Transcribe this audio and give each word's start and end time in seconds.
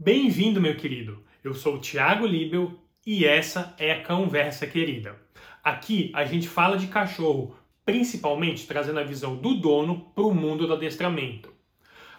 Bem-vindo, 0.00 0.60
meu 0.60 0.76
querido. 0.76 1.24
Eu 1.42 1.54
sou 1.54 1.74
o 1.74 1.80
Thiago 1.80 2.24
Libel 2.24 2.72
e 3.04 3.24
essa 3.24 3.74
é 3.76 3.90
a 3.90 4.04
Conversa 4.04 4.64
Querida. 4.64 5.16
Aqui 5.60 6.12
a 6.14 6.24
gente 6.24 6.48
fala 6.48 6.78
de 6.78 6.86
cachorro, 6.86 7.56
principalmente 7.84 8.64
trazendo 8.64 9.00
a 9.00 9.02
visão 9.02 9.34
do 9.34 9.54
dono 9.54 10.12
para 10.14 10.22
o 10.22 10.32
mundo 10.32 10.68
do 10.68 10.74
adestramento. 10.74 11.52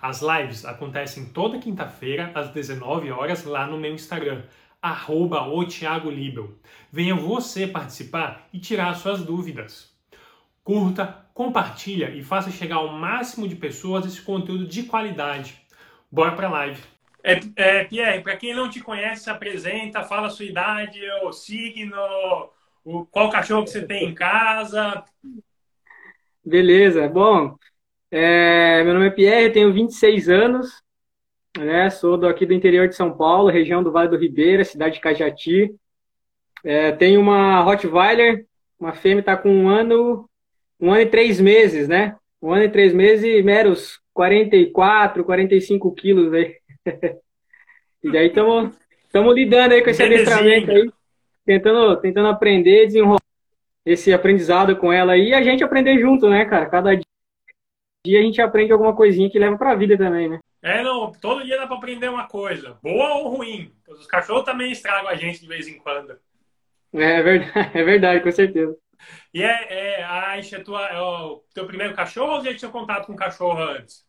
As 0.02 0.22
lives 0.22 0.66
acontecem 0.66 1.30
toda 1.30 1.58
quinta-feira 1.58 2.34
às 2.36 2.50
19 2.50 3.12
horas 3.12 3.46
lá 3.46 3.66
no 3.66 3.80
meu 3.80 3.94
Instagram, 3.94 4.44
arroba 4.82 5.48
o 5.48 5.64
Thiago 5.64 6.12
Libel. 6.12 6.60
Venha 6.92 7.16
você 7.16 7.66
participar 7.66 8.50
e 8.52 8.60
tirar 8.60 8.94
suas 8.96 9.24
dúvidas. 9.24 9.98
Curta, 10.66 11.26
compartilha 11.34 12.10
e 12.10 12.22
faça 12.22 12.52
chegar 12.52 12.76
ao 12.76 12.92
máximo 12.92 13.48
de 13.48 13.56
pessoas 13.56 14.06
esse 14.06 14.22
conteúdo 14.22 14.68
de 14.68 14.84
qualidade. 14.84 15.56
Bora 16.12 16.34
para 16.34 16.48
a 16.48 16.52
live! 16.52 16.99
É, 17.24 17.40
é, 17.56 17.84
Pierre, 17.84 18.22
para 18.22 18.38
quem 18.38 18.54
não 18.54 18.70
te 18.70 18.80
conhece, 18.80 19.24
se 19.24 19.30
apresenta, 19.30 20.04
fala 20.04 20.28
a 20.28 20.30
sua 20.30 20.46
idade, 20.46 21.00
o 21.24 21.32
signo, 21.32 21.98
o, 22.84 23.06
qual 23.06 23.30
cachorro 23.30 23.64
que 23.64 23.72
você 23.72 23.86
tem 23.86 24.10
em 24.10 24.16
casa. 24.16 25.04
Beleza, 26.46 27.08
bom, 27.08 27.56
é, 28.10 28.84
meu 28.84 28.94
nome 28.94 29.08
é 29.08 29.12
Pierre, 29.12 29.52
tenho 29.52 29.74
26 29.74 30.30
anos, 30.30 30.82
né, 31.58 31.90
sou 31.90 32.18
do, 32.18 32.28
aqui 32.28 32.46
do 32.46 32.54
interior 32.54 32.88
de 32.88 32.96
São 32.96 33.16
Paulo, 33.16 33.50
região 33.50 33.84
do 33.84 33.92
Vale 33.92 34.10
do 34.10 34.18
Ribeira, 34.18 34.64
cidade 34.64 34.96
de 34.96 35.02
Cajati. 35.02 35.76
É, 36.64 36.92
tenho 36.94 37.20
uma 37.22 37.62
Rottweiler, 37.62 38.46
uma 38.80 38.94
fêmea 38.94 39.20
está 39.20 39.36
com 39.36 39.50
um 39.50 39.70
ano, 39.70 40.30
um 40.80 40.92
ano 40.92 41.02
e 41.02 41.06
três 41.06 41.40
meses, 41.40 41.88
né? 41.88 42.16
Um 42.42 42.54
ano 42.54 42.64
e 42.64 42.70
três 42.70 42.94
meses 42.94 43.26
e 43.26 43.44
meros 43.44 44.00
44, 44.14 45.24
45 45.24 45.94
quilos 45.94 46.34
aí. 46.34 46.59
e 48.04 48.12
daí 48.12 48.28
estamos 48.28 49.36
lidando 49.36 49.74
aí 49.74 49.84
com 49.84 49.90
esse 49.90 50.04
adestramento 50.04 50.72
aí, 50.72 50.92
tentando, 51.46 51.98
tentando 51.98 52.28
aprender, 52.28 52.88
desenrolar 52.88 53.20
esse 53.86 54.14
aprendizado 54.14 54.76
com 54.76 54.94
ela 54.94 55.14
aí 55.14 55.30
e 55.30 55.34
a 55.34 55.42
gente 55.42 55.64
aprender 55.64 56.00
junto, 56.00 56.30
né, 56.30 56.46
cara? 56.46 56.70
Cada 56.70 56.96
dia 56.96 58.20
a 58.20 58.22
gente 58.22 58.42
aprende 58.42 58.72
alguma 58.72 58.96
coisinha 58.96 59.30
que 59.30 59.40
leva 59.40 59.58
pra 59.58 59.76
vida 59.76 59.98
também, 59.98 60.30
né? 60.30 60.40
É, 60.62 60.84
não, 60.84 61.12
todo 61.14 61.44
dia 61.44 61.58
dá 61.58 61.66
pra 61.66 61.78
aprender 61.78 62.10
uma 62.10 62.28
coisa, 62.28 62.78
boa 62.84 63.16
ou 63.16 63.30
ruim. 63.30 63.74
Os 63.88 64.06
cachorros 64.06 64.44
também 64.44 64.72
estragam 64.72 65.10
a 65.10 65.16
gente 65.16 65.40
de 65.40 65.48
vez 65.48 65.68
em 65.68 65.78
quando. 65.78 66.18
É 66.94 67.22
verdade, 67.22 67.52
é 67.78 67.84
verdade 67.84 68.24
com 68.24 68.32
certeza. 68.32 68.76
E 69.34 69.42
é, 69.42 70.00
é 70.00 70.04
a 70.04 70.32
Aisha, 70.32 70.58
é, 70.58 70.64
tua, 70.64 70.86
é 70.88 71.00
o 71.00 71.44
teu 71.54 71.66
primeiro 71.66 71.96
cachorro 71.96 72.34
ou 72.34 72.44
já 72.44 72.54
tinha 72.54 72.70
contato 72.70 73.08
com 73.08 73.16
cachorro 73.16 73.62
antes? 73.62 74.06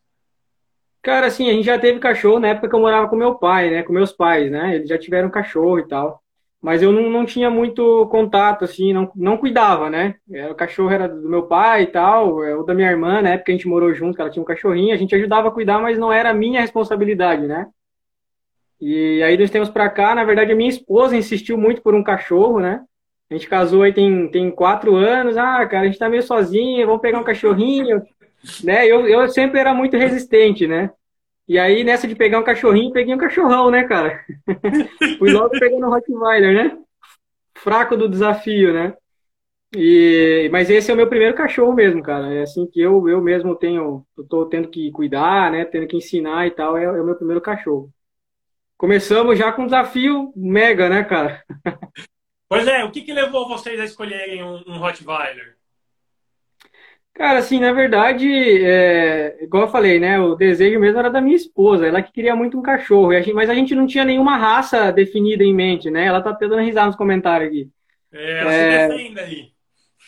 Cara, 1.01 1.27
assim, 1.27 1.49
a 1.49 1.53
gente 1.53 1.65
já 1.65 1.79
teve 1.79 1.99
cachorro 1.99 2.39
na 2.39 2.49
época 2.49 2.69
que 2.69 2.75
eu 2.75 2.79
morava 2.79 3.07
com 3.07 3.15
meu 3.15 3.35
pai, 3.35 3.71
né? 3.71 3.83
Com 3.83 3.91
meus 3.93 4.11
pais, 4.11 4.51
né? 4.51 4.75
Eles 4.75 4.87
já 4.89 4.97
tiveram 4.97 5.31
cachorro 5.31 5.79
e 5.79 5.87
tal. 5.87 6.21
Mas 6.61 6.83
eu 6.83 6.91
não, 6.91 7.09
não 7.09 7.25
tinha 7.25 7.49
muito 7.49 8.07
contato, 8.11 8.63
assim, 8.63 8.93
não, 8.93 9.11
não 9.15 9.35
cuidava, 9.35 9.89
né? 9.89 10.15
O 10.51 10.53
cachorro 10.53 10.91
era 10.91 11.07
do 11.09 11.27
meu 11.27 11.47
pai 11.47 11.83
e 11.83 11.87
tal, 11.87 12.43
é, 12.43 12.55
ou 12.55 12.63
da 12.63 12.75
minha 12.75 12.89
irmã, 12.89 13.19
na 13.19 13.31
época 13.31 13.51
a 13.51 13.55
gente 13.55 13.67
morou 13.67 13.91
junto, 13.95 14.21
ela 14.21 14.29
tinha 14.29 14.43
um 14.43 14.45
cachorrinho, 14.45 14.93
a 14.93 14.97
gente 14.97 15.15
ajudava 15.15 15.47
a 15.47 15.51
cuidar, 15.51 15.79
mas 15.81 15.97
não 15.97 16.13
era 16.13 16.31
minha 16.35 16.61
responsabilidade, 16.61 17.47
né? 17.47 17.67
E 18.79 19.23
aí, 19.23 19.35
dois 19.37 19.49
tempos 19.49 19.69
pra 19.69 19.89
cá, 19.89 20.13
na 20.13 20.23
verdade, 20.23 20.51
a 20.51 20.55
minha 20.55 20.69
esposa 20.69 21.15
insistiu 21.15 21.57
muito 21.57 21.81
por 21.81 21.95
um 21.95 22.03
cachorro, 22.03 22.59
né? 22.59 22.83
A 23.29 23.33
gente 23.33 23.47
casou 23.47 23.81
aí 23.81 23.93
tem, 23.93 24.29
tem 24.29 24.51
quatro 24.51 24.95
anos, 24.95 25.37
ah, 25.37 25.65
cara, 25.65 25.83
a 25.83 25.85
gente 25.85 25.97
tá 25.97 26.09
meio 26.09 26.21
sozinho, 26.21 26.85
vamos 26.85 27.01
pegar 27.01 27.19
um 27.19 27.23
cachorrinho 27.23 28.03
né? 28.63 28.87
Eu, 28.87 29.07
eu 29.07 29.29
sempre 29.29 29.59
era 29.59 29.73
muito 29.73 29.97
resistente, 29.97 30.67
né? 30.67 30.91
E 31.47 31.59
aí, 31.59 31.83
nessa 31.83 32.07
de 32.07 32.15
pegar 32.15 32.39
um 32.39 32.43
cachorrinho, 32.43 32.93
peguei 32.93 33.13
um 33.13 33.17
cachorrão, 33.17 33.69
né, 33.69 33.83
cara? 33.83 34.23
Fui 35.19 35.31
logo 35.31 35.49
pegando 35.49 35.85
o 35.85 35.89
Rottweiler, 35.89 36.53
né? 36.53 36.77
Fraco 37.55 37.97
do 37.97 38.07
desafio, 38.07 38.73
né? 38.73 38.95
E, 39.75 40.49
mas 40.51 40.69
esse 40.69 40.91
é 40.91 40.93
o 40.93 40.97
meu 40.97 41.07
primeiro 41.07 41.35
cachorro 41.35 41.73
mesmo, 41.73 42.01
cara. 42.03 42.33
É 42.33 42.41
assim 42.41 42.67
que 42.67 42.79
eu, 42.79 43.07
eu 43.07 43.21
mesmo 43.21 43.55
tenho, 43.55 44.05
eu 44.17 44.27
tô 44.27 44.45
tendo 44.45 44.67
que 44.69 44.91
cuidar, 44.91 45.51
né? 45.51 45.65
Tendo 45.65 45.87
que 45.87 45.97
ensinar 45.97 46.47
e 46.47 46.51
tal, 46.51 46.77
é, 46.77 46.83
é 46.83 47.01
o 47.01 47.05
meu 47.05 47.15
primeiro 47.15 47.41
cachorro. 47.41 47.91
Começamos 48.77 49.37
já 49.37 49.51
com 49.51 49.63
um 49.63 49.65
desafio 49.65 50.33
mega, 50.35 50.89
né, 50.89 51.03
cara? 51.03 51.43
Pois 52.49 52.67
é, 52.67 52.83
o 52.83 52.91
que, 52.91 53.01
que 53.01 53.13
levou 53.13 53.47
vocês 53.47 53.79
a 53.79 53.85
escolherem 53.85 54.43
um, 54.43 54.61
um 54.67 54.77
Rottweiler? 54.77 55.55
Cara, 57.13 57.39
assim, 57.39 57.59
na 57.59 57.73
verdade, 57.73 58.27
é, 58.63 59.43
igual 59.43 59.63
eu 59.63 59.69
falei, 59.69 59.99
né? 59.99 60.19
O 60.19 60.35
desejo 60.35 60.79
mesmo 60.79 60.97
era 60.97 61.09
da 61.09 61.21
minha 61.21 61.35
esposa, 61.35 61.85
ela 61.85 62.01
que 62.01 62.11
queria 62.11 62.35
muito 62.35 62.57
um 62.57 62.61
cachorro, 62.61 63.11
a 63.11 63.21
gente, 63.21 63.33
mas 63.33 63.49
a 63.49 63.53
gente 63.53 63.75
não 63.75 63.85
tinha 63.85 64.05
nenhuma 64.05 64.37
raça 64.37 64.91
definida 64.91 65.43
em 65.43 65.53
mente, 65.53 65.91
né? 65.91 66.05
Ela 66.05 66.21
tá 66.21 66.31
até 66.31 66.47
dando 66.47 66.63
risada 66.63 66.87
nos 66.87 66.95
comentários 66.95 67.49
aqui. 67.49 67.69
É, 68.13 68.39
ela 68.39 68.53
é, 68.53 68.87
se 68.87 68.97
defende 68.97 69.19
aí. 69.19 69.51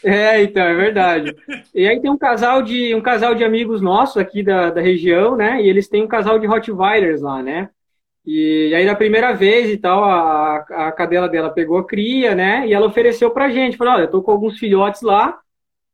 É, 0.03 0.43
então, 0.43 0.63
é 0.63 0.73
verdade. 0.73 1.35
e 1.73 1.87
aí 1.87 2.01
tem 2.01 2.09
um 2.09 2.17
casal 2.17 2.61
de 2.61 2.95
um 2.95 3.01
casal 3.01 3.35
de 3.35 3.43
amigos 3.43 3.81
nossos 3.81 4.17
aqui 4.17 4.41
da, 4.41 4.69
da 4.69 4.81
região, 4.81 5.35
né? 5.35 5.61
E 5.61 5.69
eles 5.69 5.87
têm 5.87 6.03
um 6.03 6.07
casal 6.07 6.39
de 6.39 6.47
Rottweilers 6.47 7.21
lá, 7.21 7.43
né? 7.43 7.69
E, 8.25 8.69
e 8.71 8.75
aí 8.75 8.85
na 8.85 8.95
primeira 8.95 9.33
vez 9.33 9.69
e 9.69 9.77
tal, 9.77 10.03
a, 10.03 10.57
a 10.87 10.91
cadela 10.91 11.27
dela 11.27 11.49
pegou 11.49 11.77
a 11.77 11.85
cria, 11.85 12.33
né? 12.33 12.65
E 12.67 12.73
ela 12.73 12.87
ofereceu 12.87 13.29
pra 13.31 13.49
gente, 13.49 13.77
falou, 13.77 13.93
olha, 13.93 14.03
eu 14.03 14.11
tô 14.11 14.21
com 14.21 14.31
alguns 14.31 14.57
filhotes 14.57 15.01
lá, 15.01 15.37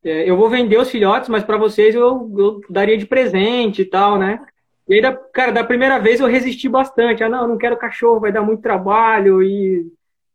é, 0.04 0.30
eu 0.30 0.38
vou 0.38 0.50
vender 0.50 0.78
os 0.78 0.90
filhotes, 0.90 1.30
mas 1.30 1.44
para 1.44 1.58
vocês 1.58 1.94
eu, 1.94 2.32
eu, 2.38 2.62
daria 2.70 2.98
de 2.98 3.06
presente 3.06 3.82
e 3.82 3.86
tal, 3.86 4.18
né? 4.18 4.40
E 4.88 4.96
aí, 4.96 5.02
da, 5.02 5.14
cara, 5.16 5.52
da 5.52 5.64
primeira 5.64 6.00
vez 6.00 6.20
eu 6.20 6.28
resisti 6.28 6.68
bastante. 6.70 7.24
Ah, 7.24 7.30
não, 7.30 7.48
não 7.48 7.58
quero 7.58 7.78
cachorro, 7.78 8.20
vai 8.20 8.32
dar 8.32 8.42
muito 8.42 8.62
trabalho 8.62 9.44
e, 9.44 9.86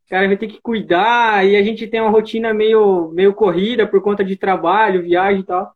cara, 0.08 0.28
vai 0.28 0.36
ter 0.36 0.46
que 0.48 0.60
cuidar. 0.60 1.44
E 1.46 1.56
a 1.56 1.62
gente 1.62 1.86
tem 1.88 2.00
uma 2.00 2.10
rotina 2.10 2.54
meio, 2.54 3.10
meio 3.10 3.34
corrida 3.34 3.86
por 3.86 4.00
conta 4.02 4.24
de 4.24 4.36
trabalho, 4.36 5.02
viagem 5.02 5.40
e 5.40 5.44
tal. 5.44 5.74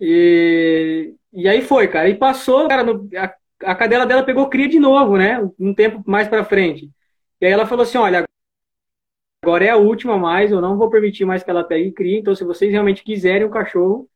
E, 0.00 1.14
e 1.32 1.48
aí 1.48 1.62
foi, 1.62 1.88
cara. 1.88 2.08
E 2.08 2.14
passou, 2.14 2.68
cara, 2.68 2.84
no, 2.84 3.08
a, 3.16 3.34
a 3.64 3.74
cadela 3.74 4.06
dela 4.06 4.22
pegou 4.22 4.48
cria 4.48 4.68
de 4.68 4.78
novo, 4.78 5.16
né? 5.18 5.38
Um 5.58 5.74
tempo 5.74 6.02
mais 6.06 6.28
pra 6.28 6.44
frente. 6.44 6.90
E 7.40 7.46
aí 7.46 7.52
ela 7.52 7.66
falou 7.66 7.82
assim: 7.82 7.98
olha, 7.98 8.24
Agora 9.42 9.64
é 9.64 9.70
a 9.70 9.76
última 9.76 10.18
mais, 10.18 10.52
eu 10.52 10.60
não 10.60 10.76
vou 10.76 10.90
permitir 10.90 11.24
mais 11.24 11.42
que 11.42 11.50
ela 11.50 11.64
pegue 11.64 11.88
e 11.88 11.92
crie. 11.92 12.18
Então, 12.18 12.34
se 12.34 12.44
vocês 12.44 12.70
realmente 12.70 13.02
quiserem 13.02 13.46
um 13.46 13.50
cachorro, 13.50 14.06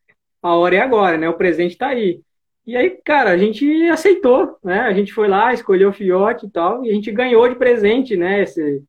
a 0.43 0.55
hora 0.55 0.77
é 0.77 0.81
agora, 0.81 1.17
né? 1.17 1.27
O 1.29 1.37
presente 1.37 1.73
está 1.73 1.89
aí. 1.89 2.21
E 2.67 2.77
aí, 2.77 2.91
cara, 3.03 3.31
a 3.31 3.39
gente 3.39 3.67
aceitou, 3.89 4.59
né? 4.63 4.81
A 4.81 4.93
gente 4.93 5.13
foi 5.13 5.27
lá, 5.27 5.53
escolheu 5.53 5.89
o 5.89 5.93
filhote 5.95 6.47
e 6.47 6.51
tal, 6.51 6.85
e 6.85 6.91
a 6.91 6.93
gente 6.93 7.11
ganhou 7.11 7.49
de 7.49 7.55
presente, 7.55 8.17
né? 8.17 8.43
Esse, 8.43 8.83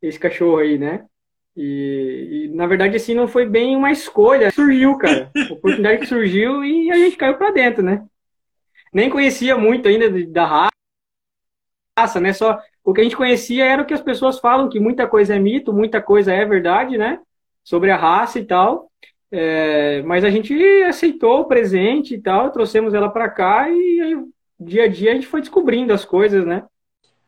esse 0.00 0.18
cachorro 0.18 0.58
aí, 0.58 0.78
né? 0.78 1.04
E, 1.54 2.46
e, 2.46 2.54
na 2.54 2.66
verdade, 2.66 2.96
assim, 2.96 3.14
não 3.14 3.28
foi 3.28 3.46
bem 3.46 3.76
uma 3.76 3.90
escolha. 3.90 4.50
Surgiu, 4.50 4.96
cara. 4.96 5.30
A 5.34 5.52
oportunidade 5.52 6.00
que 6.00 6.06
surgiu 6.06 6.64
e 6.64 6.90
a 6.90 6.96
gente 6.96 7.16
caiu 7.16 7.36
para 7.36 7.50
dentro, 7.50 7.82
né? 7.82 8.02
Nem 8.92 9.10
conhecia 9.10 9.56
muito 9.56 9.88
ainda 9.88 10.10
da 10.26 10.68
raça, 11.98 12.20
né? 12.20 12.32
Só 12.32 12.58
o 12.86 12.94
que 12.94 13.00
a 13.00 13.04
gente 13.04 13.16
conhecia 13.16 13.64
era 13.64 13.82
o 13.82 13.84
que 13.84 13.92
as 13.92 14.00
pessoas 14.00 14.38
falam, 14.38 14.68
que 14.68 14.78
muita 14.78 15.08
coisa 15.08 15.34
é 15.34 15.38
mito, 15.40 15.72
muita 15.72 16.00
coisa 16.00 16.32
é 16.32 16.44
verdade, 16.44 16.96
né? 16.96 17.18
Sobre 17.64 17.90
a 17.90 17.96
raça 17.96 18.38
e 18.38 18.44
tal. 18.44 18.92
É, 19.28 20.02
mas 20.02 20.22
a 20.22 20.30
gente 20.30 20.54
aceitou 20.84 21.40
o 21.40 21.46
presente 21.46 22.14
e 22.14 22.22
tal, 22.22 22.52
trouxemos 22.52 22.94
ela 22.94 23.08
para 23.08 23.28
cá 23.28 23.68
e 23.68 24.00
aí, 24.00 24.16
dia 24.60 24.84
a 24.84 24.88
dia 24.88 25.10
a 25.10 25.14
gente 25.16 25.26
foi 25.26 25.40
descobrindo 25.40 25.92
as 25.92 26.04
coisas, 26.04 26.46
né? 26.46 26.62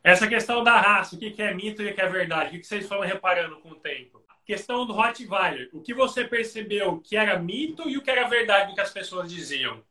Essa 0.05 0.29
questão 0.29 0.63
da 0.63 0.81
raça, 0.81 1.17
o 1.17 1.19
que 1.19 1.35
é 1.43 1.53
mito 1.53 1.83
e 1.83 1.91
o 1.91 1.95
que 1.95 2.01
é 2.01 2.09
verdade, 2.09 2.57
o 2.57 2.61
que 2.61 2.65
vocês 2.65 2.87
foram 2.87 3.03
reparando 3.03 3.57
com 3.57 3.71
o 3.71 3.75
tempo? 3.75 4.23
Questão 4.47 4.87
do 4.87 4.93
Rottweiler, 4.93 5.71
o 5.73 5.83
que 5.83 5.93
você 5.93 6.23
percebeu 6.23 7.01
que 7.05 7.17
era 7.17 7.37
mito 7.37 7.91
e 7.91 7.99
o 7.99 8.01
que 8.01 8.11
era 8.13 8.29
verdade 8.29 8.71
do 8.71 8.75
que 8.77 8.81
as 8.81 8.93
pessoas 8.93 9.29
diziam? 9.29 9.83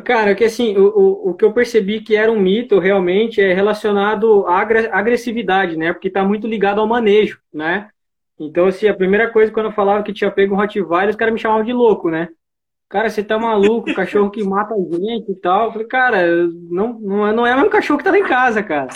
Cara, 0.00 0.34
que 0.34 0.44
assim, 0.44 0.74
o, 0.76 0.86
o, 0.86 1.30
o, 1.30 1.34
que 1.34 1.44
eu 1.44 1.52
percebi 1.52 2.00
que 2.00 2.16
era 2.16 2.32
um 2.32 2.40
mito 2.40 2.78
realmente 2.78 3.42
é 3.42 3.52
relacionado 3.52 4.46
à 4.46 4.60
agressividade, 4.90 5.76
né? 5.76 5.92
Porque 5.92 6.08
está 6.08 6.24
muito 6.24 6.46
ligado 6.46 6.80
ao 6.80 6.86
manejo, 6.86 7.38
né? 7.52 7.90
Então, 8.40 8.66
assim, 8.66 8.88
a 8.88 8.94
primeira 8.94 9.30
coisa 9.30 9.52
quando 9.52 9.66
eu 9.66 9.72
falava 9.72 10.02
que 10.02 10.12
tinha 10.12 10.30
pego 10.30 10.54
um 10.54 10.56
Rottweiler, 10.56 11.10
os 11.10 11.16
caras 11.16 11.34
me 11.34 11.38
chamavam 11.38 11.62
de 11.62 11.74
louco, 11.74 12.08
né? 12.10 12.30
Cara, 12.88 13.10
você 13.10 13.22
tá 13.22 13.38
maluco, 13.38 13.92
cachorro 13.94 14.30
que 14.30 14.42
mata 14.42 14.74
a 14.74 14.78
gente 14.78 15.30
e 15.30 15.34
tal. 15.34 15.66
Eu 15.66 15.72
falei, 15.72 15.86
cara, 15.86 16.26
não, 16.70 16.98
não, 16.98 17.26
é, 17.26 17.32
não 17.34 17.46
é 17.46 17.52
o 17.52 17.56
mesmo 17.56 17.70
cachorro 17.70 17.98
que 17.98 18.04
tá 18.04 18.10
lá 18.10 18.18
em 18.18 18.24
casa, 18.24 18.62
cara. 18.62 18.88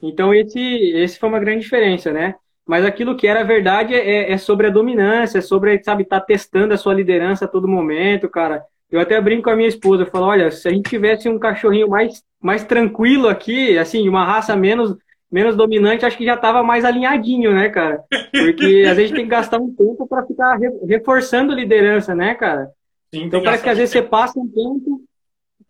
Então, 0.00 0.34
esse, 0.34 0.58
esse 0.58 1.18
foi 1.18 1.28
uma 1.28 1.40
grande 1.40 1.60
diferença, 1.60 2.10
né? 2.10 2.36
Mas 2.66 2.86
aquilo 2.86 3.16
que 3.16 3.26
era 3.26 3.44
verdade 3.44 3.94
é, 3.94 4.32
é 4.32 4.38
sobre 4.38 4.68
a 4.68 4.70
dominância, 4.70 5.38
é 5.38 5.42
sobre, 5.42 5.82
sabe, 5.84 6.04
tá 6.04 6.20
testando 6.20 6.72
a 6.72 6.78
sua 6.78 6.94
liderança 6.94 7.44
a 7.44 7.48
todo 7.48 7.68
momento, 7.68 8.30
cara 8.30 8.64
eu 8.92 9.00
até 9.00 9.18
brinco 9.18 9.44
com 9.44 9.50
a 9.50 9.56
minha 9.56 9.68
esposa, 9.68 10.02
eu 10.02 10.06
falo, 10.06 10.26
olha, 10.26 10.50
se 10.50 10.68
a 10.68 10.70
gente 10.70 10.90
tivesse 10.90 11.26
um 11.26 11.38
cachorrinho 11.38 11.88
mais, 11.88 12.22
mais 12.38 12.62
tranquilo 12.62 13.26
aqui, 13.26 13.78
assim, 13.78 14.06
uma 14.06 14.22
raça 14.22 14.54
menos, 14.54 14.94
menos 15.30 15.56
dominante, 15.56 16.04
acho 16.04 16.18
que 16.18 16.26
já 16.26 16.36
tava 16.36 16.62
mais 16.62 16.84
alinhadinho, 16.84 17.54
né, 17.54 17.70
cara? 17.70 18.04
Porque 18.30 18.84
às 18.86 18.96
vezes 18.98 19.12
tem 19.12 19.24
que 19.24 19.30
gastar 19.30 19.58
um 19.58 19.74
tempo 19.74 20.06
para 20.06 20.26
ficar 20.26 20.58
reforçando 20.86 21.54
liderança, 21.54 22.14
né, 22.14 22.34
cara? 22.34 22.68
Sim, 23.14 23.24
então 23.24 23.42
parece 23.42 23.62
que 23.62 23.70
às 23.70 23.78
vezes 23.78 23.92
você 23.92 24.02
passa 24.02 24.38
um 24.38 24.46
tempo, 24.46 25.02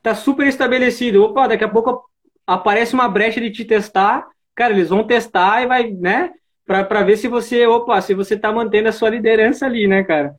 tá 0.02 0.16
super 0.16 0.48
estabelecido. 0.48 1.22
Opa, 1.22 1.46
daqui 1.46 1.62
a 1.62 1.68
pouco 1.68 2.02
aparece 2.44 2.92
uma 2.92 3.08
brecha 3.08 3.40
de 3.40 3.52
te 3.52 3.64
testar, 3.64 4.26
cara, 4.52 4.72
eles 4.72 4.88
vão 4.88 5.04
testar 5.04 5.62
e 5.62 5.66
vai, 5.68 5.90
né? 5.92 6.32
Para 6.66 7.04
ver 7.04 7.16
se 7.16 7.28
você, 7.28 7.66
opa, 7.68 8.00
se 8.00 8.14
você 8.14 8.36
tá 8.36 8.50
mantendo 8.50 8.88
a 8.88 8.92
sua 8.92 9.10
liderança 9.10 9.64
ali, 9.64 9.86
né, 9.86 10.02
cara? 10.02 10.34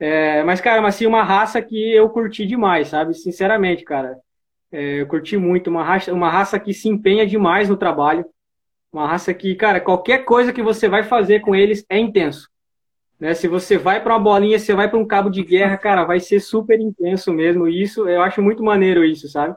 É, 0.00 0.42
mas, 0.44 0.62
cara, 0.62 0.80
mas 0.80 0.94
assim, 0.94 1.04
uma 1.04 1.22
raça 1.22 1.60
que 1.60 1.94
eu 1.94 2.08
curti 2.08 2.46
demais, 2.46 2.88
sabe? 2.88 3.12
Sinceramente, 3.12 3.84
cara. 3.84 4.16
É, 4.72 5.02
eu 5.02 5.06
curti 5.06 5.36
muito. 5.36 5.68
Uma 5.68 5.84
raça, 5.84 6.12
uma 6.12 6.30
raça 6.30 6.58
que 6.58 6.72
se 6.72 6.88
empenha 6.88 7.26
demais 7.26 7.68
no 7.68 7.76
trabalho. 7.76 8.24
Uma 8.90 9.06
raça 9.06 9.32
que, 9.34 9.54
cara, 9.54 9.78
qualquer 9.78 10.24
coisa 10.24 10.52
que 10.54 10.62
você 10.62 10.88
vai 10.88 11.04
fazer 11.04 11.40
com 11.40 11.54
eles 11.54 11.84
é 11.88 11.98
intenso. 11.98 12.48
Né? 13.20 13.34
Se 13.34 13.46
você 13.46 13.76
vai 13.76 14.02
para 14.02 14.14
uma 14.14 14.18
bolinha, 14.18 14.58
você 14.58 14.74
vai 14.74 14.88
para 14.88 14.98
um 14.98 15.06
cabo 15.06 15.28
de 15.28 15.44
guerra, 15.44 15.76
cara, 15.78 16.04
vai 16.04 16.18
ser 16.18 16.40
super 16.40 16.80
intenso 16.80 17.30
mesmo. 17.30 17.68
Isso, 17.68 18.08
eu 18.08 18.22
acho 18.22 18.40
muito 18.40 18.62
maneiro 18.64 19.04
isso, 19.04 19.28
sabe? 19.28 19.54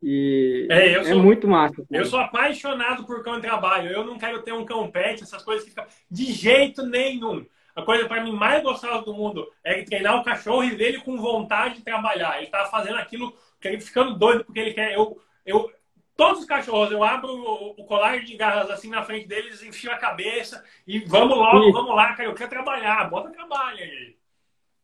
E 0.00 0.68
é, 0.70 0.92
é 0.92 1.04
sou, 1.04 1.22
muito 1.22 1.48
massa. 1.48 1.74
Cara. 1.74 1.86
Eu 1.90 2.04
sou 2.04 2.20
apaixonado 2.20 3.04
por 3.04 3.24
cão 3.24 3.36
de 3.36 3.42
trabalho. 3.42 3.90
Eu 3.90 4.04
não 4.04 4.16
quero 4.16 4.40
ter 4.42 4.52
um 4.52 4.64
cão 4.64 4.88
pet, 4.88 5.24
essas 5.24 5.42
coisas 5.42 5.64
que 5.64 5.70
ficam 5.70 5.86
de 6.08 6.24
jeito 6.32 6.86
nenhum. 6.86 7.44
A 7.76 7.82
coisa 7.82 8.08
para 8.08 8.24
mim 8.24 8.32
mais 8.32 8.62
gostosa 8.62 9.04
do 9.04 9.12
mundo 9.12 9.46
é 9.62 9.82
treinar 9.82 10.18
o 10.18 10.24
cachorro 10.24 10.64
e 10.64 10.70
ver 10.70 10.88
ele 10.88 11.00
com 11.00 11.18
vontade 11.18 11.74
de 11.74 11.82
trabalhar. 11.82 12.38
Ele 12.38 12.46
tá 12.46 12.64
fazendo 12.64 12.96
aquilo, 12.96 13.36
ficando 13.80 14.18
doido 14.18 14.46
porque 14.46 14.58
ele 14.58 14.72
quer. 14.72 14.94
Eu, 14.94 15.20
eu, 15.44 15.70
todos 16.16 16.40
os 16.40 16.46
cachorros, 16.46 16.90
eu 16.90 17.04
abro 17.04 17.30
o, 17.30 17.84
colar 17.84 18.24
de 18.24 18.34
garras 18.34 18.70
assim 18.70 18.88
na 18.88 19.02
frente 19.02 19.28
deles, 19.28 19.62
enfio 19.62 19.92
a 19.92 19.98
cabeça 19.98 20.64
e 20.86 21.00
vamos 21.00 21.36
logo, 21.36 21.70
vamos 21.70 21.94
lá, 21.94 22.14
cara, 22.14 22.30
eu 22.30 22.34
quero 22.34 22.48
trabalhar, 22.48 23.10
bota 23.10 23.30
trabalho 23.30 23.78
aí. 23.78 24.16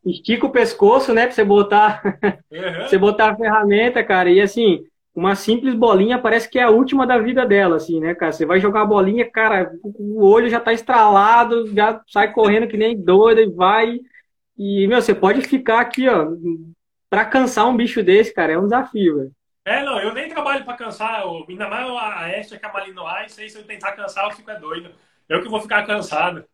Estica 0.05 0.47
o 0.47 0.51
pescoço, 0.51 1.15
né, 1.15 1.27
pra 1.27 1.35
você 1.35 1.45
botar, 1.45 2.03
uhum. 2.51 2.83
você 2.87 2.99
botar 2.99 3.31
a 3.31 3.37
ferramenta, 3.37 4.05
cara, 4.05 4.31
e 4.31 4.41
assim, 4.41 4.85
uma 5.15 5.35
simples 5.35 5.75
bolinha 5.75 6.19
parece 6.19 6.49
que 6.49 6.59
é 6.59 6.63
a 6.63 6.71
última 6.71 7.07
da 7.07 7.19
vida 7.19 7.45
dela, 7.47 7.77
assim, 7.77 8.01
né, 8.01 8.15
cara? 8.15 8.33
Você 8.33 8.47
vai 8.47 8.61
jogar 8.61 8.83
a 8.83 8.87
bolinha, 8.87 9.31
cara, 9.31 9.73
o 9.83 10.27
olho 10.27 10.49
já 10.49 10.59
tá 10.59 10.73
estralado, 10.73 11.67
já 11.75 12.01
sai 12.09 12.33
correndo 12.33 12.69
que 12.69 12.77
nem 12.77 12.97
doida 12.97 13.43
e 13.43 13.51
vai. 13.51 14.01
E, 14.59 14.87
meu, 14.87 15.03
você 15.03 15.15
pode 15.15 15.43
ficar 15.43 15.81
aqui, 15.81 16.09
ó, 16.09 16.29
pra 17.11 17.25
cansar 17.25 17.69
um 17.69 17.77
bicho 17.77 18.03
desse, 18.03 18.33
cara, 18.33 18.53
é 18.53 18.59
um 18.59 18.65
desafio, 18.65 19.19
velho. 19.19 19.33
É, 19.65 19.85
não, 19.85 20.01
eu 20.01 20.13
nem 20.13 20.29
trabalho 20.29 20.65
pra 20.65 20.77
cansar, 20.77 21.21
eu, 21.21 21.45
ainda 21.49 21.69
mais 21.69 21.87
a 21.89 22.39
Estia 22.39 22.59
que 22.59 22.67
é 22.67 22.69
a 22.69 22.73
Malinois, 22.73 23.39
aí 23.39 23.49
se 23.49 23.59
eu 23.59 23.65
tentar 23.65 23.93
cansar, 23.93 24.25
eu 24.25 24.33
fico 24.33 24.51
é 24.51 24.59
doido. 24.59 24.91
Eu 25.29 25.41
que 25.43 25.49
vou 25.49 25.61
ficar 25.61 25.87
cansado. 25.87 26.45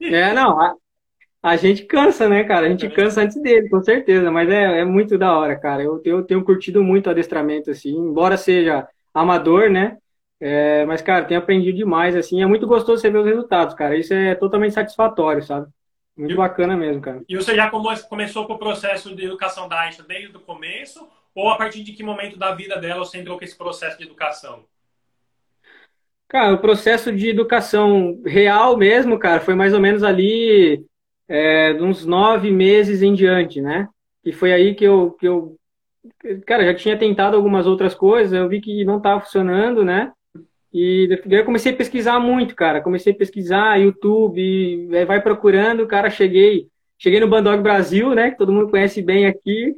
É, 0.00 0.32
não, 0.32 0.58
a, 1.42 1.56
gente 1.56 1.84
cansa, 1.84 2.28
né, 2.28 2.44
cara? 2.44 2.66
A 2.66 2.68
gente 2.68 2.88
cansa 2.88 3.22
antes 3.22 3.40
dele, 3.40 3.68
com 3.68 3.82
certeza, 3.82 4.30
mas 4.30 4.48
é, 4.48 4.80
é 4.80 4.84
muito 4.84 5.16
da 5.16 5.36
hora, 5.36 5.58
cara. 5.58 5.82
Eu, 5.82 6.00
eu 6.04 6.22
tenho 6.22 6.44
curtido 6.44 6.82
muito 6.82 7.06
o 7.06 7.10
adestramento, 7.10 7.70
assim, 7.70 7.96
embora 7.96 8.36
seja 8.36 8.88
amador, 9.12 9.70
né? 9.70 9.98
É, 10.40 10.86
mas, 10.86 11.02
cara, 11.02 11.24
tenho 11.24 11.40
aprendido 11.40 11.76
demais, 11.76 12.16
assim, 12.16 12.42
é 12.42 12.46
muito 12.46 12.66
gostoso 12.66 13.00
você 13.00 13.10
ver 13.10 13.18
os 13.18 13.26
resultados, 13.26 13.74
cara. 13.74 13.96
Isso 13.96 14.14
é 14.14 14.34
totalmente 14.34 14.74
satisfatório, 14.74 15.42
sabe? 15.42 15.66
Muito 16.16 16.32
e, 16.32 16.36
bacana 16.36 16.76
mesmo, 16.76 17.00
cara. 17.00 17.22
E 17.28 17.36
você 17.36 17.54
já 17.54 17.70
começou 17.70 18.46
com 18.46 18.54
o 18.54 18.58
processo 18.58 19.14
de 19.14 19.24
educação 19.24 19.68
da 19.68 19.80
Aisha 19.80 20.02
desde 20.02 20.36
o 20.36 20.40
começo? 20.40 21.06
Ou 21.34 21.48
a 21.48 21.56
partir 21.56 21.82
de 21.82 21.92
que 21.92 22.02
momento 22.02 22.38
da 22.38 22.54
vida 22.54 22.78
dela 22.78 23.04
você 23.04 23.18
entrou 23.18 23.38
com 23.38 23.44
esse 23.44 23.56
processo 23.56 23.98
de 23.98 24.04
educação? 24.04 24.64
Cara, 26.28 26.54
o 26.54 26.58
processo 26.58 27.12
de 27.12 27.28
educação 27.28 28.20
real 28.24 28.76
mesmo, 28.76 29.18
cara, 29.18 29.40
foi 29.40 29.54
mais 29.54 29.74
ou 29.74 29.80
menos 29.80 30.02
ali 30.02 30.84
é, 31.30 31.72
uns 31.80 32.04
nove 32.04 32.50
meses 32.50 33.02
em 33.02 33.14
diante, 33.14 33.60
né? 33.60 33.88
E 34.24 34.32
foi 34.32 34.52
aí 34.52 34.74
que 34.74 34.84
eu, 34.84 35.12
que 35.12 35.28
eu, 35.28 35.56
cara, 36.44 36.64
já 36.64 36.74
tinha 36.74 36.98
tentado 36.98 37.36
algumas 37.36 37.68
outras 37.68 37.94
coisas, 37.94 38.32
eu 38.32 38.48
vi 38.48 38.60
que 38.60 38.84
não 38.84 38.96
estava 38.96 39.20
funcionando, 39.20 39.84
né? 39.84 40.12
E 40.74 41.08
eu 41.30 41.44
comecei 41.44 41.72
a 41.72 41.76
pesquisar 41.76 42.18
muito, 42.18 42.54
cara. 42.56 42.80
Comecei 42.80 43.12
a 43.12 43.16
pesquisar 43.16 43.80
YouTube, 43.80 44.88
vai 45.06 45.22
procurando, 45.22 45.86
cara, 45.86 46.10
cheguei, 46.10 46.68
cheguei 46.98 47.20
no 47.20 47.28
Bandog 47.28 47.62
Brasil, 47.62 48.12
né? 48.14 48.32
Que 48.32 48.38
todo 48.38 48.52
mundo 48.52 48.70
conhece 48.70 49.00
bem 49.00 49.26
aqui. 49.26 49.74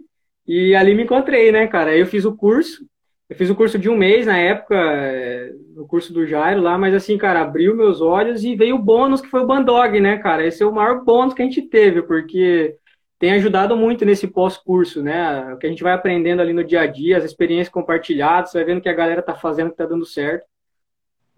E 0.46 0.75
ali 0.75 0.94
me 0.94 1.04
encontrei, 1.04 1.52
né, 1.52 1.66
cara? 1.66 1.96
Eu 1.96 2.06
fiz 2.06 2.25
o 2.25 2.34
curso, 2.34 2.84
eu 3.32 3.37
fiz 3.37 3.49
o 3.49 3.55
curso 3.55 3.79
de 3.79 3.88
um 3.88 3.96
mês 3.96 4.26
na 4.26 4.37
época, 4.37 4.75
é, 4.76 5.52
no 5.75 5.87
curso 5.87 6.12
do 6.12 6.26
Jairo 6.26 6.61
lá, 6.61 6.76
mas 6.76 6.94
assim, 6.94 7.17
cara, 7.17 7.40
abriu 7.40 7.75
meus 7.75 8.02
olhos 8.02 8.44
e 8.44 8.55
veio 8.55 8.76
o 8.76 8.79
bônus 8.79 9.23
que 9.23 9.29
foi 9.29 9.40
o 9.40 9.46
Bandog, 9.46 9.99
né, 10.00 10.19
cara? 10.19 10.46
Esse 10.46 10.62
é 10.62 10.67
o 10.67 10.73
maior 10.73 11.02
bônus 11.02 11.32
que 11.32 11.40
a 11.40 11.44
gente 11.46 11.62
teve, 11.62 12.02
porque 12.02 12.76
tem 13.19 13.32
ajudado 13.32 13.75
muito 13.75 14.05
nesse 14.05 14.26
pós-curso, 14.29 15.02
né? 15.02 15.55
O 15.55 15.56
que 15.56 15.67
a 15.67 15.70
gente 15.70 15.82
vai 15.82 15.94
aprendendo 15.94 16.43
ali 16.43 16.52
no 16.52 16.62
dia 16.62 16.82
a 16.82 16.87
dia, 16.87 17.17
as 17.17 17.25
experiências 17.25 17.70
compartilhadas, 17.70 18.52
vai 18.52 18.64
vendo 18.64 18.82
que 18.82 18.88
a 18.88 18.93
galera 18.93 19.23
tá 19.23 19.35
fazendo, 19.35 19.70
que 19.70 19.76
tá 19.78 19.87
dando 19.87 20.05
certo. 20.05 20.44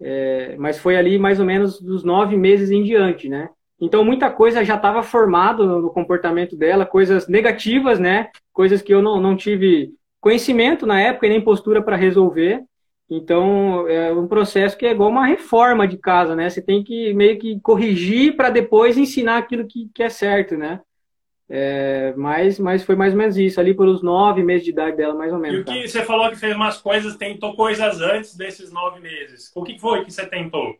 É, 0.01 0.57
mas 0.57 0.77
foi 0.77 0.97
ali 0.97 1.17
mais 1.17 1.39
ou 1.39 1.45
menos 1.45 1.79
dos 1.79 2.03
nove 2.03 2.35
meses 2.35 2.71
em 2.71 2.83
diante, 2.83 3.29
né? 3.29 3.49
Então 3.79 4.03
muita 4.03 4.29
coisa 4.29 4.65
já 4.65 4.75
estava 4.75 5.01
formado 5.01 5.65
no 5.81 5.89
comportamento 5.91 6.57
dela, 6.57 6.85
coisas 6.85 7.29
negativas, 7.29 8.01
né? 8.01 8.29
Coisas 8.51 8.81
que 8.81 8.93
eu 8.93 9.01
não, 9.01 9.21
não 9.21 9.37
tive 9.37 9.93
conhecimento 10.25 10.87
na 10.87 10.99
época 10.99 11.27
e 11.27 11.29
nem 11.29 11.39
postura 11.39 11.83
para 11.83 11.95
resolver. 11.95 12.63
Então, 13.07 13.87
é 13.87 14.11
um 14.11 14.27
processo 14.27 14.75
que 14.75 14.83
é 14.83 14.89
igual 14.89 15.11
uma 15.11 15.27
reforma 15.27 15.87
de 15.87 15.99
casa, 15.99 16.35
né? 16.35 16.49
Você 16.49 16.63
tem 16.63 16.83
que 16.83 17.13
meio 17.13 17.37
que 17.37 17.59
corrigir 17.59 18.35
para 18.35 18.49
depois 18.49 18.97
ensinar 18.97 19.37
aquilo 19.37 19.67
que, 19.67 19.87
que 19.93 20.01
é 20.01 20.09
certo, 20.09 20.57
né? 20.57 20.81
É, 21.47 22.11
mas, 22.17 22.57
mas 22.57 22.83
foi 22.83 22.95
mais 22.95 23.13
ou 23.13 23.19
menos 23.19 23.37
isso, 23.37 23.59
ali 23.59 23.75
pelos 23.75 24.01
nove 24.01 24.41
meses 24.41 24.65
de 24.65 24.71
idade 24.71 24.97
dela, 24.97 25.13
mais 25.13 25.31
ou 25.31 25.37
menos. 25.37 25.59
E 25.59 25.61
o 25.61 25.63
que 25.63 25.83
tá? 25.83 25.87
você 25.87 26.03
falou 26.03 26.27
que 26.31 26.37
fez 26.37 26.55
umas 26.55 26.81
coisas, 26.81 27.15
tentou 27.15 27.55
coisas 27.55 28.01
antes 28.01 28.35
desses 28.35 28.73
nove 28.73 28.99
meses. 28.99 29.51
O 29.53 29.61
que 29.61 29.77
foi 29.77 30.03
que 30.03 30.11
você 30.11 30.25
tentou? 30.25 30.75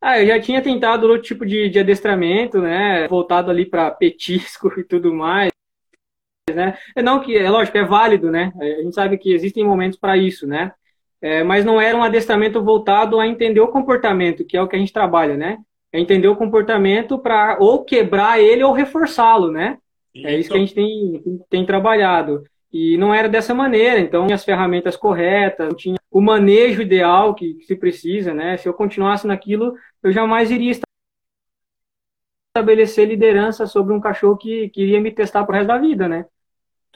Ah, 0.00 0.20
eu 0.20 0.26
já 0.26 0.40
tinha 0.40 0.60
tentado 0.60 1.06
outro 1.06 1.22
tipo 1.22 1.46
de, 1.46 1.68
de 1.68 1.78
adestramento, 1.78 2.60
né? 2.60 3.06
Voltado 3.06 3.52
ali 3.52 3.64
para 3.64 3.88
petisco 3.92 4.72
e 4.80 4.82
tudo 4.82 5.14
mais 5.14 5.52
né? 6.54 6.76
É 6.94 7.02
não 7.02 7.20
que, 7.20 7.36
é 7.36 7.48
lógico, 7.48 7.76
é 7.78 7.84
válido, 7.84 8.30
né? 8.30 8.52
A 8.60 8.82
gente 8.82 8.94
sabe 8.94 9.18
que 9.18 9.32
existem 9.32 9.64
momentos 9.64 9.98
para 9.98 10.16
isso, 10.16 10.46
né? 10.46 10.72
É, 11.22 11.44
mas 11.44 11.64
não 11.64 11.80
era 11.80 11.96
um 11.96 12.02
adestramento 12.02 12.62
voltado 12.62 13.20
a 13.20 13.26
entender 13.26 13.60
o 13.60 13.68
comportamento, 13.68 14.44
que 14.44 14.56
é 14.56 14.62
o 14.62 14.66
que 14.68 14.76
a 14.76 14.78
gente 14.78 14.92
trabalha, 14.92 15.36
né? 15.36 15.58
É 15.92 16.00
entender 16.00 16.28
o 16.28 16.36
comportamento 16.36 17.18
para 17.18 17.58
ou 17.60 17.84
quebrar 17.84 18.40
ele 18.40 18.62
ou 18.62 18.72
reforçá-lo, 18.72 19.50
né? 19.50 19.78
É 20.14 20.36
isso 20.36 20.50
que 20.50 20.56
a 20.56 20.60
gente 20.60 20.74
tem, 20.74 21.22
tem 21.48 21.66
trabalhado. 21.66 22.42
E 22.72 22.96
não 22.96 23.12
era 23.12 23.28
dessa 23.28 23.52
maneira, 23.52 23.98
então 23.98 24.26
tinha 24.26 24.34
as 24.36 24.44
ferramentas 24.44 24.96
corretas, 24.96 25.74
tinha 25.76 25.96
o 26.10 26.20
manejo 26.20 26.82
ideal 26.82 27.34
que, 27.34 27.54
que 27.54 27.64
se 27.64 27.76
precisa, 27.76 28.32
né? 28.32 28.56
Se 28.56 28.68
eu 28.68 28.72
continuasse 28.72 29.26
naquilo, 29.26 29.74
eu 30.02 30.12
jamais 30.12 30.50
iria 30.50 30.72
estabelecer 32.56 33.08
liderança 33.08 33.66
sobre 33.66 33.92
um 33.92 34.00
cachorro 34.00 34.36
que 34.36 34.68
queria 34.70 35.00
me 35.00 35.10
testar 35.10 35.44
pro 35.44 35.54
resto 35.54 35.68
da 35.68 35.78
vida, 35.78 36.08
né? 36.08 36.26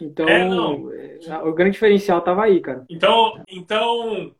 Então, 0.00 0.28
é, 0.28 1.38
o 1.44 1.52
grande 1.52 1.72
diferencial 1.72 2.18
estava 2.18 2.44
aí, 2.44 2.60
cara. 2.60 2.84
Então, 2.88 3.42
então 3.48 4.34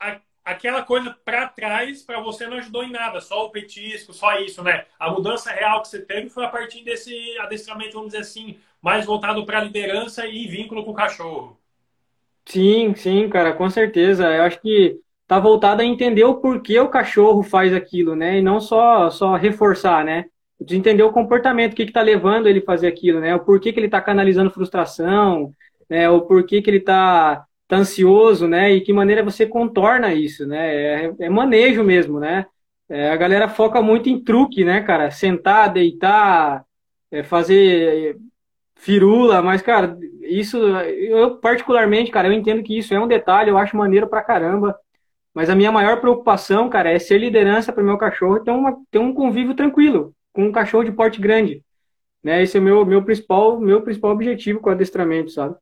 a, 0.00 0.20
aquela 0.44 0.82
coisa 0.82 1.16
para 1.24 1.48
trás 1.48 2.02
para 2.02 2.20
você 2.20 2.46
não 2.46 2.58
ajudou 2.58 2.82
em 2.82 2.90
nada, 2.90 3.20
só 3.20 3.46
o 3.46 3.50
petisco, 3.50 4.12
só 4.12 4.38
isso, 4.38 4.62
né? 4.62 4.84
A 4.98 5.10
mudança 5.10 5.50
real 5.50 5.80
que 5.82 5.88
você 5.88 6.00
teve 6.00 6.28
foi 6.28 6.44
a 6.44 6.48
partir 6.48 6.84
desse 6.84 7.38
adestramento, 7.38 7.94
vamos 7.94 8.08
dizer 8.08 8.22
assim, 8.22 8.58
mais 8.82 9.06
voltado 9.06 9.46
para 9.46 9.62
liderança 9.62 10.26
e 10.26 10.46
vínculo 10.46 10.84
com 10.84 10.90
o 10.90 10.94
cachorro. 10.94 11.58
Sim, 12.46 12.94
sim, 12.94 13.28
cara, 13.28 13.54
com 13.54 13.70
certeza. 13.70 14.26
Eu 14.26 14.42
acho 14.42 14.60
que 14.60 15.00
tá 15.26 15.38
voltado 15.38 15.80
a 15.80 15.84
entender 15.84 16.24
o 16.24 16.34
porquê 16.34 16.78
o 16.78 16.90
cachorro 16.90 17.42
faz 17.42 17.72
aquilo, 17.72 18.14
né? 18.14 18.38
E 18.38 18.42
não 18.42 18.60
só 18.60 19.08
só 19.10 19.34
reforçar, 19.36 20.04
né? 20.04 20.26
De 20.60 20.76
entender 20.76 21.02
o 21.02 21.12
comportamento, 21.12 21.72
o 21.72 21.76
que 21.76 21.82
está 21.82 22.02
levando 22.02 22.46
ele 22.46 22.60
a 22.60 22.64
fazer 22.64 22.86
aquilo, 22.86 23.20
né? 23.20 23.34
O 23.34 23.40
porquê 23.40 23.72
que 23.72 23.78
ele 23.78 23.86
está 23.86 24.00
canalizando 24.00 24.50
frustração, 24.50 25.52
né? 25.88 26.08
O 26.08 26.22
porquê 26.22 26.62
que 26.62 26.70
ele 26.70 26.78
está 26.78 27.44
tá 27.68 27.76
ansioso, 27.76 28.48
né? 28.48 28.72
E 28.72 28.80
que 28.80 28.92
maneira 28.92 29.22
você 29.22 29.46
contorna 29.46 30.14
isso, 30.14 30.46
né? 30.46 31.06
É, 31.06 31.14
é 31.20 31.30
manejo 31.30 31.82
mesmo, 31.82 32.20
né? 32.20 32.46
É, 32.88 33.10
a 33.10 33.16
galera 33.16 33.48
foca 33.48 33.82
muito 33.82 34.08
em 34.08 34.22
truque, 34.22 34.64
né, 34.64 34.82
cara? 34.82 35.10
Sentar, 35.10 35.72
deitar, 35.72 36.64
é, 37.10 37.22
fazer 37.22 38.16
firula, 38.76 39.42
mas, 39.42 39.62
cara, 39.62 39.96
isso, 40.22 40.58
eu 40.58 41.38
particularmente, 41.38 42.10
cara, 42.10 42.28
eu 42.28 42.32
entendo 42.32 42.62
que 42.62 42.76
isso 42.78 42.92
é 42.94 43.00
um 43.00 43.08
detalhe, 43.08 43.50
eu 43.50 43.58
acho 43.58 43.76
maneiro 43.76 44.08
pra 44.08 44.22
caramba. 44.22 44.78
Mas 45.34 45.50
a 45.50 45.54
minha 45.56 45.72
maior 45.72 46.00
preocupação, 46.00 46.68
cara, 46.70 46.90
é 46.92 46.98
ser 46.98 47.18
liderança 47.18 47.72
para 47.72 47.82
meu 47.82 47.98
cachorro 47.98 48.40
ter, 48.40 48.50
uma, 48.52 48.76
ter 48.90 48.98
um 48.98 49.12
convívio 49.14 49.54
tranquilo 49.54 50.14
com 50.34 50.44
um 50.44 50.52
cachorro 50.52 50.84
de 50.84 50.92
porte 50.92 51.18
grande. 51.18 51.64
Né? 52.22 52.42
Esse 52.42 52.58
é 52.58 52.60
o 52.60 52.62
meu, 52.62 52.84
meu, 52.84 53.02
principal, 53.02 53.58
meu 53.58 53.80
principal 53.80 54.10
objetivo 54.10 54.60
com 54.60 54.68
o 54.68 54.72
adestramento, 54.72 55.30
sabe? 55.30 55.56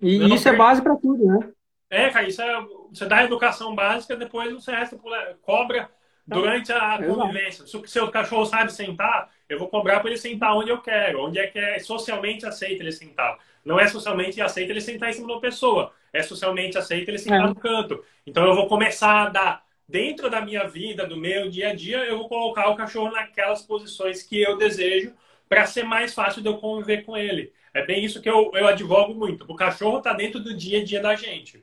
E 0.00 0.18
Não, 0.18 0.34
isso 0.34 0.48
é 0.48 0.54
base 0.54 0.82
para 0.82 0.94
tudo, 0.96 1.24
né? 1.24 1.48
É, 1.88 2.08
cara, 2.10 2.28
isso 2.28 2.40
é, 2.40 2.66
você 2.92 3.06
dá 3.06 3.18
a 3.18 3.24
educação 3.24 3.74
básica, 3.74 4.16
depois 4.16 4.52
você 4.52 4.70
resta 4.72 4.98
cobra 5.42 5.90
durante 6.26 6.72
a 6.72 6.98
convivência. 6.98 7.66
Se 7.66 7.76
o 7.76 7.86
seu 7.86 8.10
cachorro 8.10 8.46
sabe 8.46 8.72
sentar, 8.72 9.30
eu 9.48 9.58
vou 9.58 9.68
cobrar 9.68 10.00
para 10.00 10.10
ele 10.10 10.18
sentar 10.18 10.56
onde 10.56 10.70
eu 10.70 10.78
quero, 10.78 11.24
onde 11.24 11.38
é 11.38 11.46
que 11.46 11.58
é 11.58 11.78
socialmente 11.78 12.46
aceito 12.46 12.80
ele 12.80 12.92
sentar. 12.92 13.38
Não 13.64 13.78
é 13.78 13.86
socialmente 13.86 14.40
aceito 14.40 14.70
ele 14.70 14.80
sentar 14.80 15.10
em 15.10 15.12
cima 15.12 15.26
de 15.26 15.32
uma 15.34 15.40
pessoa. 15.40 15.92
é 16.12 16.22
socialmente 16.22 16.76
aceito 16.76 17.08
ele 17.08 17.18
sentar 17.18 17.44
é. 17.44 17.48
no 17.48 17.54
canto. 17.54 18.02
Então 18.26 18.44
eu 18.44 18.54
vou 18.54 18.66
começar 18.66 19.26
a 19.26 19.28
dar 19.28 19.64
dentro 19.92 20.30
da 20.30 20.40
minha 20.40 20.66
vida, 20.66 21.06
do 21.06 21.18
meu 21.18 21.50
dia 21.50 21.68
a 21.68 21.74
dia, 21.74 21.98
eu 22.06 22.16
vou 22.16 22.28
colocar 22.28 22.70
o 22.70 22.74
cachorro 22.74 23.12
naquelas 23.12 23.60
posições 23.60 24.22
que 24.22 24.40
eu 24.40 24.56
desejo 24.56 25.12
para 25.46 25.66
ser 25.66 25.84
mais 25.84 26.14
fácil 26.14 26.40
de 26.40 26.48
eu 26.48 26.56
conviver 26.56 27.04
com 27.04 27.14
ele. 27.14 27.52
É 27.74 27.84
bem 27.84 28.02
isso 28.02 28.20
que 28.22 28.28
eu, 28.28 28.50
eu 28.54 28.66
advogo 28.66 29.14
muito. 29.14 29.44
O 29.46 29.54
cachorro 29.54 29.98
está 29.98 30.14
dentro 30.14 30.40
do 30.40 30.56
dia 30.56 30.80
a 30.80 30.84
dia 30.84 31.00
da 31.00 31.14
gente. 31.14 31.62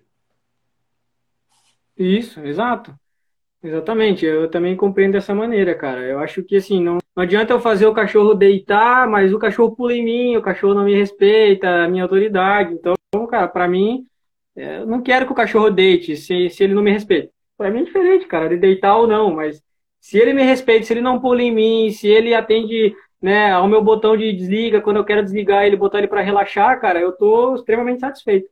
Isso, 1.98 2.40
exato. 2.42 2.96
Exatamente, 3.62 4.26
eu 4.26 4.50
também 4.50 4.78
compreendo 4.78 5.14
dessa 5.14 5.34
maneira, 5.34 5.76
cara. 5.76 6.02
Eu 6.02 6.20
acho 6.20 6.44
que 6.44 6.56
assim, 6.56 6.82
não, 6.82 7.00
não 7.16 7.24
adianta 7.24 7.52
eu 7.52 7.60
fazer 7.60 7.88
o 7.88 7.94
cachorro 7.94 8.34
deitar, 8.36 9.08
mas 9.10 9.34
o 9.34 9.40
cachorro 9.40 9.76
pula 9.76 9.94
em 9.94 10.06
mim, 10.06 10.38
o 10.38 10.42
cachorro 10.42 10.76
não 10.76 10.86
me 10.86 10.96
respeita, 10.96 11.84
a 11.84 11.90
minha 11.90 12.04
autoridade. 12.04 12.74
Então, 12.74 12.96
cara, 13.28 13.48
para 13.48 13.68
mim, 13.68 14.06
é, 14.56 14.78
eu 14.78 14.86
não 14.86 15.02
quero 15.02 15.26
que 15.26 15.32
o 15.32 15.36
cachorro 15.36 15.70
deite 15.72 16.16
se, 16.16 16.50
se 16.50 16.64
ele 16.64 16.74
não 16.76 16.84
me 16.84 16.92
respeita. 16.92 17.34
Para 17.60 17.70
mim 17.70 17.82
é 17.82 17.84
diferente, 17.84 18.26
cara, 18.26 18.48
de 18.48 18.56
deitar 18.56 18.96
ou 18.96 19.06
não, 19.06 19.36
mas 19.36 19.62
se 20.00 20.18
ele 20.18 20.32
me 20.32 20.44
respeita, 20.44 20.86
se 20.86 20.94
ele 20.94 21.02
não 21.02 21.20
pula 21.20 21.42
em 21.42 21.52
mim, 21.52 21.92
se 21.92 22.08
ele 22.08 22.34
atende 22.34 22.96
né, 23.22 23.52
ao 23.52 23.68
meu 23.68 23.84
botão 23.84 24.16
de 24.16 24.32
desliga, 24.32 24.80
quando 24.80 24.96
eu 24.96 25.04
quero 25.04 25.22
desligar 25.22 25.66
ele, 25.66 25.76
botar 25.76 25.98
ele 25.98 26.08
para 26.08 26.22
relaxar, 26.22 26.80
cara, 26.80 27.02
eu 27.02 27.12
tô 27.12 27.56
extremamente 27.56 28.00
satisfeito. 28.00 28.50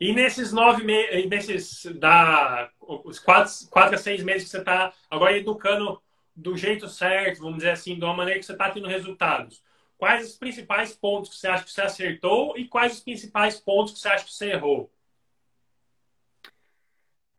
E 0.00 0.14
nesses 0.14 0.50
nove 0.50 0.82
meses, 0.82 1.28
nesses 1.28 1.84
da, 1.96 2.70
os 2.80 3.18
quatro, 3.18 3.52
quatro 3.68 3.96
a 3.96 3.98
seis 3.98 4.22
meses 4.22 4.44
que 4.44 4.50
você 4.50 4.58
está 4.60 4.90
agora 5.10 5.36
educando 5.36 6.00
do 6.34 6.56
jeito 6.56 6.88
certo, 6.88 7.40
vamos 7.40 7.58
dizer 7.58 7.72
assim, 7.72 7.98
de 7.98 8.04
uma 8.04 8.16
maneira 8.16 8.40
que 8.40 8.46
você 8.46 8.52
está 8.52 8.70
tendo 8.70 8.88
resultados, 8.88 9.62
quais 9.98 10.26
os 10.26 10.38
principais 10.38 10.94
pontos 10.94 11.28
que 11.28 11.36
você 11.36 11.48
acha 11.48 11.64
que 11.64 11.70
você 11.70 11.82
acertou 11.82 12.56
e 12.56 12.66
quais 12.66 12.94
os 12.94 13.00
principais 13.00 13.60
pontos 13.60 13.92
que 13.92 13.98
você 13.98 14.08
acha 14.08 14.24
que 14.24 14.32
você 14.32 14.52
errou? 14.52 14.90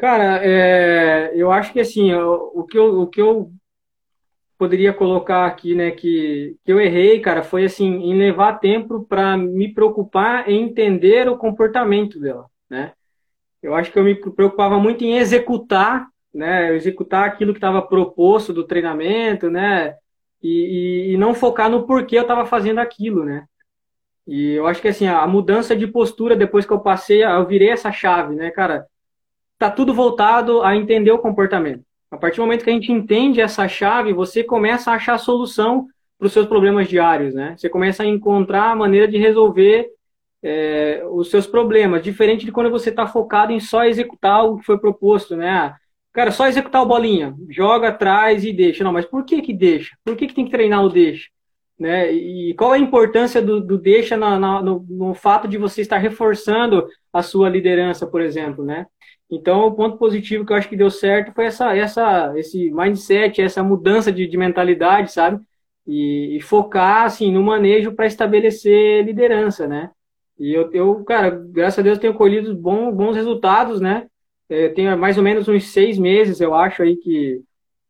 Cara, 0.04 0.46
é, 0.46 1.32
eu 1.34 1.50
acho 1.50 1.72
que 1.72 1.80
assim, 1.80 2.14
o, 2.14 2.66
que 2.66 2.78
eu, 2.78 3.04
o 3.04 3.08
que 3.08 3.22
eu 3.22 3.54
poderia 4.58 4.92
colocar 4.92 5.46
aqui, 5.46 5.74
né, 5.74 5.92
que, 5.92 6.58
que 6.66 6.74
eu 6.74 6.78
errei, 6.78 7.22
cara, 7.22 7.42
foi 7.42 7.64
assim, 7.64 7.86
em 7.86 8.18
levar 8.18 8.60
tempo 8.60 9.06
para 9.06 9.38
me 9.38 9.74
preocupar 9.74 10.50
em 10.50 10.62
entender 10.64 11.30
o 11.30 11.38
comportamento 11.38 12.20
dela 12.20 12.48
né? 12.70 12.92
Eu 13.62 13.74
acho 13.74 13.94
que 13.94 13.98
eu 13.98 14.04
me 14.04 14.14
preocupava 14.14 14.78
muito 14.78 15.06
em 15.06 15.16
executar, 15.16 16.10
né? 16.34 16.76
Executar 16.76 17.26
aquilo 17.26 17.54
que 17.54 17.60
estava 17.60 17.82
proposto 17.82 18.52
do 18.52 18.68
treinamento, 18.68 19.50
né? 19.50 19.96
E, 20.42 21.12
e, 21.12 21.14
e, 21.14 21.18
não 21.18 21.34
focar 21.34 21.70
no 21.70 21.88
porquê 21.88 22.18
eu 22.18 22.24
estava 22.24 22.46
fazendo 22.46 22.80
aquilo, 22.80 23.24
né? 23.24 23.46
E 24.28 24.52
eu 24.52 24.68
acho 24.68 24.82
que 24.82 24.90
assim 24.90 25.08
a 25.08 25.26
mudança 25.26 25.74
de 25.74 25.88
postura 25.88 26.36
depois 26.36 26.66
que 26.66 26.74
eu 26.74 26.82
passei, 26.82 27.24
eu 27.24 27.48
virei 27.48 27.70
essa 27.70 27.90
chave, 27.90 28.36
né, 28.36 28.52
cara? 28.52 28.86
Tá 29.64 29.72
tudo 29.72 29.94
voltado 29.94 30.62
a 30.62 30.76
entender 30.76 31.14
o 31.14 31.20
comportamento. 31.20 31.86
A 32.12 32.18
partir 32.18 32.36
do 32.36 32.42
momento 32.42 32.66
que 32.66 32.70
a 32.70 32.74
gente 32.74 32.92
entende 32.92 33.40
essa 33.40 33.66
chave, 33.66 34.12
você 34.12 34.44
começa 34.44 34.92
a 34.92 34.96
achar 34.96 35.18
solução 35.18 35.88
para 36.20 36.26
os 36.26 36.34
seus 36.34 36.48
problemas 36.48 36.90
diários, 36.90 37.34
né? 37.34 37.56
Você 37.58 37.70
começa 37.70 38.04
a 38.04 38.06
encontrar 38.06 38.72
a 38.72 38.76
maneira 38.76 39.08
de 39.08 39.18
resolver 39.18 39.88
é, 40.44 41.02
os 41.10 41.30
seus 41.30 41.48
problemas, 41.48 42.04
diferente 42.04 42.46
de 42.46 42.52
quando 42.52 42.70
você 42.70 42.90
está 42.90 43.08
focado 43.08 43.54
em 43.54 43.60
só 43.62 43.86
executar 43.86 44.44
o 44.44 44.58
que 44.58 44.66
foi 44.66 44.78
proposto, 44.78 45.38
né? 45.38 45.50
Ah, 45.50 45.76
cara, 46.12 46.32
só 46.34 46.46
executar 46.46 46.82
o 46.82 46.86
bolinha, 46.86 47.34
joga 47.50 47.88
atrás 47.88 48.44
e 48.44 48.52
deixa. 48.52 48.84
Não, 48.84 48.92
mas 48.92 49.06
por 49.06 49.24
que 49.24 49.42
que 49.42 49.54
deixa? 49.54 49.96
Por 50.04 50.18
que 50.18 50.28
que 50.28 50.36
tem 50.36 50.44
que 50.44 50.52
treinar 50.52 50.84
o 50.84 50.90
deixa? 50.90 51.30
Né? 51.80 52.12
E 52.12 52.54
qual 52.56 52.76
é 52.76 52.78
a 52.78 52.82
importância 52.82 53.42
do, 53.42 53.62
do 53.62 53.78
deixa 53.78 54.18
na, 54.18 54.38
na, 54.38 54.62
no, 54.62 54.86
no, 54.90 55.14
fato 55.14 55.48
de 55.48 55.58
você 55.58 55.82
estar 55.82 56.00
reforçando 56.00 56.86
a 57.14 57.24
sua 57.24 57.48
liderança, 57.48 58.06
por 58.06 58.22
exemplo, 58.22 58.64
né? 58.64 58.88
Então, 59.36 59.66
o 59.66 59.74
ponto 59.74 59.98
positivo 59.98 60.46
que 60.46 60.54
eu 60.54 60.58
acho 60.58 60.70
que 60.70 60.76
deu 60.76 60.92
certo 60.92 61.34
foi 61.34 61.46
essa, 61.46 61.76
essa, 61.76 62.34
esse 62.38 62.70
mindset, 62.72 63.42
essa 63.42 63.64
mudança 63.64 64.12
de, 64.12 64.28
de 64.28 64.38
mentalidade, 64.38 65.12
sabe? 65.12 65.44
E, 65.88 66.38
e 66.38 66.42
focar, 66.42 67.06
assim, 67.06 67.32
no 67.32 67.42
manejo 67.42 67.94
para 67.94 68.06
estabelecer 68.06 69.04
liderança, 69.04 69.68
né? 69.68 69.90
E 70.40 70.54
eu, 70.54 70.72
eu, 70.72 71.04
cara, 71.04 71.32
graças 71.32 71.80
a 71.80 71.82
Deus 71.82 71.98
tenho 71.98 72.14
colhido 72.14 72.56
bons, 72.56 72.94
bons 72.94 73.16
resultados, 73.16 73.82
né? 73.82 74.08
É, 74.48 74.70
tenho 74.70 74.96
mais 74.98 75.18
ou 75.18 75.24
menos 75.24 75.48
uns 75.48 75.66
seis 75.72 75.98
meses, 75.98 76.40
eu 76.40 76.54
acho, 76.54 76.84
aí 76.84 76.96
que, 76.98 77.42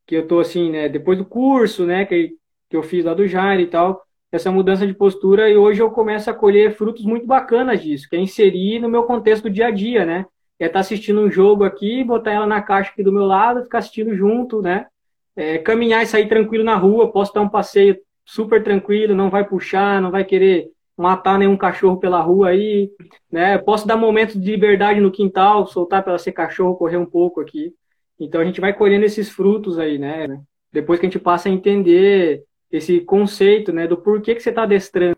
que 0.07 0.15
eu 0.15 0.27
tô 0.27 0.39
assim, 0.39 0.71
né? 0.71 0.87
Depois 0.87 1.17
do 1.17 1.25
curso, 1.25 1.85
né? 1.85 2.05
Que, 2.05 2.37
que 2.69 2.77
eu 2.77 2.83
fiz 2.83 3.03
lá 3.03 3.13
do 3.13 3.27
Jair 3.27 3.59
e 3.59 3.67
tal, 3.67 4.01
essa 4.31 4.51
mudança 4.51 4.87
de 4.87 4.93
postura, 4.93 5.49
e 5.49 5.57
hoje 5.57 5.81
eu 5.81 5.91
começo 5.91 6.29
a 6.29 6.33
colher 6.33 6.73
frutos 6.75 7.05
muito 7.05 7.27
bacanas 7.27 7.81
disso, 7.81 8.07
que 8.09 8.15
é 8.15 8.19
inserir 8.19 8.79
no 8.79 8.89
meu 8.89 9.03
contexto 9.03 9.43
do 9.43 9.49
dia 9.49 9.67
a 9.67 9.71
dia, 9.71 10.05
né? 10.05 10.25
É 10.59 10.65
estar 10.65 10.73
tá 10.73 10.79
assistindo 10.79 11.21
um 11.21 11.31
jogo 11.31 11.63
aqui, 11.63 12.03
botar 12.03 12.31
ela 12.31 12.47
na 12.47 12.61
caixa 12.61 12.91
aqui 12.91 13.03
do 13.03 13.11
meu 13.11 13.25
lado, 13.25 13.63
ficar 13.63 13.79
assistindo 13.79 14.15
junto, 14.15 14.61
né? 14.61 14.87
É, 15.35 15.57
caminhar 15.57 16.03
e 16.03 16.07
sair 16.07 16.27
tranquilo 16.27 16.63
na 16.63 16.75
rua, 16.75 17.11
posso 17.11 17.33
dar 17.33 17.41
um 17.41 17.49
passeio 17.49 17.97
super 18.25 18.63
tranquilo, 18.63 19.15
não 19.15 19.29
vai 19.29 19.43
puxar, 19.43 20.01
não 20.01 20.11
vai 20.11 20.23
querer 20.23 20.71
matar 20.95 21.39
nenhum 21.39 21.57
cachorro 21.57 21.97
pela 21.97 22.21
rua 22.21 22.49
aí, 22.49 22.91
né? 23.31 23.57
Posso 23.57 23.87
dar 23.87 23.97
momentos 23.97 24.39
de 24.39 24.51
liberdade 24.51 24.99
no 24.99 25.11
quintal, 25.11 25.65
soltar 25.67 26.03
para 26.03 26.17
ser 26.17 26.31
cachorro, 26.31 26.75
correr 26.75 26.97
um 26.97 27.05
pouco 27.05 27.41
aqui. 27.41 27.73
Então 28.19 28.39
a 28.39 28.45
gente 28.45 28.61
vai 28.61 28.73
colhendo 28.73 29.05
esses 29.05 29.29
frutos 29.29 29.79
aí, 29.79 29.97
né? 29.97 30.39
Depois 30.71 30.99
que 30.99 31.05
a 31.05 31.09
gente 31.09 31.19
passa 31.19 31.49
a 31.49 31.51
entender 31.51 32.43
esse 32.71 32.99
conceito, 33.01 33.71
né, 33.71 33.85
do 33.87 33.97
porquê 33.97 34.33
que 34.33 34.41
você 34.41 34.49
está 34.49 34.63
adestrando, 34.63 35.15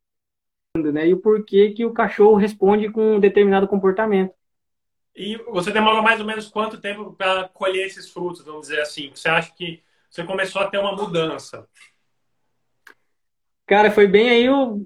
né? 0.75 1.07
E 1.07 1.13
o 1.13 1.19
porquê 1.19 1.71
que 1.71 1.85
o 1.85 1.93
cachorro 1.93 2.35
responde 2.35 2.89
com 2.89 3.15
um 3.15 3.19
determinado 3.19 3.67
comportamento. 3.67 4.33
E 5.15 5.37
você 5.47 5.71
demorou 5.71 6.01
mais 6.01 6.19
ou 6.19 6.25
menos 6.25 6.47
quanto 6.47 6.81
tempo 6.81 7.13
para 7.13 7.47
colher 7.49 7.85
esses 7.85 8.09
frutos, 8.09 8.43
vamos 8.43 8.67
dizer 8.67 8.81
assim? 8.81 9.11
Você 9.13 9.29
acha 9.29 9.53
que 9.55 9.81
você 10.09 10.23
começou 10.23 10.61
a 10.61 10.67
ter 10.67 10.77
uma 10.77 10.95
mudança? 10.95 11.67
Cara, 13.65 13.89
foi 13.89 14.07
bem 14.07 14.29
aí 14.29 14.49
o 14.49 14.85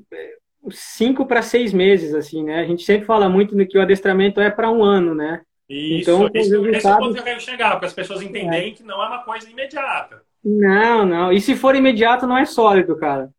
cinco 0.71 1.25
para 1.25 1.41
seis 1.41 1.73
meses, 1.73 2.13
assim, 2.13 2.43
né? 2.43 2.59
A 2.59 2.65
gente 2.65 2.83
sempre 2.83 3.05
fala 3.05 3.27
muito 3.27 3.55
no 3.55 3.67
que 3.67 3.77
o 3.77 3.81
adestramento 3.81 4.39
é 4.39 4.49
para 4.49 4.71
um 4.71 4.83
ano, 4.83 5.15
né? 5.15 5.41
Isso, 5.67 6.11
então, 6.11 6.29
esse, 6.33 6.49
resultados... 6.49 6.77
esse 6.77 6.87
é 6.87 6.93
o 6.93 6.97
ponto 6.97 7.13
que 7.13 7.19
eu 7.19 7.23
quero 7.23 7.41
chegar, 7.41 7.77
para 7.77 7.87
as 7.87 7.93
pessoas 7.93 8.21
entenderem 8.21 8.71
é. 8.71 8.75
que 8.75 8.83
não 8.83 9.01
é 9.03 9.07
uma 9.07 9.23
coisa 9.23 9.49
imediata. 9.49 10.23
Não, 10.43 11.05
não. 11.05 11.31
E 11.31 11.39
se 11.41 11.55
for 11.55 11.75
imediato, 11.75 12.25
não 12.25 12.37
é 12.37 12.45
sólido, 12.45 12.95
cara. 12.97 13.29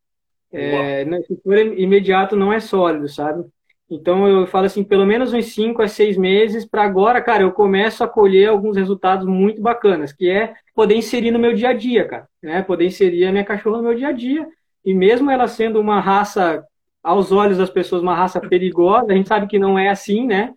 É, 0.52 1.04
né, 1.04 1.22
se 1.22 1.40
for 1.42 1.56
imediato, 1.56 2.36
não 2.36 2.52
é 2.52 2.60
sólido, 2.60 3.08
sabe? 3.08 3.44
Então 3.90 4.28
eu 4.28 4.46
falo 4.46 4.66
assim, 4.66 4.84
pelo 4.84 5.04
menos 5.04 5.32
uns 5.32 5.46
5 5.46 5.82
a 5.82 5.88
6 5.88 6.16
meses 6.16 6.64
para 6.64 6.84
agora, 6.84 7.20
cara, 7.20 7.42
eu 7.42 7.50
começo 7.50 8.04
a 8.04 8.08
colher 8.08 8.48
alguns 8.48 8.76
resultados 8.76 9.26
muito 9.26 9.60
bacanas, 9.60 10.12
que 10.12 10.30
é 10.30 10.54
poder 10.74 10.94
inserir 10.94 11.32
no 11.32 11.40
meu 11.40 11.52
dia 11.52 11.70
a 11.70 11.72
dia, 11.72 12.06
cara, 12.06 12.28
né? 12.40 12.62
Poder 12.62 12.86
inserir 12.86 13.26
a 13.26 13.32
minha 13.32 13.44
cachorra 13.44 13.78
no 13.78 13.82
meu 13.82 13.94
dia 13.96 14.08
a 14.08 14.12
dia. 14.12 14.46
E 14.84 14.94
mesmo 14.94 15.28
ela 15.28 15.48
sendo 15.48 15.80
uma 15.80 16.00
raça 16.00 16.64
aos 17.02 17.32
olhos 17.32 17.58
das 17.58 17.70
pessoas 17.70 18.02
uma 18.02 18.14
raça 18.14 18.40
perigosa, 18.40 19.12
a 19.12 19.16
gente 19.16 19.28
sabe 19.28 19.48
que 19.48 19.58
não 19.58 19.76
é 19.76 19.88
assim, 19.88 20.24
né? 20.24 20.54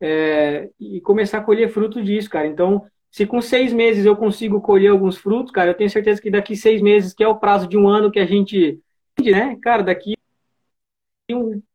É, 0.00 0.68
e 0.80 1.00
começar 1.00 1.38
a 1.38 1.42
colher 1.42 1.68
fruto 1.68 2.02
disso, 2.02 2.30
cara. 2.30 2.46
Então, 2.46 2.84
se 3.10 3.26
com 3.26 3.42
seis 3.42 3.72
meses 3.72 4.06
eu 4.06 4.16
consigo 4.16 4.60
colher 4.62 4.88
alguns 4.88 5.18
frutos, 5.18 5.52
cara, 5.52 5.70
eu 5.70 5.74
tenho 5.74 5.90
certeza 5.90 6.20
que 6.22 6.30
daqui 6.30 6.56
seis 6.56 6.80
meses, 6.80 7.12
que 7.12 7.22
é 7.22 7.28
o 7.28 7.38
prazo 7.38 7.68
de 7.68 7.76
um 7.76 7.86
ano 7.86 8.10
que 8.10 8.18
a 8.18 8.24
gente, 8.24 8.80
né? 9.20 9.58
Cara, 9.62 9.82
daqui 9.82 10.14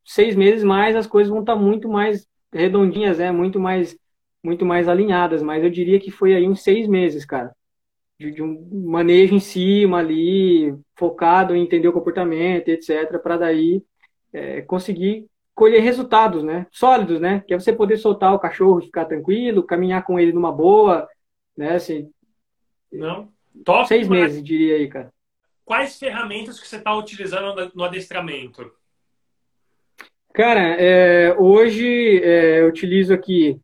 seis 0.03 0.35
meses 0.35 0.63
mais 0.63 0.95
as 0.95 1.07
coisas 1.07 1.29
vão 1.29 1.41
estar 1.41 1.55
muito 1.55 1.89
mais 1.89 2.27
redondinhas, 2.51 3.19
né? 3.19 3.31
Muito 3.31 3.59
mais, 3.59 3.97
muito 4.43 4.65
mais 4.65 4.87
alinhadas. 4.87 5.41
Mas 5.41 5.63
eu 5.63 5.69
diria 5.69 5.99
que 5.99 6.11
foi 6.11 6.35
aí 6.35 6.47
uns 6.47 6.63
seis 6.63 6.87
meses, 6.87 7.25
cara. 7.25 7.55
De, 8.19 8.31
de 8.31 8.41
um 8.41 8.67
manejo 8.89 9.35
em 9.35 9.39
cima 9.39 9.99
ali, 9.99 10.75
focado 10.95 11.55
em 11.55 11.63
entender 11.63 11.87
o 11.87 11.93
comportamento, 11.93 12.69
etc. 12.69 13.19
Para 13.21 13.37
daí 13.37 13.83
é, 14.33 14.61
conseguir 14.61 15.27
colher 15.53 15.81
resultados, 15.81 16.43
né? 16.43 16.67
Sólidos, 16.71 17.19
né? 17.19 17.43
Que 17.47 17.53
é 17.53 17.59
você 17.59 17.73
poder 17.73 17.97
soltar 17.97 18.33
o 18.33 18.39
cachorro, 18.39 18.81
ficar 18.81 19.05
tranquilo, 19.05 19.63
caminhar 19.63 20.03
com 20.03 20.19
ele 20.19 20.31
numa 20.31 20.51
boa, 20.51 21.07
né? 21.57 21.75
Assim, 21.75 22.11
Não. 22.91 23.31
Top, 23.65 23.87
seis 23.87 24.07
mas... 24.07 24.19
meses, 24.19 24.43
diria 24.43 24.75
aí, 24.75 24.87
cara. 24.87 25.11
Quais 25.65 25.97
ferramentas 25.97 26.59
que 26.59 26.67
você 26.67 26.77
está 26.77 26.95
utilizando 26.95 27.71
no 27.75 27.83
adestramento? 27.83 28.71
Cara, 30.37 30.61
é, 30.79 31.33
hoje 31.39 32.21
é, 32.23 32.61
eu 32.61 32.67
utilizo 32.67 33.11
aqui 33.11 33.59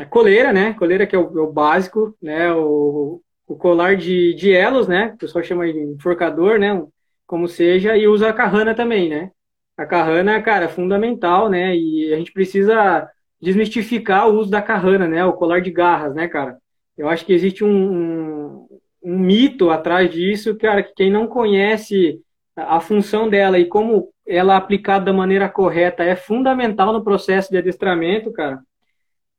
a 0.00 0.04
coleira, 0.04 0.52
né? 0.52 0.74
Coleira 0.74 1.06
que 1.06 1.14
é 1.14 1.18
o, 1.18 1.38
é 1.38 1.42
o 1.42 1.52
básico, 1.52 2.12
né? 2.20 2.52
O, 2.52 3.22
o 3.46 3.54
colar 3.56 3.96
de, 3.96 4.34
de 4.34 4.50
elos, 4.52 4.88
né? 4.88 5.12
O 5.14 5.16
pessoal 5.16 5.44
chama 5.44 5.72
de 5.72 5.78
enforcador, 5.78 6.58
né? 6.58 6.84
Como 7.24 7.46
seja, 7.46 7.96
e 7.96 8.08
usa 8.08 8.30
a 8.30 8.32
carrana 8.32 8.74
também, 8.74 9.08
né? 9.08 9.30
a 9.76 9.86
carrana, 9.86 10.42
cara, 10.42 10.64
é 10.64 10.68
fundamental, 10.68 11.48
né? 11.48 11.76
E 11.76 12.12
a 12.12 12.16
gente 12.16 12.32
precisa 12.32 13.08
desmistificar 13.40 14.28
o 14.28 14.34
uso 14.34 14.50
da 14.50 14.60
carrana, 14.60 15.06
né? 15.06 15.24
O 15.24 15.34
colar 15.34 15.60
de 15.60 15.70
garras, 15.70 16.16
né, 16.16 16.26
cara? 16.26 16.58
Eu 16.96 17.08
acho 17.08 17.24
que 17.24 17.32
existe 17.32 17.62
um, 17.62 17.92
um, 17.92 18.68
um 19.04 19.18
mito 19.20 19.70
atrás 19.70 20.10
disso, 20.10 20.58
cara, 20.58 20.82
que 20.82 20.92
quem 20.96 21.12
não 21.12 21.28
conhece 21.28 22.20
a 22.66 22.80
função 22.80 23.28
dela 23.28 23.58
e 23.58 23.66
como 23.66 24.12
ela 24.26 24.56
aplicada 24.56 25.06
da 25.06 25.12
maneira 25.12 25.48
correta 25.48 26.02
é 26.02 26.16
fundamental 26.16 26.92
no 26.92 27.04
processo 27.04 27.50
de 27.50 27.58
adestramento, 27.58 28.32
cara. 28.32 28.60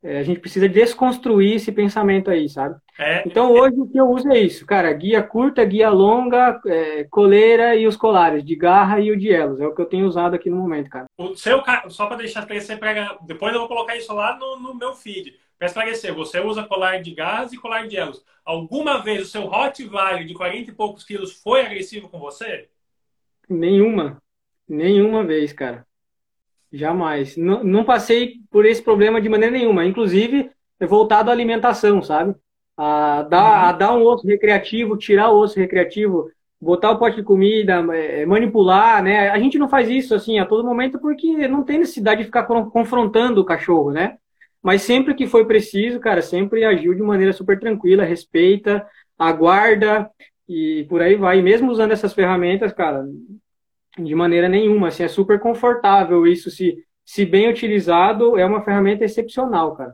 É, 0.01 0.19
a 0.19 0.23
gente 0.23 0.39
precisa 0.39 0.69
desconstruir 0.69 1.55
esse 1.55 1.73
pensamento 1.73 2.31
aí, 2.31 2.47
sabe? 2.47 2.75
É, 2.97 3.21
então 3.25 3.51
hoje 3.51 3.75
o 3.77 3.85
que 3.85 3.97
eu 3.97 4.09
uso 4.09 4.31
é 4.31 4.39
isso, 4.39 4.65
cara, 4.65 4.91
guia 4.93 5.21
curta, 5.21 5.63
guia 5.65 5.89
longa, 5.89 6.59
é, 6.65 7.03
coleira 7.05 7.75
e 7.75 7.85
os 7.85 7.97
colares, 7.97 8.43
de 8.43 8.55
garra 8.55 9.01
e 9.01 9.11
o 9.11 9.17
de 9.17 9.29
elos. 9.29 9.59
É 9.59 9.67
o 9.67 9.75
que 9.75 9.81
eu 9.81 9.85
tenho 9.85 10.07
usado 10.07 10.35
aqui 10.35 10.49
no 10.49 10.55
momento, 10.55 10.89
cara. 10.89 11.05
O 11.17 11.35
seu, 11.35 11.61
só 11.89 12.07
para 12.07 12.17
deixar 12.17 12.41
esclarecer, 12.41 12.79
depois 13.23 13.53
eu 13.53 13.59
vou 13.59 13.67
colocar 13.67 13.97
isso 13.97 14.13
lá 14.13 14.37
no, 14.37 14.57
no 14.57 14.73
meu 14.73 14.93
feed. 14.93 15.37
Para 15.57 15.67
esclarecer, 15.67 16.13
você 16.13 16.39
usa 16.39 16.63
colar 16.63 17.01
de 17.01 17.13
gás 17.13 17.51
e 17.51 17.57
colar 17.57 17.85
de 17.85 17.97
elos. 17.97 18.23
Alguma 18.45 19.03
vez 19.03 19.21
o 19.23 19.29
seu 19.29 19.45
Rottweiler 19.47 20.25
de 20.25 20.33
40 20.33 20.71
e 20.71 20.73
poucos 20.73 21.03
quilos 21.03 21.33
foi 21.33 21.65
agressivo 21.65 22.07
com 22.07 22.17
você? 22.17 22.69
Nenhuma. 23.49 24.21
Nenhuma 24.67 25.23
vez, 25.23 25.51
cara. 25.51 25.85
Jamais. 26.71 27.35
Não, 27.35 27.63
não 27.63 27.83
passei 27.83 28.35
por 28.51 28.65
esse 28.65 28.81
problema 28.81 29.19
de 29.19 29.27
maneira 29.27 29.57
nenhuma. 29.57 29.85
Inclusive, 29.85 30.51
é 30.79 30.85
voltado 30.85 31.29
à 31.29 31.33
alimentação, 31.33 32.01
sabe? 32.01 32.35
A 32.77 33.23
dar, 33.23 33.63
uhum. 33.63 33.69
a 33.69 33.71
dar 33.71 33.95
um 33.95 34.03
osso 34.03 34.27
recreativo, 34.27 34.95
tirar 34.95 35.31
o 35.31 35.39
osso 35.39 35.59
recreativo, 35.59 36.29
botar 36.61 36.91
o 36.91 36.99
pote 36.99 37.17
de 37.17 37.23
comida, 37.23 37.73
é, 37.93 38.25
manipular, 38.25 39.03
né? 39.03 39.29
A 39.29 39.39
gente 39.39 39.57
não 39.57 39.67
faz 39.67 39.89
isso 39.89 40.13
assim 40.13 40.39
a 40.39 40.45
todo 40.45 40.63
momento 40.63 40.99
porque 40.99 41.47
não 41.47 41.63
tem 41.63 41.79
necessidade 41.79 42.19
de 42.19 42.25
ficar 42.25 42.43
confrontando 42.43 43.41
o 43.41 43.45
cachorro, 43.45 43.91
né? 43.91 44.17
Mas 44.61 44.81
sempre 44.83 45.13
que 45.13 45.25
foi 45.25 45.45
preciso, 45.45 45.99
cara, 45.99 46.21
sempre 46.21 46.63
agiu 46.65 46.93
de 46.93 47.01
maneira 47.01 47.33
super 47.33 47.59
tranquila, 47.59 48.03
respeita, 48.03 48.85
aguarda 49.17 50.09
e 50.49 50.83
por 50.89 50.99
aí 50.99 51.15
vai. 51.15 51.37
E 51.37 51.43
mesmo 51.43 51.71
usando 51.71 51.91
essas 51.91 52.11
ferramentas, 52.11 52.73
cara, 52.73 53.05
de 53.97 54.15
maneira 54.15 54.49
nenhuma. 54.49 54.87
Assim, 54.87 55.03
é 55.03 55.07
super 55.07 55.39
confortável 55.39 56.25
isso. 56.25 56.49
Se, 56.49 56.83
se 57.05 57.23
bem 57.23 57.47
utilizado, 57.47 58.35
é 58.35 58.43
uma 58.43 58.63
ferramenta 58.65 59.05
excepcional, 59.05 59.75
cara. 59.75 59.93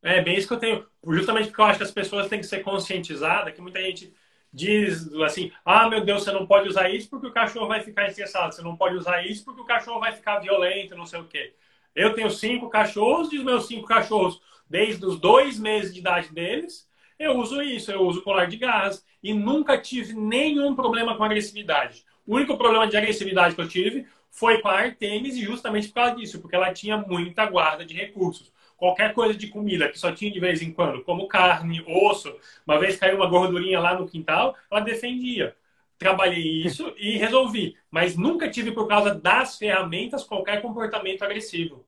É 0.00 0.22
bem 0.22 0.36
isso 0.38 0.46
que 0.46 0.54
eu 0.54 0.58
tenho. 0.58 0.86
Justamente 1.08 1.48
porque 1.48 1.60
eu 1.60 1.64
acho 1.64 1.78
que 1.78 1.84
as 1.84 1.90
pessoas 1.90 2.28
têm 2.28 2.38
que 2.38 2.46
ser 2.46 2.60
conscientizadas, 2.60 3.52
que 3.52 3.60
muita 3.60 3.80
gente 3.80 4.14
diz 4.52 5.12
assim, 5.22 5.50
ah, 5.64 5.88
meu 5.88 6.04
Deus, 6.04 6.22
você 6.22 6.30
não 6.30 6.46
pode 6.46 6.68
usar 6.68 6.88
isso 6.88 7.10
porque 7.10 7.26
o 7.26 7.32
cachorro 7.32 7.66
vai 7.66 7.80
ficar 7.80 8.06
estressado. 8.06 8.54
Você 8.54 8.62
não 8.62 8.76
pode 8.76 8.94
usar 8.94 9.26
isso 9.26 9.44
porque 9.44 9.60
o 9.60 9.66
cachorro 9.66 9.98
vai 9.98 10.12
ficar 10.12 10.38
violento, 10.38 10.96
não 10.96 11.04
sei 11.04 11.20
o 11.20 11.24
quê. 11.24 11.52
Eu 11.96 12.14
tenho 12.14 12.30
cinco 12.30 12.70
cachorros 12.70 13.32
e 13.32 13.38
os 13.38 13.44
meus 13.44 13.66
cinco 13.66 13.88
cachorros, 13.88 14.40
desde 14.70 15.04
os 15.04 15.18
dois 15.18 15.58
meses 15.58 15.92
de 15.92 15.98
idade 15.98 16.32
deles, 16.32 16.85
eu 17.18 17.36
uso 17.38 17.62
isso, 17.62 17.90
eu 17.90 18.02
uso 18.02 18.22
colar 18.22 18.46
de 18.46 18.56
gás 18.56 19.04
e 19.22 19.32
nunca 19.32 19.78
tive 19.78 20.12
nenhum 20.14 20.74
problema 20.74 21.16
com 21.16 21.24
agressividade. 21.24 22.04
O 22.26 22.34
único 22.36 22.56
problema 22.58 22.86
de 22.86 22.96
agressividade 22.96 23.54
que 23.54 23.60
eu 23.60 23.68
tive 23.68 24.06
foi 24.30 24.60
com 24.60 24.68
a 24.68 24.78
Artemis 24.78 25.36
e 25.36 25.42
justamente 25.42 25.88
por 25.88 25.94
causa 25.94 26.16
disso, 26.16 26.40
porque 26.40 26.56
ela 26.56 26.72
tinha 26.72 26.98
muita 26.98 27.46
guarda 27.46 27.84
de 27.84 27.94
recursos. 27.94 28.52
Qualquer 28.76 29.14
coisa 29.14 29.34
de 29.34 29.46
comida 29.46 29.88
que 29.88 29.98
só 29.98 30.12
tinha 30.12 30.30
de 30.30 30.38
vez 30.38 30.60
em 30.60 30.70
quando, 30.72 31.02
como 31.02 31.28
carne, 31.28 31.82
osso, 31.86 32.34
uma 32.66 32.78
vez 32.78 32.96
caiu 32.96 33.16
uma 33.16 33.26
gordurinha 33.26 33.80
lá 33.80 33.98
no 33.98 34.06
quintal, 34.06 34.54
ela 34.70 34.80
defendia. 34.80 35.56
Trabalhei 35.98 36.62
isso 36.62 36.92
e 36.98 37.16
resolvi, 37.16 37.74
mas 37.90 38.16
nunca 38.16 38.50
tive 38.50 38.72
por 38.72 38.86
causa 38.86 39.14
das 39.14 39.56
ferramentas 39.56 40.24
qualquer 40.24 40.60
comportamento 40.60 41.22
agressivo. 41.22 41.86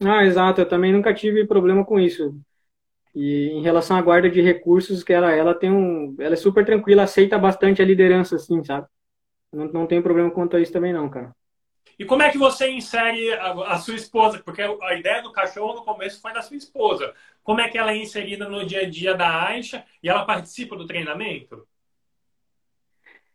Ah, 0.00 0.24
exato, 0.24 0.60
eu 0.60 0.68
também 0.68 0.92
nunca 0.92 1.12
tive 1.14 1.46
problema 1.46 1.84
com 1.84 1.98
isso. 1.98 2.34
E 3.14 3.50
em 3.52 3.62
relação 3.62 3.96
à 3.96 4.02
guarda 4.02 4.28
de 4.28 4.40
recursos, 4.40 5.04
que 5.04 5.12
ela, 5.12 5.30
ela 5.32 5.54
tem 5.54 5.70
um, 5.70 6.16
ela 6.18 6.34
é 6.34 6.36
super 6.36 6.64
tranquila, 6.64 7.04
aceita 7.04 7.38
bastante 7.38 7.80
a 7.80 7.84
liderança, 7.84 8.36
assim, 8.36 8.62
sabe? 8.64 8.86
Não, 9.52 9.66
não 9.66 9.86
tem 9.86 10.02
problema 10.02 10.30
quanto 10.30 10.56
a 10.56 10.60
isso 10.60 10.72
também, 10.72 10.92
não, 10.92 11.08
cara. 11.08 11.34
E 11.98 12.04
como 12.04 12.22
é 12.22 12.30
que 12.30 12.38
você 12.38 12.68
insere 12.70 13.32
a, 13.34 13.52
a, 13.74 13.78
sua 13.78 13.94
esposa? 13.94 14.40
Porque 14.44 14.60
a 14.62 14.94
ideia 14.94 15.22
do 15.22 15.30
cachorro 15.30 15.74
no 15.74 15.84
começo 15.84 16.20
foi 16.20 16.32
da 16.32 16.42
sua 16.42 16.56
esposa. 16.56 17.14
Como 17.42 17.60
é 17.60 17.68
que 17.68 17.78
ela 17.78 17.92
é 17.92 17.96
inserida 17.96 18.48
no 18.48 18.66
dia 18.66 18.80
a 18.80 18.90
dia 18.90 19.14
da 19.14 19.46
Aisha 19.46 19.84
e 20.02 20.08
ela 20.08 20.24
participa 20.24 20.76
do 20.76 20.86
treinamento? 20.86 21.66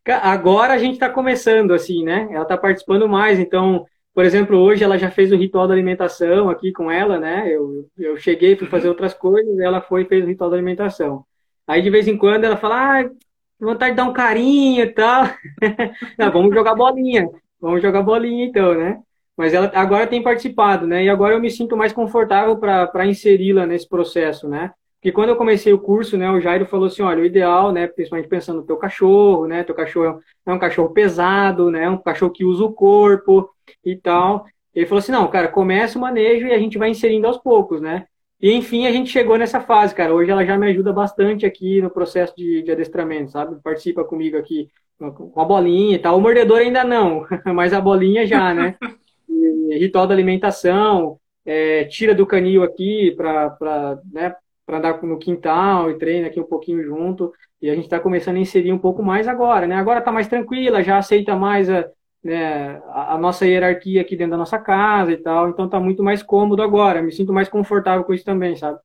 Agora 0.06 0.74
a 0.74 0.78
gente 0.78 0.94
está 0.94 1.10
começando, 1.10 1.74
assim, 1.74 2.04
né? 2.04 2.28
Ela 2.32 2.44
está 2.44 2.58
participando 2.58 3.08
mais. 3.08 3.40
Então, 3.40 3.86
por 4.20 4.26
exemplo, 4.26 4.58
hoje 4.58 4.84
ela 4.84 4.98
já 4.98 5.10
fez 5.10 5.32
o 5.32 5.38
ritual 5.38 5.66
da 5.66 5.74
alimentação 5.74 6.50
aqui 6.50 6.74
com 6.74 6.92
ela, 6.92 7.18
né? 7.18 7.50
Eu, 7.50 7.88
eu 7.98 8.18
cheguei, 8.18 8.58
fui 8.58 8.68
fazer 8.68 8.88
uhum. 8.88 8.92
outras 8.92 9.14
coisas, 9.14 9.58
ela 9.60 9.80
foi 9.80 10.02
e 10.02 10.06
fez 10.06 10.26
o 10.26 10.28
ritual 10.28 10.50
da 10.50 10.58
alimentação. 10.58 11.24
Aí, 11.66 11.82
de 11.82 11.90
vez 11.90 12.06
em 12.06 12.18
quando, 12.18 12.44
ela 12.44 12.58
fala, 12.58 13.00
ah, 13.00 13.10
vontade 13.58 13.92
de 13.92 13.96
dar 13.96 14.04
um 14.04 14.12
carinho 14.12 14.84
e 14.84 14.88
tal. 14.88 15.24
Não, 16.20 16.30
vamos 16.34 16.54
jogar 16.54 16.76
bolinha. 16.76 17.30
Vamos 17.62 17.82
jogar 17.82 18.02
bolinha 18.02 18.44
então, 18.44 18.78
né? 18.78 19.00
Mas 19.38 19.54
ela 19.54 19.72
agora 19.74 20.06
tem 20.06 20.22
participado, 20.22 20.86
né? 20.86 21.06
E 21.06 21.10
agora 21.10 21.36
eu 21.36 21.40
me 21.40 21.50
sinto 21.50 21.78
mais 21.78 21.94
confortável 21.94 22.58
para 22.58 23.06
inseri-la 23.06 23.66
nesse 23.66 23.88
processo, 23.88 24.50
né? 24.50 24.74
Porque 25.00 25.14
quando 25.14 25.30
eu 25.30 25.38
comecei 25.38 25.72
o 25.72 25.80
curso, 25.80 26.18
né, 26.18 26.30
o 26.30 26.42
Jairo 26.42 26.66
falou 26.66 26.88
assim, 26.88 27.02
olha, 27.02 27.22
o 27.22 27.26
ideal, 27.26 27.72
né, 27.72 27.88
principalmente 27.88 28.28
pensando 28.28 28.58
no 28.58 28.66
teu 28.66 28.76
cachorro, 28.76 29.48
né, 29.48 29.64
teu 29.64 29.74
cachorro 29.74 30.20
é 30.46 30.52
um 30.52 30.60
cachorro 30.60 30.90
pesado, 30.90 31.72
né, 31.72 31.90
um 31.90 31.98
cachorro 31.98 32.34
que 32.34 32.44
usa 32.44 32.66
o 32.66 32.74
corpo 32.74 33.50
e 33.84 33.96
tal. 33.96 34.46
Ele 34.74 34.86
falou 34.86 35.00
assim, 35.00 35.12
não, 35.12 35.28
cara, 35.28 35.48
começa 35.48 35.98
o 35.98 36.02
manejo 36.02 36.48
e 36.48 36.54
a 36.54 36.60
gente 36.60 36.78
vai 36.78 36.90
inserindo 36.90 37.28
aos 37.28 37.38
poucos, 37.38 37.82
né? 37.82 38.06
E 38.42 38.54
enfim, 38.54 38.88
a 38.88 38.92
gente 38.92 39.10
chegou 39.10 39.38
nessa 39.38 39.60
fase, 39.60 39.94
cara. 39.94 40.14
Hoje 40.14 40.32
ela 40.32 40.46
já 40.46 40.58
me 40.58 40.68
ajuda 40.68 40.94
bastante 40.94 41.46
aqui 41.46 41.82
no 41.82 41.90
processo 41.90 42.34
de, 42.36 42.64
de 42.64 42.72
adestramento, 42.72 43.32
sabe? 43.32 43.62
Participa 43.62 44.04
comigo 44.04 44.38
aqui 44.38 44.70
com 44.98 45.42
a 45.42 45.46
bolinha 45.46 45.96
e 45.96 46.00
tal. 46.00 46.18
O 46.18 46.22
mordedor 46.22 46.60
ainda 46.60 46.84
não, 46.84 47.26
mas 47.54 47.74
a 47.74 47.82
bolinha 47.82 48.26
já, 48.26 48.54
né? 48.54 48.76
E, 49.32 49.78
ritual 49.78 50.08
da 50.08 50.14
alimentação, 50.16 51.20
é, 51.46 51.84
tira 51.86 52.16
do 52.16 52.26
canil 52.26 52.64
aqui 52.64 53.14
para 53.16 54.00
né, 54.12 54.36
andar 54.68 55.00
no 55.04 55.20
quintal 55.20 55.92
e 55.92 56.00
treina 56.00 56.26
aqui 56.26 56.40
um 56.40 56.46
pouquinho 56.46 56.84
junto. 56.84 57.32
E 57.62 57.70
a 57.70 57.76
gente 57.76 57.84
está 57.84 58.00
começando 58.00 58.38
a 58.38 58.40
inserir 58.40 58.72
um 58.72 58.80
pouco 58.80 59.04
mais 59.04 59.28
agora, 59.28 59.68
né? 59.68 59.76
Agora 59.76 60.00
está 60.00 60.12
mais 60.12 60.28
tranquila, 60.28 60.82
já 60.82 60.98
aceita 60.98 61.36
mais 61.36 61.70
a, 61.70 61.88
né, 62.24 62.82
a, 62.88 63.14
a, 63.14 63.18
nossa 63.18 63.46
hierarquia 63.46 64.02
aqui 64.02 64.16
dentro 64.16 64.32
da 64.32 64.38
nossa 64.38 64.60
casa 64.60 65.12
e 65.12 65.18
tal, 65.18 65.50
então 65.50 65.70
tá 65.70 65.80
muito 65.80 66.04
mais 66.04 66.22
cômodo 66.22 66.62
agora, 66.62 67.02
me 67.02 67.12
sinto 67.12 67.32
mais 67.32 67.48
confortável 67.48 68.04
com 68.04 68.14
isso 68.14 68.26
também, 68.26 68.56
sabe? 68.56 68.80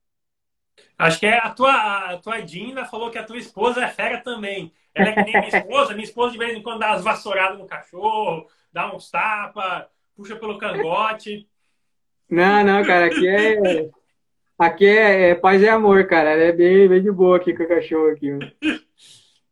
Acho 0.97 1.19
que 1.19 1.25
é 1.25 1.37
a 1.37 1.49
tua, 1.49 1.73
a 2.11 2.17
tua 2.17 2.41
Dina 2.41 2.85
falou 2.85 3.09
que 3.09 3.17
a 3.17 3.23
tua 3.23 3.37
esposa 3.37 3.83
é 3.83 3.87
fera 3.87 4.21
também. 4.21 4.73
Ela 4.93 5.09
é 5.09 5.13
que 5.13 5.23
nem 5.23 5.33
minha 5.33 5.47
esposa, 5.47 5.93
minha 5.93 6.05
esposa 6.05 6.31
de 6.31 6.37
vez 6.37 6.57
em 6.57 6.61
quando 6.61 6.79
dá 6.79 6.91
umas 6.91 7.03
vassouradas 7.03 7.57
no 7.57 7.65
cachorro, 7.65 8.47
dá 8.71 8.93
uns 8.93 9.11
tapas, 9.11 9.85
puxa 10.15 10.37
pelo 10.37 10.57
cangote. 10.57 11.47
Não, 12.29 12.63
não, 12.63 12.83
cara, 12.85 13.07
aqui 13.07 13.27
é. 13.27 13.89
Aqui 14.57 14.85
é, 14.85 15.31
é 15.31 15.35
paz 15.35 15.61
e 15.61 15.67
amor, 15.67 16.07
cara. 16.07 16.29
Ela 16.29 16.43
é 16.43 16.51
bem, 16.53 16.87
bem 16.87 17.03
de 17.03 17.11
boa 17.11 17.35
aqui 17.35 17.53
com 17.53 17.63
o 17.63 17.67
cachorro 17.67 18.07
aqui. 18.07 18.31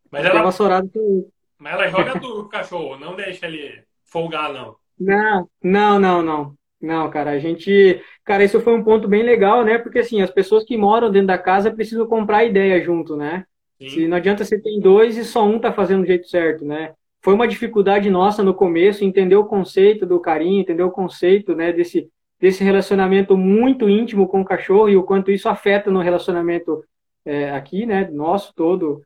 Mas 0.10 0.26
ela, 0.26 0.40
é 0.40 0.44
vassourada 0.44 0.88
com 0.88 1.30
mas 1.64 1.74
ela 1.74 1.88
joga 1.88 2.20
duro 2.20 2.42
o 2.42 2.50
cachorro, 2.50 3.00
não 3.00 3.16
deixa 3.16 3.48
ele 3.48 3.82
folgar, 4.04 4.52
não. 4.52 4.76
Não, 5.00 5.50
não, 5.64 5.98
não, 5.98 6.22
não. 6.22 6.54
Não, 6.82 7.10
cara, 7.10 7.32
a 7.32 7.40
gente. 7.40 8.02
Cara, 8.26 8.44
isso 8.44 8.60
foi 8.60 8.74
um 8.74 8.84
ponto 8.84 9.08
bem 9.08 9.24
legal, 9.24 9.64
né? 9.64 9.78
Porque 9.78 10.00
assim, 10.00 10.22
as 10.22 10.30
pessoas 10.30 10.66
que 10.66 10.76
moram 10.76 11.10
dentro 11.10 11.28
da 11.28 11.38
casa 11.38 11.72
precisam 11.72 12.06
comprar 12.06 12.40
a 12.40 12.44
ideia 12.44 12.84
junto, 12.84 13.16
né? 13.16 13.46
Sim. 13.80 13.90
Se 13.90 14.08
não 14.08 14.18
adianta 14.18 14.44
você 14.44 14.60
ter 14.60 14.78
dois 14.82 15.18
e 15.18 15.24
só 15.24 15.46
um 15.46 15.58
tá 15.58 15.72
fazendo 15.72 16.02
do 16.02 16.08
jeito 16.08 16.28
certo, 16.28 16.66
né? 16.66 16.94
Foi 17.22 17.34
uma 17.34 17.48
dificuldade 17.48 18.10
nossa 18.10 18.44
no 18.44 18.54
começo 18.54 19.06
entender 19.06 19.38
o 19.38 19.46
conceito 19.46 20.06
do 20.06 20.20
carinho, 20.20 20.60
entender 20.60 20.84
o 20.84 20.92
conceito, 20.92 21.56
né, 21.56 21.72
desse, 21.72 22.10
desse 22.38 22.66
relacionamento 22.66 23.38
muito 23.38 23.88
íntimo 23.88 24.28
com 24.28 24.42
o 24.42 24.46
cachorro 24.46 24.90
e 24.90 24.98
o 24.98 25.04
quanto 25.04 25.32
isso 25.32 25.48
afeta 25.48 25.90
no 25.90 26.02
relacionamento 26.02 26.84
é, 27.24 27.52
aqui, 27.52 27.86
né, 27.86 28.10
nosso 28.12 28.54
todo 28.54 29.02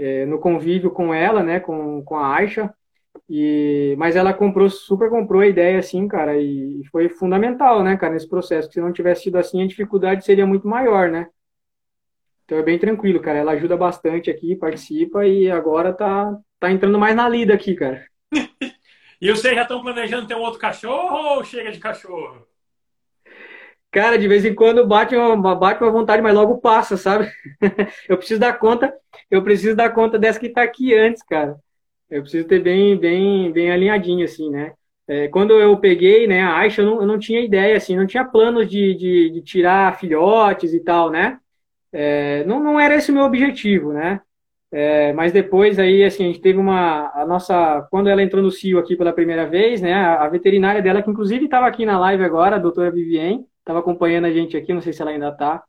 é, 0.00 0.24
no 0.24 0.38
convívio 0.38 0.90
com 0.90 1.12
ela, 1.12 1.42
né, 1.42 1.60
com, 1.60 2.02
com 2.02 2.16
a 2.16 2.34
Aisha, 2.36 2.72
e, 3.28 3.94
mas 3.98 4.16
ela 4.16 4.32
comprou, 4.32 4.70
super 4.70 5.10
comprou 5.10 5.42
a 5.42 5.46
ideia, 5.46 5.78
assim, 5.78 6.08
cara, 6.08 6.40
e 6.40 6.82
foi 6.90 7.08
fundamental, 7.10 7.82
né, 7.82 7.96
cara, 7.98 8.14
nesse 8.14 8.28
processo, 8.28 8.68
que 8.68 8.74
se 8.74 8.80
não 8.80 8.92
tivesse 8.92 9.24
sido 9.24 9.36
assim, 9.36 9.62
a 9.62 9.66
dificuldade 9.66 10.24
seria 10.24 10.46
muito 10.46 10.66
maior, 10.66 11.10
né. 11.10 11.28
Então 12.44 12.58
é 12.58 12.62
bem 12.62 12.78
tranquilo, 12.78 13.20
cara, 13.20 13.38
ela 13.38 13.52
ajuda 13.52 13.76
bastante 13.76 14.30
aqui, 14.30 14.56
participa, 14.56 15.26
e 15.26 15.50
agora 15.50 15.92
tá, 15.92 16.34
tá 16.58 16.70
entrando 16.70 16.98
mais 16.98 17.14
na 17.14 17.28
lida 17.28 17.52
aqui, 17.52 17.74
cara. 17.74 18.04
e 19.20 19.30
vocês 19.30 19.54
já 19.54 19.62
estão 19.62 19.82
planejando 19.82 20.26
ter 20.26 20.34
um 20.34 20.40
outro 20.40 20.58
cachorro 20.58 21.36
ou 21.36 21.44
chega 21.44 21.70
de 21.70 21.78
cachorro? 21.78 22.49
Cara, 23.92 24.16
de 24.18 24.28
vez 24.28 24.44
em 24.44 24.54
quando 24.54 24.86
bate 24.86 25.16
uma, 25.16 25.54
bate 25.54 25.82
uma 25.82 25.90
vontade, 25.90 26.22
mas 26.22 26.34
logo 26.34 26.58
passa, 26.58 26.96
sabe? 26.96 27.28
eu 28.08 28.16
preciso 28.16 28.38
dar 28.40 28.52
conta, 28.58 28.92
eu 29.30 29.42
preciso 29.42 29.74
dar 29.74 29.90
conta 29.90 30.18
dessa 30.18 30.38
que 30.38 30.48
tá 30.48 30.62
aqui 30.62 30.94
antes, 30.94 31.22
cara. 31.24 31.56
Eu 32.08 32.22
preciso 32.22 32.46
ter 32.46 32.60
bem, 32.60 32.98
bem, 32.98 33.52
bem 33.52 33.70
alinhadinho, 33.72 34.24
assim, 34.24 34.50
né? 34.50 34.72
É, 35.08 35.28
quando 35.28 35.54
eu 35.60 35.76
peguei, 35.78 36.26
né, 36.28 36.42
a 36.42 36.56
Aisha, 36.58 36.82
eu 36.82 36.86
não, 36.86 37.00
eu 37.00 37.06
não 37.06 37.18
tinha 37.18 37.40
ideia, 37.40 37.76
assim, 37.76 37.96
não 37.96 38.06
tinha 38.06 38.24
planos 38.24 38.68
de, 38.68 38.94
de, 38.94 39.30
de 39.30 39.42
tirar 39.42 39.98
filhotes 39.98 40.72
e 40.72 40.80
tal, 40.80 41.10
né? 41.10 41.40
É, 41.92 42.44
não, 42.44 42.60
não 42.62 42.80
era 42.80 42.94
esse 42.96 43.10
o 43.10 43.14
meu 43.14 43.24
objetivo, 43.24 43.92
né? 43.92 44.20
É, 44.72 45.12
mas 45.14 45.32
depois 45.32 45.78
aí, 45.80 46.04
assim, 46.04 46.24
a 46.24 46.26
gente 46.28 46.40
teve 46.40 46.58
uma, 46.58 47.10
a 47.14 47.26
nossa, 47.26 47.86
quando 47.90 48.08
ela 48.08 48.22
entrou 48.22 48.42
no 48.42 48.50
CIO 48.52 48.78
aqui 48.78 48.96
pela 48.96 49.12
primeira 49.12 49.46
vez, 49.46 49.80
né, 49.82 49.92
a, 49.94 50.24
a 50.24 50.28
veterinária 50.28 50.80
dela, 50.82 51.02
que 51.02 51.10
inclusive 51.10 51.44
estava 51.46 51.66
aqui 51.66 51.84
na 51.84 51.98
live 51.98 52.22
agora, 52.24 52.56
a 52.56 52.58
doutora 52.58 52.90
Vivien, 52.90 53.46
estava 53.70 53.80
acompanhando 53.80 54.26
a 54.26 54.32
gente 54.32 54.56
aqui, 54.56 54.72
não 54.72 54.80
sei 54.80 54.92
se 54.92 55.00
ela 55.00 55.10
ainda 55.10 55.28
está, 55.28 55.62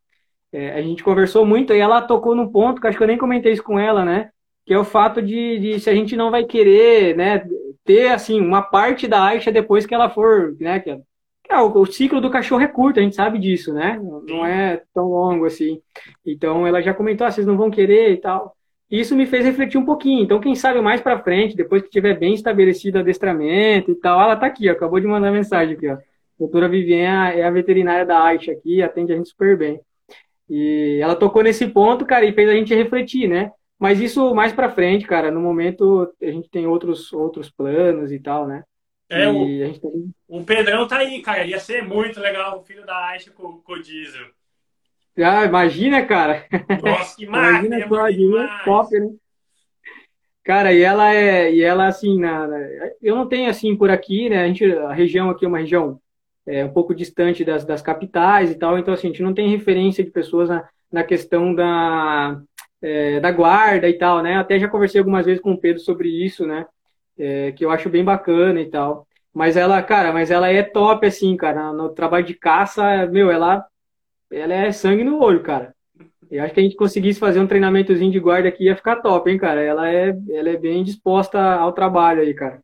é, 0.52 0.72
a 0.72 0.82
gente 0.82 1.04
conversou 1.04 1.46
muito 1.46 1.74
e 1.74 1.80
ela 1.80 2.02
tocou 2.02 2.36
num 2.36 2.52
ponto 2.52 2.82
que 2.82 2.88
acho 2.88 2.98
que 2.98 3.04
eu 3.04 3.08
nem 3.08 3.18
comentei 3.18 3.54
isso 3.54 3.64
com 3.64 3.80
ela, 3.80 4.04
né, 4.04 4.30
que 4.66 4.74
é 4.74 4.78
o 4.78 4.84
fato 4.84 5.22
de, 5.22 5.60
de 5.60 5.80
se 5.80 5.90
a 5.90 5.96
gente 5.96 6.16
não 6.16 6.32
vai 6.32 6.44
querer, 6.44 7.16
né, 7.16 7.46
ter, 7.86 8.10
assim, 8.10 8.42
uma 8.42 8.62
parte 8.62 9.08
da 9.08 9.24
Aisha 9.24 9.52
depois 9.52 9.86
que 9.86 9.94
ela 9.94 10.10
for, 10.10 10.56
né, 10.60 10.80
que, 10.80 10.90
é, 10.90 11.58
o, 11.60 11.80
o, 11.80 11.86
ciclo 11.86 12.22
do 12.22 12.30
cachorro 12.30 12.62
é 12.62 12.68
curto, 12.68 13.00
a 13.00 13.04
gente 13.04 13.16
sabe 13.16 13.38
disso, 13.40 13.74
né, 13.74 14.00
não 14.28 14.46
é 14.46 14.82
tão 14.94 15.08
longo 15.08 15.46
assim. 15.46 15.82
Então 16.26 16.66
ela 16.66 16.82
já 16.82 16.94
comentou, 16.94 17.28
ah, 17.28 17.32
vocês 17.32 17.46
não 17.46 17.58
vão 17.58 17.70
querer 17.70 18.14
e 18.14 18.18
tal. 18.18 18.56
Isso 18.90 19.16
me 19.16 19.26
fez 19.26 19.46
refletir 19.46 19.78
um 19.78 19.86
pouquinho. 19.86 20.22
Então, 20.22 20.42
quem 20.42 20.54
sabe 20.54 20.82
mais 20.82 21.00
para 21.00 21.24
frente, 21.24 21.56
depois 21.56 21.82
que 21.82 21.90
tiver 21.90 22.20
bem 22.20 22.34
estabelecido 22.34 22.98
o 22.98 23.02
adestramento 23.02 23.90
e 23.90 23.96
tal, 23.96 24.20
ela 24.20 24.36
tá 24.36 24.46
aqui, 24.48 24.70
ó, 24.70 24.74
acabou 24.74 25.00
de 25.00 25.08
mandar 25.08 25.32
mensagem 25.32 25.76
aqui, 25.76 25.88
ó. 25.88 25.98
Doutora 26.42 26.68
Viviane 26.68 27.40
é 27.40 27.44
a 27.44 27.52
veterinária 27.52 28.04
da 28.04 28.24
Aisha 28.24 28.52
aqui, 28.52 28.82
atende 28.82 29.14
a 29.14 29.16
gente 29.16 29.30
super 29.30 29.56
bem. 29.56 29.80
E 30.50 30.98
ela 31.00 31.16
tocou 31.16 31.44
nesse 31.44 31.68
ponto, 31.68 32.04
cara, 32.04 32.26
e 32.26 32.34
fez 32.34 32.50
a 32.50 32.54
gente 32.54 32.74
refletir, 32.74 33.30
né? 33.30 33.52
Mas 33.78 34.02
isso 34.02 34.34
mais 34.34 34.52
para 34.52 34.72
frente, 34.72 35.06
cara, 35.06 35.30
no 35.30 35.40
momento 35.40 36.12
a 36.20 36.26
gente 36.26 36.50
tem 36.50 36.66
outros 36.66 37.14
outros 37.14 37.52
planos 37.52 38.12
e 38.12 38.20
tal, 38.20 38.48
né? 38.48 38.64
É, 39.08 39.30
o, 39.30 39.46
tem... 39.46 40.14
o 40.28 40.44
Pedrão 40.44 40.88
tá 40.88 40.98
aí, 40.98 41.22
cara. 41.22 41.46
Ia 41.46 41.60
ser 41.60 41.84
muito 41.84 42.20
legal 42.20 42.58
o 42.58 42.64
filho 42.64 42.88
da 42.88 43.10
Aisha 43.10 43.30
com, 43.30 43.62
com 43.62 43.74
o 43.74 43.80
Diesel. 43.80 44.26
Ah, 45.20 45.46
imagina, 45.46 46.04
cara. 46.08 46.48
Nossa, 46.82 47.18
que 47.18 47.26
imagina 47.26 47.88
só, 47.88 48.08
a 48.08 48.64
top, 48.64 49.00
né? 49.00 49.12
Cara, 50.44 50.74
e 50.74 50.82
ela 50.82 51.14
é, 51.14 51.54
e 51.54 51.62
ela 51.62 51.86
assim, 51.86 52.20
na, 52.20 52.48
eu 53.00 53.16
não 53.16 53.28
tenho 53.28 53.48
assim 53.48 53.76
por 53.76 53.92
aqui, 53.92 54.28
né? 54.28 54.44
A 54.44 54.48
gente, 54.48 54.66
a 54.66 54.92
região 54.92 55.30
aqui 55.30 55.46
é 55.46 55.48
uma 55.48 55.60
região 55.60 56.02
é, 56.52 56.66
um 56.66 56.74
pouco 56.74 56.94
distante 56.94 57.46
das, 57.46 57.64
das 57.64 57.82
capitais 57.82 58.52
e 58.52 58.56
tal, 58.56 58.78
então 58.78 58.94
assim, 58.94 59.08
a 59.08 59.12
gente 59.12 59.24
não 59.24 59.34
tem 59.34 59.50
referência 59.50 60.04
de 60.04 60.12
pessoas 60.12 60.50
na, 60.50 60.68
na 60.92 61.04
questão 61.04 61.56
da, 61.56 62.42
é, 62.82 63.22
da 63.22 63.32
guarda 63.32 63.88
e 63.88 63.98
tal, 63.98 64.22
né? 64.22 64.36
Até 64.38 64.60
já 64.60 64.68
conversei 64.68 65.00
algumas 65.00 65.26
vezes 65.26 65.42
com 65.42 65.54
o 65.54 65.58
Pedro 65.58 65.82
sobre 65.82 66.10
isso, 66.10 66.46
né? 66.46 66.66
É, 67.18 67.54
que 67.54 67.64
eu 67.64 67.72
acho 67.72 67.90
bem 67.90 68.04
bacana 68.04 68.60
e 68.60 68.70
tal. 68.70 69.08
Mas 69.34 69.56
ela, 69.56 69.82
cara, 69.82 70.12
mas 70.12 70.30
ela 70.30 70.50
é 70.50 70.62
top, 70.62 71.06
assim, 71.08 71.38
cara. 71.38 71.72
No 71.72 71.90
trabalho 71.90 72.26
de 72.26 72.34
caça, 72.34 73.06
meu, 73.08 73.32
ela 73.32 73.66
ela 74.30 74.54
é 74.54 74.72
sangue 74.72 75.04
no 75.04 75.22
olho, 75.22 75.44
cara. 75.44 75.74
Eu 76.30 76.44
acho 76.44 76.54
que 76.54 76.60
a 76.60 76.64
gente 76.64 76.76
conseguisse 76.76 77.20
fazer 77.20 77.40
um 77.40 77.48
treinamentozinho 77.48 78.12
de 78.12 78.20
guarda 78.20 78.50
aqui 78.50 78.66
ia 78.66 78.76
ficar 78.76 79.02
top, 79.02 79.30
hein, 79.30 79.38
cara. 79.38 79.62
Ela 79.62 79.90
é, 79.90 80.18
ela 80.30 80.50
é 80.50 80.58
bem 80.58 80.84
disposta 80.84 81.40
ao 81.40 81.74
trabalho 81.74 82.22
aí, 82.22 82.34
cara. 82.34 82.62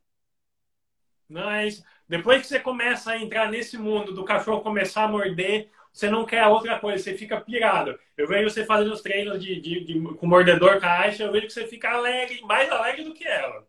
Não, 1.28 1.50
é 1.50 1.66
isso. 1.68 1.82
Depois 2.08 2.40
que 2.40 2.46
você 2.46 2.58
começa 2.58 3.10
a 3.12 3.18
entrar 3.18 3.50
nesse 3.50 3.76
mundo 3.76 4.14
do 4.14 4.24
cachorro 4.24 4.62
começar 4.62 5.04
a 5.04 5.08
morder, 5.08 5.68
você 5.92 6.08
não 6.08 6.24
quer 6.24 6.46
outra 6.46 6.78
coisa, 6.78 7.02
você 7.02 7.14
fica 7.14 7.40
pirado. 7.40 7.98
Eu 8.16 8.26
vejo 8.26 8.48
você 8.48 8.64
fazendo 8.64 8.92
os 8.92 9.02
treinos 9.02 9.42
de, 9.42 9.60
de, 9.60 9.84
de 9.84 10.00
com 10.00 10.26
mordedor 10.26 10.80
caixa, 10.80 11.24
eu 11.24 11.32
vejo 11.32 11.46
que 11.46 11.52
você 11.52 11.66
fica 11.66 11.90
alegre, 11.90 12.40
mais 12.42 12.70
alegre 12.70 13.04
do 13.04 13.12
que 13.12 13.26
ela. 13.26 13.66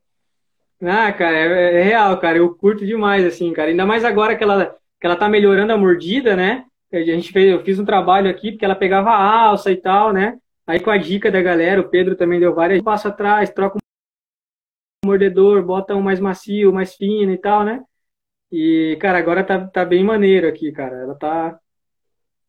Ah, 0.82 1.12
cara, 1.12 1.36
é, 1.36 1.82
é, 1.82 1.84
real, 1.84 2.18
cara. 2.20 2.38
Eu 2.38 2.56
curto 2.56 2.86
demais, 2.86 3.26
assim, 3.26 3.52
cara. 3.52 3.70
Ainda 3.70 3.86
mais 3.86 4.06
agora 4.06 4.36
que 4.36 4.44
ela, 4.44 4.78
que 5.00 5.06
ela 5.06 5.16
tá 5.16 5.28
melhorando 5.28 5.74
a 5.74 5.78
mordida, 5.78 6.36
né? 6.36 6.66
A 6.92 7.02
gente 7.02 7.32
fez, 7.32 7.52
eu 7.52 7.64
fiz 7.64 7.78
um 7.78 7.86
trabalho 7.86 8.30
aqui 8.30 8.52
porque 8.52 8.64
ela 8.66 8.76
pegava 8.76 9.10
a 9.10 9.42
alça 9.48 9.72
e 9.72 9.76
tal, 9.76 10.14
né? 10.14 10.38
Aí 10.66 10.80
com 10.80 10.90
a 10.90 10.98
dica 10.98 11.30
da 11.30 11.42
galera, 11.42 11.82
o 11.82 11.90
Pedro 11.90 12.16
também 12.16 12.40
deu 12.40 12.54
várias, 12.54 12.82
passa 12.82 13.10
atrás, 13.10 13.50
troca 13.50 13.78
um 15.04 15.08
mordedor, 15.08 15.64
bota 15.64 15.96
um 15.96 16.02
mais 16.02 16.20
macio, 16.20 16.72
mais 16.72 16.96
fino 16.96 17.32
e 17.32 17.38
tal, 17.38 17.64
né? 17.64 17.84
E, 18.52 18.98
cara, 19.00 19.20
agora 19.20 19.44
tá, 19.44 19.68
tá 19.68 19.86
bem 19.86 20.04
maneiro 20.04 20.48
aqui, 20.48 20.72
cara. 20.72 20.96
Ela 20.96 21.16
tá, 21.16 21.60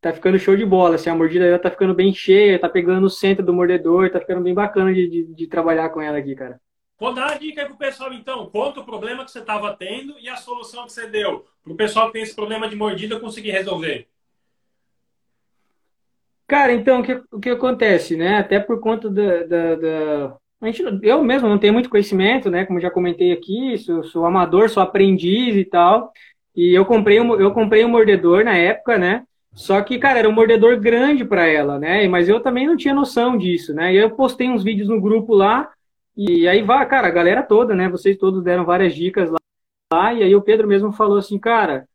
tá 0.01 0.13
ficando 0.13 0.39
show 0.39 0.57
de 0.57 0.65
bola, 0.65 0.95
assim, 0.95 1.11
a 1.11 1.15
mordida 1.15 1.45
dela 1.45 1.59
tá 1.59 1.71
ficando 1.71 1.95
bem 1.95 2.13
cheia, 2.13 2.59
tá 2.59 2.69
pegando 2.69 3.07
o 3.07 3.11
centro 3.11 3.45
do 3.45 3.53
mordedor, 3.53 4.11
tá 4.11 4.19
ficando 4.19 4.43
bem 4.43 4.55
bacana 4.55 4.93
de, 4.93 5.09
de, 5.09 5.25
de 5.35 5.47
trabalhar 5.47 5.91
com 5.91 6.01
ela 6.01 6.19
aqui, 6.19 6.35
cara. 6.35 6.61
Vou 6.99 7.15
dar 7.15 7.33
a 7.33 7.39
dica 7.39 7.63
aí 7.63 7.67
pro 7.67 7.79
pessoal, 7.79 8.13
então. 8.13 8.51
Conta 8.51 8.81
o 8.81 8.85
problema 8.85 9.25
que 9.25 9.31
você 9.31 9.39
estava 9.39 9.75
tendo 9.75 10.19
e 10.19 10.29
a 10.29 10.37
solução 10.37 10.85
que 10.85 10.93
você 10.93 11.07
deu. 11.07 11.47
Pro 11.63 11.75
pessoal 11.75 12.07
que 12.09 12.13
tem 12.13 12.23
esse 12.23 12.35
problema 12.35 12.69
de 12.69 12.77
mordida 12.77 13.19
conseguir 13.19 13.53
resolver. 13.53 14.07
Cara, 16.47 16.73
então, 16.73 17.01
o 17.01 17.03
que, 17.03 17.23
o 17.33 17.41
que 17.41 17.49
acontece, 17.49 18.17
né? 18.17 18.37
Até 18.37 18.61
por 18.61 18.81
conta 18.81 19.09
da, 19.09 19.45
da, 19.45 19.75
da... 19.77 20.37
A 20.61 20.67
gente, 20.67 20.83
eu 21.03 21.25
mesmo 21.25 21.49
não 21.49 21.59
tenho 21.59 21.73
muito 21.73 21.89
conhecimento, 21.89 22.51
né? 22.51 22.67
Como 22.67 22.81
já 22.81 22.91
comentei 22.91 23.33
aqui, 23.33 23.79
sou, 23.79 24.05
sou 24.05 24.27
amador, 24.27 24.69
sou 24.69 24.83
aprendiz 24.83 25.57
e 25.57 25.65
tal. 25.65 26.13
E 26.55 26.77
eu 26.77 26.85
comprei, 26.85 27.21
um, 27.21 27.35
eu 27.41 27.53
comprei 27.53 27.85
um 27.85 27.89
mordedor 27.89 28.45
na 28.45 28.55
época, 28.57 28.99
né? 28.99 29.25
Só 29.55 29.81
que, 29.83 29.99
cara, 29.99 30.19
era 30.19 30.29
um 30.29 30.33
mordedor 30.33 30.79
grande 30.79 31.25
para 31.25 31.47
ela, 31.47 31.79
né? 31.79 32.07
Mas 32.09 32.29
eu 32.29 32.41
também 32.41 32.67
não 32.67 32.77
tinha 32.77 32.95
noção 32.95 33.37
disso, 33.39 33.75
né? 33.75 33.93
E 33.93 33.97
eu 33.97 34.11
postei 34.11 34.49
uns 34.49 34.63
vídeos 34.63 34.89
no 34.89 35.01
grupo 35.01 35.35
lá, 35.35 35.71
e 36.17 36.47
aí 36.47 36.63
vai, 36.63 36.87
cara, 36.87 37.09
a 37.09 37.11
galera 37.11 37.43
toda, 37.43 37.75
né? 37.75 37.89
Vocês 37.89 38.17
todos 38.17 38.43
deram 38.45 38.65
várias 38.65 38.95
dicas 38.95 39.31
lá, 39.93 40.13
e 40.15 40.23
aí 40.23 40.35
o 40.35 40.43
Pedro 40.43 40.69
mesmo 40.69 40.93
falou 40.93 41.19
assim, 41.19 41.39
cara, 41.39 41.89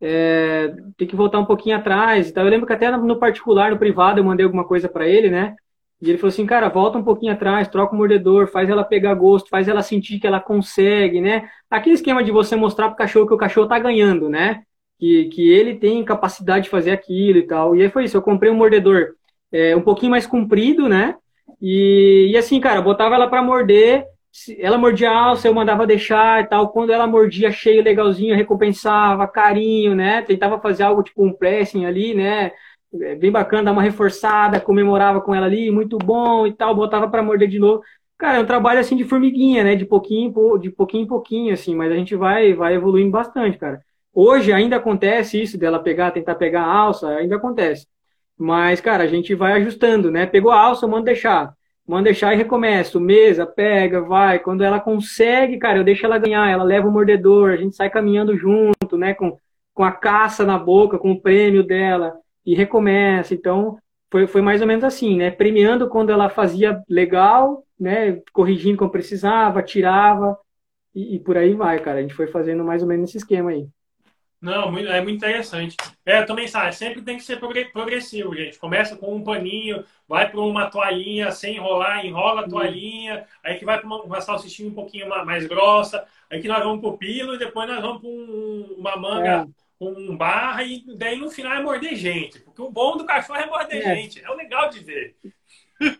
é, 0.00 0.74
tem 0.96 1.06
que 1.08 1.16
voltar 1.16 1.38
um 1.38 1.44
pouquinho 1.44 1.76
atrás 1.76 2.28
e 2.28 2.32
tal. 2.32 2.44
Eu 2.44 2.50
lembro 2.50 2.66
que 2.66 2.72
até 2.72 2.90
no 2.96 3.18
particular, 3.18 3.70
no 3.70 3.78
privado, 3.78 4.20
eu 4.20 4.24
mandei 4.24 4.44
alguma 4.44 4.64
coisa 4.66 4.88
para 4.88 5.08
ele, 5.08 5.30
né? 5.30 5.56
E 6.02 6.10
ele 6.10 6.18
falou 6.18 6.30
assim, 6.30 6.44
cara, 6.44 6.68
volta 6.68 6.98
um 6.98 7.04
pouquinho 7.04 7.32
atrás, 7.32 7.68
troca 7.68 7.94
o 7.94 7.96
mordedor, 7.96 8.48
faz 8.48 8.68
ela 8.68 8.82
pegar 8.82 9.14
gosto, 9.14 9.48
faz 9.48 9.68
ela 9.68 9.82
sentir 9.82 10.18
que 10.18 10.26
ela 10.26 10.40
consegue, 10.40 11.20
né? 11.20 11.48
Aquele 11.70 11.94
esquema 11.94 12.24
de 12.24 12.32
você 12.32 12.56
mostrar 12.56 12.88
pro 12.88 12.96
cachorro 12.96 13.28
que 13.28 13.34
o 13.34 13.38
cachorro 13.38 13.68
tá 13.68 13.78
ganhando, 13.78 14.28
né? 14.28 14.64
Que, 14.98 15.26
que 15.26 15.48
ele 15.48 15.76
tem 15.76 16.04
capacidade 16.04 16.64
de 16.64 16.70
fazer 16.70 16.90
aquilo 16.90 17.38
e 17.38 17.46
tal. 17.46 17.76
E 17.76 17.82
aí 17.82 17.88
foi 17.88 18.04
isso, 18.04 18.16
eu 18.16 18.22
comprei 18.22 18.50
um 18.50 18.56
mordedor 18.56 19.14
é, 19.52 19.76
um 19.76 19.80
pouquinho 19.80 20.10
mais 20.10 20.26
comprido, 20.26 20.88
né? 20.88 21.14
E, 21.60 22.30
e 22.32 22.36
assim, 22.36 22.60
cara, 22.60 22.82
botava 22.82 23.14
ela 23.14 23.28
para 23.28 23.42
morder 23.42 24.04
ela 24.58 24.78
mordia 24.78 25.10
alça, 25.10 25.46
eu 25.46 25.54
mandava 25.54 25.86
deixar 25.86 26.42
e 26.42 26.46
tal. 26.46 26.70
Quando 26.70 26.90
ela 26.92 27.06
mordia 27.06 27.50
cheio, 27.52 27.82
legalzinho, 27.82 28.34
recompensava, 28.34 29.28
carinho, 29.28 29.94
né? 29.94 30.22
Tentava 30.22 30.58
fazer 30.58 30.84
algo 30.84 31.02
tipo 31.02 31.22
um 31.24 31.32
pressing 31.32 31.84
ali, 31.84 32.14
né? 32.14 32.52
É, 33.00 33.14
bem 33.14 33.30
bacana, 33.30 33.64
dar 33.64 33.72
uma 33.72 33.82
reforçada, 33.82 34.60
comemorava 34.60 35.20
com 35.20 35.34
ela 35.34 35.46
ali, 35.46 35.70
muito 35.70 35.96
bom 35.98 36.46
e 36.46 36.52
tal, 36.52 36.74
botava 36.74 37.08
para 37.08 37.22
morder 37.22 37.48
de 37.48 37.58
novo. 37.58 37.82
Cara, 38.18 38.38
é 38.38 38.40
um 38.40 38.46
trabalho 38.46 38.80
assim 38.80 38.96
de 38.96 39.04
formiguinha, 39.04 39.64
né? 39.64 39.74
De 39.74 39.84
pouquinho, 39.84 40.58
de 40.58 40.70
pouquinho 40.70 41.04
em 41.04 41.06
pouquinho, 41.06 41.52
assim, 41.54 41.74
mas 41.74 41.90
a 41.90 41.96
gente 41.96 42.14
vai, 42.14 42.54
vai 42.54 42.74
evoluindo 42.74 43.10
bastante, 43.10 43.58
cara. 43.58 43.80
Hoje 44.12 44.52
ainda 44.52 44.76
acontece 44.76 45.40
isso 45.42 45.58
dela 45.58 45.78
pegar, 45.80 46.10
tentar 46.10 46.34
pegar 46.34 46.62
a 46.62 46.72
alça, 46.72 47.08
ainda 47.08 47.36
acontece. 47.36 47.86
Mas, 48.38 48.80
cara, 48.80 49.04
a 49.04 49.06
gente 49.06 49.34
vai 49.34 49.54
ajustando, 49.54 50.10
né? 50.10 50.26
Pegou 50.26 50.50
a 50.50 50.60
alça, 50.60 50.86
manda 50.86 51.06
deixar 51.06 51.54
manda 51.86 52.04
deixar 52.04 52.32
e 52.32 52.36
recomeça. 52.36 52.98
Mesa, 53.00 53.46
pega, 53.46 54.00
vai. 54.00 54.38
Quando 54.38 54.62
ela 54.62 54.80
consegue, 54.80 55.58
cara, 55.58 55.78
eu 55.78 55.84
deixo 55.84 56.06
ela 56.06 56.18
ganhar. 56.18 56.48
Ela 56.50 56.64
leva 56.64 56.88
o 56.88 56.92
mordedor, 56.92 57.50
a 57.50 57.56
gente 57.56 57.76
sai 57.76 57.90
caminhando 57.90 58.36
junto, 58.36 58.96
né? 58.96 59.14
Com, 59.14 59.36
com 59.74 59.84
a 59.84 59.92
caça 59.92 60.44
na 60.44 60.58
boca, 60.58 60.98
com 60.98 61.12
o 61.12 61.20
prêmio 61.20 61.62
dela. 61.62 62.14
E 62.44 62.54
recomeça. 62.54 63.34
Então, 63.34 63.78
foi, 64.10 64.26
foi 64.26 64.42
mais 64.42 64.60
ou 64.60 64.66
menos 64.66 64.84
assim, 64.84 65.16
né? 65.16 65.30
Premiando 65.30 65.88
quando 65.88 66.10
ela 66.10 66.28
fazia 66.28 66.82
legal, 66.88 67.64
né? 67.78 68.20
Corrigindo 68.32 68.78
quando 68.78 68.90
precisava, 68.90 69.62
tirava. 69.62 70.38
E, 70.94 71.16
e 71.16 71.20
por 71.20 71.36
aí 71.36 71.54
vai, 71.54 71.78
cara. 71.80 71.98
A 71.98 72.02
gente 72.02 72.14
foi 72.14 72.26
fazendo 72.26 72.64
mais 72.64 72.82
ou 72.82 72.88
menos 72.88 73.08
esse 73.08 73.18
esquema 73.18 73.50
aí. 73.50 73.66
Não, 74.42 74.76
é 74.76 75.00
muito 75.00 75.18
interessante. 75.18 75.76
É, 76.04 76.20
também 76.24 76.48
sabe, 76.48 76.74
sempre 76.74 77.00
tem 77.00 77.16
que 77.16 77.22
ser 77.22 77.38
progressivo, 77.72 78.34
gente. 78.34 78.58
Começa 78.58 78.96
com 78.96 79.14
um 79.14 79.22
paninho, 79.22 79.84
vai 80.08 80.28
para 80.28 80.40
uma 80.40 80.68
toalhinha 80.68 81.30
sem 81.30 81.54
enrolar, 81.54 82.04
enrola 82.04 82.40
a 82.40 82.48
toalhinha, 82.48 83.24
aí 83.44 83.54
que 83.54 83.64
vai 83.64 83.78
para 83.78 83.86
uma, 83.86 84.02
uma 84.02 84.20
salsichinha 84.20 84.68
um 84.68 84.74
pouquinho 84.74 85.08
mais 85.08 85.46
grossa, 85.46 86.04
aí 86.28 86.42
que 86.42 86.48
nós 86.48 86.58
vamos 86.58 86.80
para 86.80 86.90
o 86.90 86.98
pilo 86.98 87.36
e 87.36 87.38
depois 87.38 87.68
nós 87.68 87.80
vamos 87.80 88.00
para 88.00 88.10
um, 88.10 88.74
uma 88.78 88.96
manga 88.96 89.48
é. 89.48 89.61
Com 89.82 89.90
um 89.98 90.16
barra 90.16 90.62
e 90.62 90.84
daí 90.96 91.18
no 91.18 91.28
final 91.28 91.54
é 91.54 91.60
morder 91.60 91.96
gente. 91.96 92.38
Porque 92.38 92.62
o 92.62 92.70
bom 92.70 92.96
do 92.96 93.04
cachorro 93.04 93.40
é 93.40 93.46
morder 93.46 93.84
é. 93.84 93.96
gente. 93.96 94.24
É 94.24 94.30
o 94.30 94.36
legal 94.36 94.70
de 94.70 94.78
ver. 94.78 95.16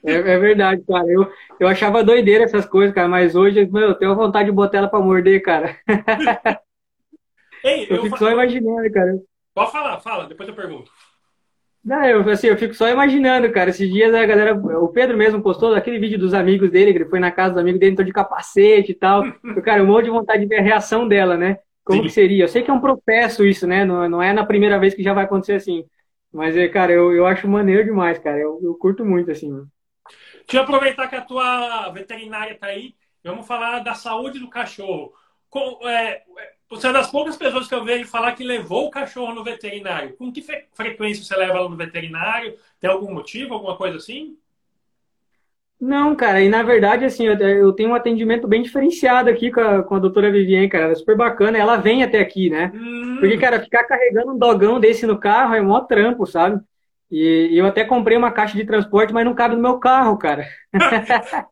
É, 0.05 0.13
é, 0.13 0.39
verdade, 0.39 0.85
cara. 0.87 1.05
Eu, 1.09 1.29
eu 1.59 1.67
achava 1.67 2.05
doideira 2.05 2.45
essas 2.45 2.65
coisas, 2.65 2.95
cara, 2.95 3.09
mas 3.09 3.35
hoje 3.35 3.67
meu, 3.67 3.89
eu 3.89 3.95
tenho 3.97 4.15
vontade 4.15 4.45
de 4.45 4.53
botar 4.55 4.79
ela 4.79 4.89
para 4.89 5.01
morder, 5.01 5.43
cara. 5.43 5.77
Ei, 7.65 7.89
eu, 7.91 7.97
eu 7.97 8.03
fico 8.05 8.19
só 8.19 8.31
imaginando, 8.31 8.89
cara. 8.93 9.19
Pode 9.53 9.73
falar, 9.73 9.99
fala, 9.99 10.27
depois 10.27 10.49
eu 10.49 10.55
pergunto. 10.55 10.89
Não, 11.85 12.05
eu, 12.05 12.21
assim, 12.31 12.47
eu 12.47 12.57
fico 12.57 12.75
só 12.75 12.89
imaginando, 12.89 13.51
cara. 13.51 13.71
Esses 13.71 13.91
dias 13.91 14.15
a 14.15 14.25
galera, 14.25 14.55
o 14.55 14.89
Pedro 14.89 15.19
mesmo 15.19 15.43
postou 15.43 15.75
aquele 15.75 15.99
vídeo 15.99 16.21
dos 16.21 16.35
amigos 16.35 16.71
dele, 16.71 16.93
que 16.93 16.99
ele 16.99 17.11
foi 17.11 17.19
na 17.19 17.33
casa 17.33 17.55
do 17.55 17.61
amigo 17.61 17.81
dele, 17.81 17.93
entrou 17.93 18.07
de 18.07 18.13
capacete 18.13 18.93
e 18.93 18.95
tal. 18.95 19.25
Eu, 19.43 19.61
cara, 19.61 19.83
um 19.83 19.87
monte 19.87 20.05
de 20.05 20.11
vontade 20.11 20.43
de 20.43 20.49
ver 20.49 20.61
a 20.61 20.63
reação 20.63 21.09
dela, 21.09 21.37
né? 21.37 21.59
Como 21.85 22.01
Sim. 22.01 22.07
que 22.07 22.13
seria? 22.13 22.45
Eu 22.45 22.49
sei 22.49 22.63
que 22.63 22.71
é 22.71 22.75
um 22.75 22.81
processo 22.81 23.45
isso, 23.45 23.67
né? 23.67 23.85
Não, 23.85 24.09
não 24.09 24.23
é 24.23 24.33
na 24.33 24.47
primeira 24.47 24.79
vez 24.79 24.95
que 24.95 25.03
já 25.03 25.13
vai 25.13 25.25
acontecer 25.25 25.55
assim. 25.55 25.85
Mas, 26.33 26.57
é, 26.57 26.69
cara, 26.69 26.93
eu, 26.93 27.13
eu 27.13 27.27
acho 27.27 27.49
maneiro 27.49 27.85
demais, 27.85 28.19
cara. 28.19 28.39
Eu, 28.39 28.61
eu 28.63 28.75
curto 28.77 29.05
muito, 29.05 29.31
assim. 29.31 29.51
Mano. 29.51 29.71
Deixa 30.47 30.59
eu 30.59 30.63
aproveitar 30.63 31.09
que 31.09 31.17
a 31.17 31.21
tua 31.23 31.91
veterinária 31.91 32.55
está 32.55 32.69
aí. 32.69 32.95
Vamos 33.23 33.47
falar 33.47 33.81
da 33.81 33.95
saúde 33.95 34.39
do 34.39 34.49
cachorro. 34.49 35.13
Com, 35.51 35.87
é, 35.87 36.23
você 36.69 36.89
é 36.89 36.93
das 36.93 37.11
poucas 37.11 37.37
pessoas 37.37 37.69
que 37.69 37.75
eu 37.75 37.85
vejo 37.85 38.09
falar 38.09 38.33
que 38.33 38.43
levou 38.43 38.87
o 38.87 38.91
cachorro 38.91 39.35
no 39.35 39.45
veterinário. 39.45 40.17
Com 40.17 40.33
que 40.33 40.41
fre 40.41 40.67
frequência 40.73 41.23
você 41.23 41.37
leva 41.37 41.59
ela 41.59 41.69
no 41.69 41.77
veterinário? 41.77 42.57
Tem 42.81 42.91
algum 42.91 43.13
motivo, 43.13 43.55
alguma 43.55 43.77
coisa 43.77 43.99
assim? 43.99 44.39
Não, 45.85 46.15
cara, 46.15 46.41
e 46.41 46.49
na 46.49 46.63
verdade, 46.63 47.05
assim, 47.05 47.27
eu, 47.27 47.37
eu 47.37 47.73
tenho 47.73 47.91
um 47.91 47.95
atendimento 47.97 48.47
bem 48.47 48.63
diferenciado 48.63 49.29
aqui 49.29 49.51
com 49.51 49.61
a, 49.61 49.83
com 49.83 49.97
a 49.97 49.99
doutora 49.99 50.31
Vivien, 50.31 50.69
cara, 50.69 50.85
ela 50.85 50.93
é 50.93 50.95
super 50.95 51.17
bacana, 51.17 51.59
ela 51.59 51.77
vem 51.77 52.05
até 52.05 52.21
aqui, 52.21 52.49
né? 52.49 52.71
Hum. 52.73 53.17
Porque, 53.19 53.37
cara, 53.37 53.59
ficar 53.59 53.83
carregando 53.83 54.31
um 54.31 54.39
dogão 54.39 54.79
desse 54.79 55.05
no 55.07 55.19
carro 55.19 55.57
é 55.57 55.61
mó 55.61 55.81
trampo, 55.81 56.25
sabe? 56.25 56.61
E, 57.11 57.49
e 57.51 57.59
eu 57.59 57.67
até 57.67 57.85
comprei 57.85 58.17
uma 58.17 58.31
caixa 58.31 58.57
de 58.57 58.65
transporte, 58.65 59.13
mas 59.13 59.25
não 59.25 59.35
cabe 59.35 59.57
no 59.57 59.61
meu 59.61 59.81
carro, 59.81 60.17
cara. 60.17 60.47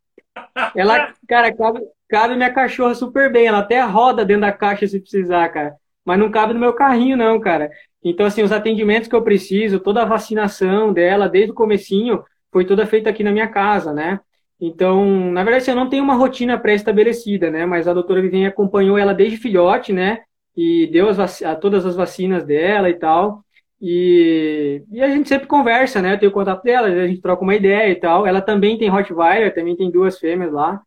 ela, 0.76 1.12
cara, 1.26 1.52
cabe, 1.52 1.80
cabe 2.08 2.36
minha 2.36 2.52
cachorra 2.52 2.94
super 2.94 3.32
bem, 3.32 3.46
ela 3.46 3.58
até 3.58 3.80
roda 3.82 4.24
dentro 4.24 4.42
da 4.42 4.52
caixa 4.52 4.86
se 4.86 5.00
precisar, 5.00 5.48
cara. 5.48 5.74
Mas 6.04 6.20
não 6.20 6.30
cabe 6.30 6.54
no 6.54 6.60
meu 6.60 6.72
carrinho, 6.72 7.16
não, 7.16 7.40
cara. 7.40 7.68
Então, 8.00 8.26
assim, 8.26 8.44
os 8.44 8.52
atendimentos 8.52 9.08
que 9.08 9.14
eu 9.16 9.22
preciso, 9.22 9.80
toda 9.80 10.02
a 10.02 10.06
vacinação 10.06 10.92
dela, 10.92 11.28
desde 11.28 11.50
o 11.50 11.54
comecinho, 11.54 12.22
foi 12.52 12.64
toda 12.64 12.86
feita 12.86 13.10
aqui 13.10 13.22
na 13.22 13.32
minha 13.32 13.48
casa, 13.48 13.92
né? 13.92 14.20
Então, 14.60 15.30
na 15.32 15.42
verdade, 15.42 15.62
assim, 15.62 15.70
eu 15.70 15.76
não 15.76 15.88
tenho 15.88 16.04
uma 16.04 16.14
rotina 16.14 16.58
pré-estabelecida, 16.58 17.50
né? 17.50 17.64
Mas 17.64 17.88
a 17.88 17.94
doutora 17.94 18.20
Viviane 18.20 18.46
acompanhou 18.46 18.98
ela 18.98 19.14
desde 19.14 19.38
filhote, 19.38 19.92
né? 19.92 20.20
E 20.56 20.86
deu 20.88 21.08
as 21.08 21.40
todas 21.60 21.86
as 21.86 21.96
vacinas 21.96 22.44
dela 22.44 22.90
e 22.90 22.94
tal. 22.94 23.42
E, 23.80 24.84
e, 24.90 25.02
a 25.02 25.08
gente 25.08 25.28
sempre 25.28 25.46
conversa, 25.48 26.02
né? 26.02 26.12
Eu 26.14 26.18
tenho 26.18 26.32
contato 26.32 26.62
dela, 26.62 26.88
a 26.88 27.06
gente 27.06 27.22
troca 27.22 27.42
uma 27.42 27.54
ideia 27.54 27.90
e 27.90 27.96
tal. 27.96 28.26
Ela 28.26 28.42
também 28.42 28.76
tem 28.76 28.90
Rottweiler, 28.90 29.54
também 29.54 29.74
tem 29.74 29.90
duas 29.90 30.18
fêmeas 30.18 30.52
lá. 30.52 30.82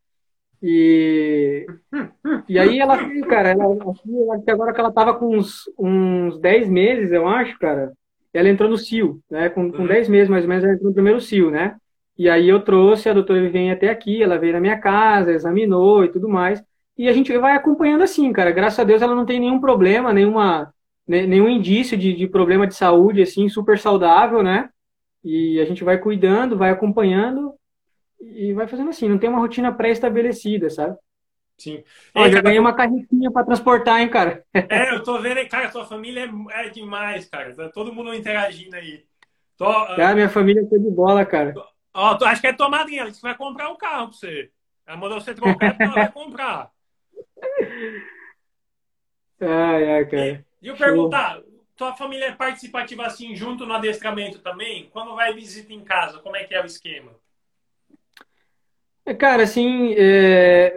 E, 0.62 1.66
e 2.48 2.60
aí 2.60 2.80
ela, 2.80 2.98
cara, 3.28 3.50
ela, 3.50 3.66
agora 4.48 4.74
que 4.74 4.80
ela 4.80 4.94
tava 4.94 5.16
com 5.16 5.36
uns, 5.36 5.64
uns 5.78 6.40
10 6.40 6.70
meses, 6.70 7.12
eu 7.12 7.28
acho, 7.28 7.58
cara, 7.60 7.92
ela 8.34 8.50
entrou 8.50 8.70
no 8.70 8.78
CIO, 8.78 9.22
né? 9.30 9.50
Com, 9.50 9.72
com 9.72 9.86
10 9.86 10.08
uhum. 10.08 10.12
meses 10.12 10.30
mais 10.30 10.44
ou 10.44 10.50
menos, 10.50 10.64
ela 10.64 10.74
entrou 10.74 10.90
no 10.90 10.94
primeiro 10.94 11.22
CIO, 11.22 11.52
né? 11.52 11.76
E 12.18 12.30
aí 12.30 12.48
eu 12.48 12.62
trouxe 12.62 13.10
a 13.10 13.14
doutora 13.14 13.42
Viviane 13.42 13.72
até 13.72 13.90
aqui, 13.90 14.22
ela 14.22 14.38
veio 14.38 14.54
na 14.54 14.60
minha 14.60 14.80
casa, 14.80 15.32
examinou 15.32 16.04
e 16.06 16.12
tudo 16.12 16.30
mais. 16.30 16.64
E 16.98 17.08
a 17.08 17.14
gente 17.14 17.36
vai 17.38 17.56
acompanhando 17.56 18.04
assim, 18.04 18.32
cara. 18.32 18.52
Graças 18.52 18.80
a 18.80 18.84
Deus 18.84 19.02
ela 19.02 19.16
não 19.16 19.26
tem 19.26 19.40
nenhum 19.40 19.60
problema, 19.60 20.14
nenhuma, 20.14 20.72
nenhum 21.08 21.50
indício 21.50 21.98
de, 21.98 22.14
de 22.14 22.28
problema 22.28 22.68
de 22.68 22.76
saúde, 22.76 23.22
assim, 23.22 23.50
super 23.50 23.80
saudável, 23.80 24.44
né? 24.44 24.70
E 25.24 25.60
a 25.60 25.66
gente 25.66 25.84
vai 25.84 25.98
cuidando, 25.98 26.58
vai 26.58 26.70
acompanhando 26.70 27.54
e 28.22 28.54
vai 28.54 28.68
fazendo 28.68 28.90
assim. 28.90 29.10
Não 29.10 29.18
tem 29.18 29.30
uma 29.30 29.40
rotina 29.40 29.72
pré-estabelecida, 29.72 30.70
sabe? 30.70 30.96
Sim. 31.64 31.82
Já 32.14 32.42
ganhei 32.42 32.60
uma 32.60 32.76
carretinha 32.76 33.32
para 33.32 33.46
transportar, 33.46 34.02
hein, 34.02 34.10
cara? 34.10 34.44
É, 34.54 34.94
eu 34.94 35.02
tô 35.02 35.18
vendo, 35.22 35.48
cara, 35.48 35.72
sua 35.72 35.86
família 35.86 36.30
é, 36.52 36.66
é 36.66 36.70
demais, 36.70 37.26
cara. 37.26 37.56
Tá 37.56 37.70
todo 37.70 37.94
mundo 37.94 38.14
interagindo 38.14 38.76
aí. 38.76 39.06
Tô, 39.56 39.72
cara, 39.72 40.14
minha 40.14 40.28
família 40.28 40.62
é 40.62 40.78
de 40.78 40.92
bola, 40.92 41.26
cara. 41.26 41.54
Ó, 41.94 42.18
acho 42.26 42.42
que 42.42 42.48
é 42.48 42.54
tua 42.54 42.68
madrinha, 42.68 43.02
ela 43.02 43.10
disse 43.10 43.22
que 43.22 43.28
vai 43.28 43.38
comprar 43.38 43.70
um 43.70 43.78
carro 43.78 44.10
pra 44.10 44.18
você. 44.18 44.52
Ela 44.86 44.98
mandou 44.98 45.22
você 45.22 45.34
trocar 45.34 45.74
e 45.80 45.84
ela 45.84 45.94
vai 45.94 46.12
comprar. 46.12 46.70
Ai, 49.40 49.90
ai, 49.90 50.06
cara. 50.06 50.46
E 50.62 50.68
eu 50.68 50.76
perguntar, 50.76 51.42
tua 51.78 51.94
família 51.94 52.26
é 52.26 52.32
participativa 52.34 53.06
assim, 53.06 53.34
junto 53.38 53.66
no 53.66 53.74
adestramento 53.74 54.40
também? 54.40 54.90
Quando 54.90 55.16
vai 55.16 55.34
visita 55.34 55.72
em 55.72 55.82
casa, 55.82 56.20
como 56.20 56.36
é 56.36 56.44
que 56.44 56.54
é 56.54 56.62
o 56.62 56.66
esquema? 56.66 57.12
É, 59.06 59.14
cara, 59.14 59.44
assim, 59.44 59.94
é... 59.98 60.76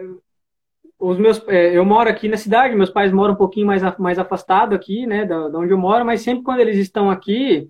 os 0.99 1.17
meus, 1.17 1.41
é, 1.47 1.77
eu 1.77 1.85
moro 1.85 2.09
aqui 2.09 2.27
na 2.27 2.37
cidade, 2.37 2.75
meus 2.75 2.89
pais 2.89 3.11
moram 3.11 3.33
um 3.33 3.37
pouquinho 3.37 3.67
mais, 3.67 3.81
mais 3.99 4.17
afastado 4.19 4.73
aqui, 4.75 5.05
né, 5.05 5.25
da, 5.25 5.49
da 5.49 5.59
onde 5.59 5.71
eu 5.71 5.77
moro, 5.77 6.03
mas 6.05 6.21
sempre 6.21 6.43
quando 6.43 6.59
eles 6.59 6.77
estão 6.77 7.09
aqui, 7.11 7.69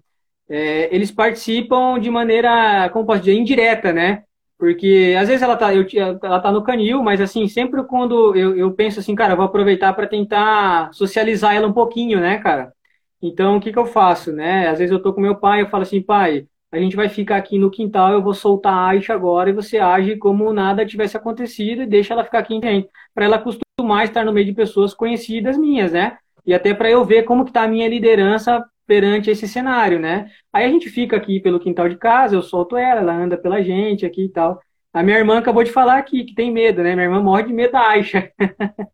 é, 0.50 0.94
eles 0.96 1.12
participam 1.12 2.00
de 2.00 2.10
maneira, 2.10 2.90
como 2.92 3.06
posso 3.06 3.20
dizer, 3.22 3.34
indireta, 3.34 3.92
né? 3.92 4.24
Porque 4.58 5.16
às 5.20 5.28
vezes 5.28 5.44
ela 5.44 5.56
tá, 5.58 5.74
eu, 5.76 5.86
ela 6.24 6.40
tá 6.40 6.52
no 6.52 6.64
canil, 6.64 7.04
mas 7.04 7.22
assim, 7.22 7.48
sempre 7.48 7.84
quando 7.84 8.36
eu, 8.36 8.58
eu 8.58 8.74
penso 8.74 9.00
assim, 9.00 9.14
cara, 9.16 9.36
vou 9.36 9.46
aproveitar 9.46 9.94
para 9.94 10.08
tentar 10.08 10.92
socializar 10.94 11.56
ela 11.56 11.68
um 11.68 11.74
pouquinho, 11.74 12.20
né, 12.20 12.38
cara? 12.40 12.74
Então, 13.22 13.58
o 13.58 13.60
que 13.62 13.72
que 13.72 13.80
eu 13.80 13.86
faço, 13.86 14.32
né? 14.32 14.68
Às 14.70 14.80
vezes 14.80 14.92
eu 14.92 15.02
tô 15.02 15.14
com 15.14 15.22
meu 15.22 15.36
pai, 15.36 15.62
eu 15.62 15.70
falo 15.70 15.84
assim, 15.84 16.02
pai, 16.02 16.48
a 16.72 16.78
gente 16.78 16.96
vai 16.96 17.08
ficar 17.08 17.38
aqui 17.38 17.58
no 17.58 17.72
quintal, 17.72 18.12
eu 18.12 18.22
vou 18.22 18.34
soltar 18.34 18.74
a 18.74 18.88
Aisha 18.88 19.14
agora 19.14 19.50
e 19.50 19.54
você 19.54 19.78
age 19.78 20.18
como 20.18 20.52
nada 20.52 20.86
tivesse 20.86 21.16
acontecido 21.16 21.84
e 21.84 21.88
deixa 21.88 22.14
ela 22.14 22.26
ficar 22.26 22.40
aqui 22.40 22.54
em 22.56 22.90
para 23.14 23.26
ela 23.26 23.38
acostumar 23.38 24.04
estar 24.04 24.26
no 24.26 24.34
meio 24.34 24.46
de 24.46 24.54
pessoas 24.54 24.94
conhecidas 24.94 25.58
minhas, 25.58 25.94
né? 25.94 26.18
E 26.46 26.54
até 26.54 26.74
para 26.74 26.90
eu 26.90 27.04
ver 27.06 27.24
como 27.24 27.46
que 27.46 27.52
tá 27.52 27.64
a 27.64 27.68
minha 27.68 27.88
liderança 27.88 28.64
perante 28.86 29.30
esse 29.30 29.48
cenário, 29.48 30.00
né? 30.00 30.30
Aí 30.52 30.66
a 30.66 30.70
gente 30.70 30.90
fica 30.90 31.16
aqui 31.16 31.40
pelo 31.40 31.60
quintal 31.60 31.88
de 31.88 31.98
casa, 31.98 32.36
eu 32.36 32.42
solto 32.42 32.76
ela, 32.76 33.02
ela 33.02 33.14
anda 33.14 33.38
pela 33.38 33.62
gente 33.62 34.06
aqui 34.06 34.26
e 34.26 34.30
tal. 34.30 34.62
A 34.94 35.04
minha 35.04 35.18
irmã 35.18 35.38
acabou 35.38 35.64
de 35.64 35.72
falar 35.72 35.98
aqui 35.98 36.24
que 36.24 36.34
tem 36.34 36.52
medo, 36.52 36.84
né? 36.84 36.96
Minha 36.96 37.06
irmã 37.06 37.22
morre 37.22 37.44
de 37.44 37.54
medo 37.54 37.74
da 37.74 37.88
Aisha. 37.90 38.32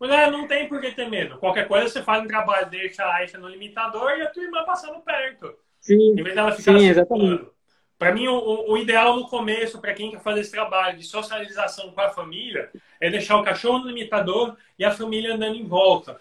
Mulher, 0.00 0.32
não 0.32 0.48
tem 0.48 0.68
por 0.68 0.80
que 0.80 0.90
ter 0.90 1.08
medo. 1.08 1.38
Qualquer 1.38 1.68
coisa 1.68 1.88
você 1.88 2.02
faz 2.02 2.24
um 2.24 2.26
trabalho, 2.26 2.68
deixa 2.68 3.04
a 3.04 3.14
Aisha 3.16 3.38
no 3.38 3.48
limitador 3.48 4.18
e 4.18 4.22
a 4.22 4.30
tua 4.30 4.42
irmã 4.42 4.64
passando 4.64 5.00
perto. 5.00 5.54
Sim, 5.82 6.12
em 6.12 6.22
vez 6.22 6.34
dela 6.34 6.52
ficar 6.52 6.78
sim, 6.78 6.88
exatamente. 6.88 7.44
Para 7.98 8.12
mim, 8.12 8.26
o, 8.26 8.70
o, 8.70 8.78
ideal 8.78 9.16
no 9.16 9.28
começo, 9.28 9.80
para 9.80 9.94
quem 9.94 10.10
quer 10.10 10.20
fazer 10.20 10.40
esse 10.40 10.50
trabalho 10.50 10.96
de 10.96 11.04
socialização 11.04 11.92
com 11.92 12.00
a 12.00 12.08
família, 12.08 12.70
é 13.00 13.10
deixar 13.10 13.36
o 13.36 13.44
cachorro 13.44 13.80
no 13.80 13.88
limitador 13.88 14.56
e 14.78 14.84
a 14.84 14.90
família 14.90 15.34
andando 15.34 15.56
em 15.56 15.64
volta. 15.64 16.18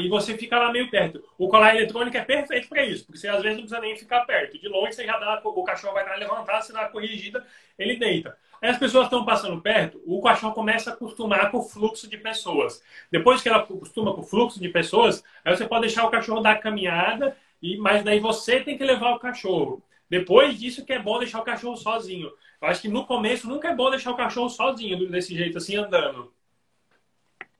E 0.00 0.08
você 0.08 0.36
fica 0.36 0.58
lá 0.58 0.72
meio 0.72 0.90
perto. 0.90 1.22
O 1.38 1.48
colar 1.48 1.76
eletrônico 1.76 2.16
é 2.16 2.24
perfeito 2.24 2.68
para 2.68 2.84
isso, 2.84 3.06
porque 3.06 3.18
você 3.18 3.28
às 3.28 3.40
vezes 3.42 3.58
não 3.58 3.64
precisa 3.64 3.80
nem 3.80 3.96
ficar 3.96 4.24
perto. 4.24 4.58
De 4.58 4.66
longe 4.66 4.92
você 4.92 5.04
já 5.04 5.16
dá, 5.18 5.40
o 5.44 5.62
cachorro 5.62 5.94
vai 5.94 6.04
dar 6.04 6.16
levantar, 6.16 6.60
você 6.62 6.72
dá 6.72 6.82
a 6.82 6.88
corrigida, 6.88 7.46
ele 7.78 7.96
deita. 7.96 8.36
Aí 8.60 8.68
as 8.68 8.78
pessoas 8.78 9.04
estão 9.04 9.24
passando 9.24 9.60
perto, 9.62 10.02
o 10.04 10.20
cachorro 10.20 10.52
começa 10.52 10.90
a 10.90 10.94
acostumar 10.94 11.50
com 11.52 11.58
o 11.58 11.62
fluxo 11.62 12.10
de 12.10 12.16
pessoas. 12.16 12.82
Depois 13.10 13.40
que 13.40 13.48
ela 13.48 13.58
acostuma 13.58 14.12
com 14.12 14.20
o 14.20 14.24
fluxo 14.24 14.58
de 14.60 14.68
pessoas, 14.68 15.22
aí 15.44 15.56
você 15.56 15.66
pode 15.66 15.82
deixar 15.82 16.04
o 16.04 16.10
cachorro 16.10 16.40
dar 16.40 16.56
caminhada, 16.56 17.36
e 17.62 17.76
mas 17.78 18.02
daí 18.02 18.20
você 18.20 18.60
tem 18.60 18.76
que 18.76 18.84
levar 18.84 19.14
o 19.14 19.18
cachorro. 19.18 19.82
Depois 20.08 20.58
disso 20.58 20.84
que 20.84 20.92
é 20.92 20.98
bom 20.98 21.18
deixar 21.18 21.40
o 21.40 21.44
cachorro 21.44 21.76
sozinho. 21.76 22.30
Eu 22.60 22.68
acho 22.68 22.82
que 22.82 22.88
no 22.88 23.06
começo 23.06 23.48
nunca 23.48 23.68
é 23.68 23.74
bom 23.74 23.90
deixar 23.90 24.10
o 24.10 24.16
cachorro 24.16 24.48
sozinho, 24.48 25.08
desse 25.08 25.34
jeito 25.34 25.58
assim, 25.58 25.76
andando. 25.76 26.32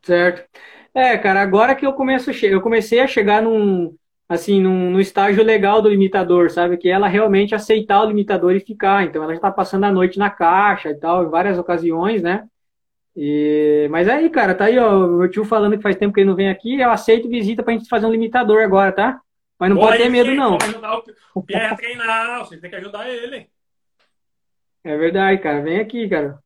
Certo. 0.03 0.49
É, 0.93 1.17
cara, 1.17 1.41
agora 1.41 1.75
que 1.75 1.87
eu 1.87 1.93
começo, 1.93 2.31
eu 2.45 2.61
comecei 2.61 3.01
a 3.01 3.07
chegar 3.07 3.43
num, 3.43 3.97
assim, 4.29 4.61
num, 4.61 4.91
num, 4.91 5.01
estágio 5.01 5.45
legal 5.45 5.81
do 5.81 5.89
limitador, 5.89 6.51
sabe? 6.51 6.77
Que 6.77 6.89
ela 6.89 7.07
realmente 7.07 7.55
aceitar 7.55 8.03
o 8.03 8.07
limitador 8.07 8.55
e 8.57 8.61
ficar. 8.61 9.05
Então, 9.05 9.23
ela 9.23 9.35
já 9.35 9.41
tá 9.41 9.51
passando 9.53 9.85
a 9.85 9.93
noite 9.93 10.19
na 10.19 10.31
caixa 10.31 10.91
e 10.91 10.95
tal, 10.97 11.25
em 11.25 11.31
várias 11.31 11.59
ocasiões, 11.59 12.23
né? 12.23 12.49
E... 13.17 13.89
Mas 13.91 14.09
aí, 14.09 14.29
cara, 14.31 14.55
tá 14.55 14.67
aí, 14.67 14.79
ó, 14.79 15.07
meu 15.07 15.31
tio 15.31 15.45
falando 15.45 15.77
que 15.77 15.83
faz 15.83 15.97
tempo 15.97 16.13
que 16.13 16.21
ele 16.21 16.29
não 16.29 16.37
vem 16.37 16.49
aqui, 16.51 16.81
eu 16.81 16.91
aceito 16.91 17.29
visita 17.29 17.63
pra 17.63 17.73
gente 17.73 17.89
fazer 17.89 18.07
um 18.07 18.13
limitador 18.13 18.63
agora, 18.63 18.93
tá? 18.93 19.21
Mas 19.61 19.69
não 19.69 19.77
pode 19.77 19.99
ter 19.99 20.09
medo, 20.09 20.35
não. 20.35 20.57
O 21.35 21.43
Pierre 21.43 21.67
a 21.67 21.77
treinar, 21.77 22.39
você 22.39 22.57
tem 22.57 22.71
que 22.71 22.77
ajudar 22.77 23.07
ele. 23.11 23.47
É 24.83 24.97
verdade, 24.97 25.39
cara. 25.43 25.61
Vem 25.61 25.79
aqui, 25.79 26.09
cara. 26.09 26.39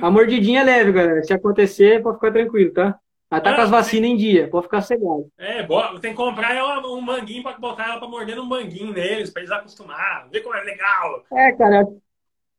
A 0.00 0.08
mordidinha 0.08 0.60
é 0.60 0.64
leve, 0.64 0.92
galera. 0.92 1.24
Se 1.24 1.32
acontecer, 1.32 2.00
pode 2.00 2.18
ficar 2.18 2.30
tranquilo, 2.30 2.72
tá? 2.72 2.96
Ela 3.28 3.40
tá 3.40 3.56
com 3.56 3.62
as 3.62 3.70
vacinas 3.70 4.10
em 4.10 4.16
dia, 4.16 4.46
pode 4.48 4.66
ficar 4.66 4.82
cegado. 4.82 5.26
É, 5.38 5.62
boa. 5.62 5.98
tem 5.98 6.12
que 6.12 6.16
comprar 6.16 6.54
ela, 6.54 6.86
um 6.86 7.00
manguinho 7.00 7.42
pra 7.42 7.58
botar 7.58 7.88
ela 7.88 7.98
pra 7.98 8.06
morder 8.06 8.38
um 8.38 8.44
manguinho 8.44 8.92
neles, 8.92 9.30
pra 9.30 9.40
eles 9.42 9.50
acostumar, 9.50 10.28
ver 10.30 10.42
como 10.42 10.54
é 10.54 10.62
legal. 10.62 11.24
É, 11.32 11.50
cara, 11.52 11.86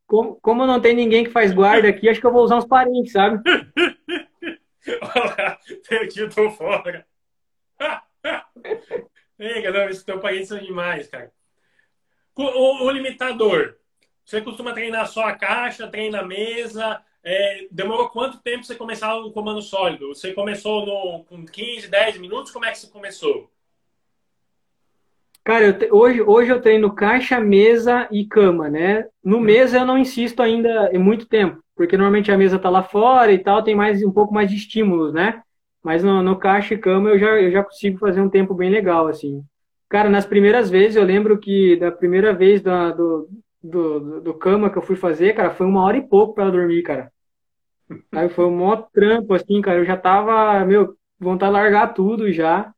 como, 0.07 0.35
como 0.41 0.65
não 0.65 0.81
tem 0.81 0.95
ninguém 0.95 1.23
que 1.23 1.29
faz 1.29 1.53
guarda 1.53 1.87
aqui, 1.87 2.09
acho 2.09 2.19
que 2.19 2.25
eu 2.25 2.31
vou 2.31 2.43
usar 2.43 2.57
uns 2.57 2.65
parentes, 2.65 3.13
sabe? 3.13 3.39
Olha, 5.15 5.59
teu 5.87 6.07
tio 6.09 6.29
tô 6.29 6.49
fora. 6.49 7.05
Ei, 9.37 9.61
galera, 9.61 9.89
esses 9.89 10.03
teus 10.03 10.21
parentes 10.21 10.47
são 10.47 10.59
demais, 10.59 11.07
cara. 11.07 11.31
O, 12.35 12.85
o, 12.85 12.91
limitador, 12.91 13.75
você 14.25 14.41
costuma 14.41 14.73
treinar 14.73 15.07
só 15.07 15.25
a 15.25 15.35
caixa, 15.35 15.87
treina 15.87 16.19
a 16.19 16.25
mesa, 16.25 17.01
é, 17.23 17.67
demorou 17.71 18.09
quanto 18.09 18.41
tempo 18.41 18.63
você 18.63 18.75
começar 18.75 19.15
o 19.15 19.31
comando 19.31 19.61
sólido? 19.61 20.09
Você 20.09 20.33
começou 20.33 20.85
no, 20.85 21.23
com 21.25 21.45
15, 21.45 21.87
10 21.87 22.17
minutos? 22.17 22.51
Como 22.51 22.65
é 22.65 22.71
que 22.71 22.79
você 22.79 22.87
começou? 22.87 23.51
Cara, 25.43 25.73
te, 25.73 25.91
hoje, 25.91 26.21
hoje 26.21 26.51
eu 26.51 26.61
treino 26.61 26.93
caixa, 26.93 27.39
mesa 27.39 28.07
e 28.11 28.25
cama, 28.25 28.69
né? 28.69 29.07
No 29.23 29.37
hum. 29.37 29.41
mesa 29.41 29.79
eu 29.79 29.85
não 29.85 29.97
insisto 29.97 30.41
ainda 30.41 30.89
muito 30.93 31.25
tempo, 31.25 31.61
porque 31.75 31.97
normalmente 31.97 32.31
a 32.31 32.37
mesa 32.37 32.57
tá 32.57 32.69
lá 32.69 32.81
fora 32.81 33.31
e 33.31 33.39
tal, 33.39 33.63
tem 33.63 33.75
mais 33.75 34.01
um 34.03 34.11
pouco 34.11 34.33
mais 34.33 34.49
de 34.49 34.55
estímulos, 34.55 35.13
né? 35.13 35.43
Mas 35.83 36.03
no, 36.03 36.23
no 36.23 36.37
caixa 36.37 36.73
e 36.73 36.77
cama 36.77 37.09
eu 37.09 37.19
já, 37.19 37.41
eu 37.41 37.51
já 37.51 37.63
consigo 37.63 37.99
fazer 37.99 38.21
um 38.21 38.29
tempo 38.29 38.53
bem 38.53 38.69
legal, 38.69 39.07
assim. 39.07 39.43
Cara, 39.89 40.09
nas 40.09 40.25
primeiras 40.25 40.69
vezes, 40.69 40.95
eu 40.95 41.03
lembro 41.03 41.37
que 41.37 41.75
da 41.75 41.91
primeira 41.91 42.33
vez 42.33 42.61
da, 42.61 42.91
do, 42.91 43.29
do, 43.61 44.21
do 44.21 44.33
cama 44.33 44.69
que 44.69 44.77
eu 44.77 44.81
fui 44.81 44.95
fazer, 44.95 45.35
cara, 45.35 45.51
foi 45.51 45.67
uma 45.67 45.83
hora 45.83 45.97
e 45.97 46.01
pouco 46.01 46.33
para 46.33 46.49
dormir, 46.49 46.81
cara. 46.83 47.11
Aí 48.11 48.29
foi 48.29 48.45
um 48.45 48.57
maior 48.57 48.87
trampo, 48.93 49.33
assim, 49.33 49.61
cara. 49.61 49.79
Eu 49.79 49.85
já 49.85 49.97
tava, 49.97 50.63
meu, 50.65 50.95
vontade 51.19 51.51
de 51.51 51.59
largar 51.59 51.93
tudo 51.93 52.31
já. 52.31 52.73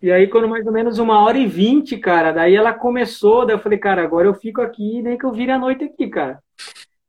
E 0.00 0.10
aí, 0.12 0.28
quando 0.28 0.48
mais 0.48 0.66
ou 0.66 0.72
menos 0.72 0.98
uma 0.98 1.20
hora 1.20 1.38
e 1.38 1.46
vinte, 1.46 1.96
cara, 1.96 2.32
daí 2.32 2.54
ela 2.54 2.72
começou, 2.72 3.46
daí 3.46 3.56
eu 3.56 3.60
falei, 3.60 3.78
cara, 3.78 4.02
agora 4.02 4.28
eu 4.28 4.34
fico 4.34 4.60
aqui, 4.60 5.02
nem 5.02 5.16
que 5.16 5.24
eu 5.24 5.32
vire 5.32 5.50
a 5.50 5.58
noite 5.58 5.84
aqui, 5.84 6.08
cara. 6.08 6.38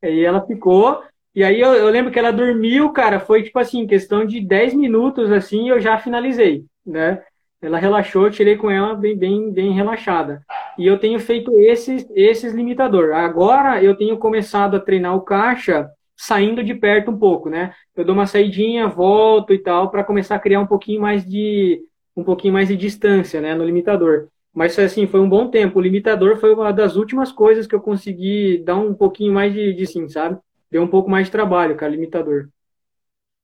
Aí 0.02 0.24
ela 0.24 0.46
ficou, 0.46 1.04
e 1.38 1.44
aí 1.44 1.62
eu, 1.62 1.72
eu 1.72 1.88
lembro 1.90 2.12
que 2.12 2.18
ela 2.18 2.32
dormiu, 2.32 2.90
cara, 2.90 3.20
foi 3.20 3.44
tipo 3.44 3.60
assim, 3.60 3.86
questão 3.86 4.26
de 4.26 4.42
10 4.42 4.74
minutos, 4.74 5.32
assim, 5.32 5.70
eu 5.70 5.80
já 5.80 5.96
finalizei, 6.00 6.66
né? 6.84 7.22
Ela 7.62 7.78
relaxou, 7.78 8.26
eu 8.26 8.32
tirei 8.32 8.58
com 8.58 8.72
ela 8.72 8.96
bem, 8.96 9.16
bem, 9.16 9.52
bem 9.52 9.72
relaxada. 9.72 10.42
E 10.80 10.88
eu 10.88 10.98
tenho 10.98 11.20
feito 11.20 11.56
esses, 11.60 12.08
esses 12.16 12.56
limitador. 12.56 13.14
Agora 13.14 13.84
eu 13.84 13.96
tenho 13.96 14.18
começado 14.18 14.78
a 14.78 14.80
treinar 14.80 15.16
o 15.16 15.22
caixa 15.22 15.88
saindo 16.16 16.64
de 16.64 16.74
perto 16.74 17.12
um 17.12 17.20
pouco, 17.20 17.52
né? 17.52 17.72
Eu 17.96 18.04
dou 18.04 18.16
uma 18.16 18.26
saidinha, 18.26 18.88
volto 18.88 19.54
e 19.54 19.60
tal, 19.60 19.92
para 19.92 20.04
começar 20.04 20.38
a 20.38 20.40
criar 20.40 20.60
um 20.60 20.66
pouquinho 20.66 21.02
mais 21.02 21.24
de 21.24 21.80
um 22.16 22.24
pouquinho 22.24 22.54
mais 22.56 22.68
de 22.68 22.76
distância, 22.76 23.40
né, 23.40 23.54
no 23.54 23.64
limitador. 23.64 24.30
Mas 24.52 24.80
assim, 24.80 25.06
foi 25.06 25.20
um 25.20 25.30
bom 25.30 25.52
tempo. 25.52 25.78
O 25.78 25.82
limitador 25.84 26.38
foi 26.38 26.52
uma 26.52 26.74
das 26.74 26.96
últimas 26.96 27.32
coisas 27.32 27.68
que 27.68 27.76
eu 27.76 27.80
consegui 27.80 28.64
dar 28.66 28.76
um 28.78 28.96
pouquinho 28.96 29.32
mais 29.32 29.54
de, 29.54 29.72
de 29.72 29.86
sim, 29.86 30.10
sabe? 30.10 30.40
Deu 30.70 30.82
um 30.82 30.88
pouco 30.88 31.10
mais 31.10 31.28
de 31.28 31.32
trabalho, 31.32 31.76
cara, 31.76 31.92
limitador. 31.92 32.50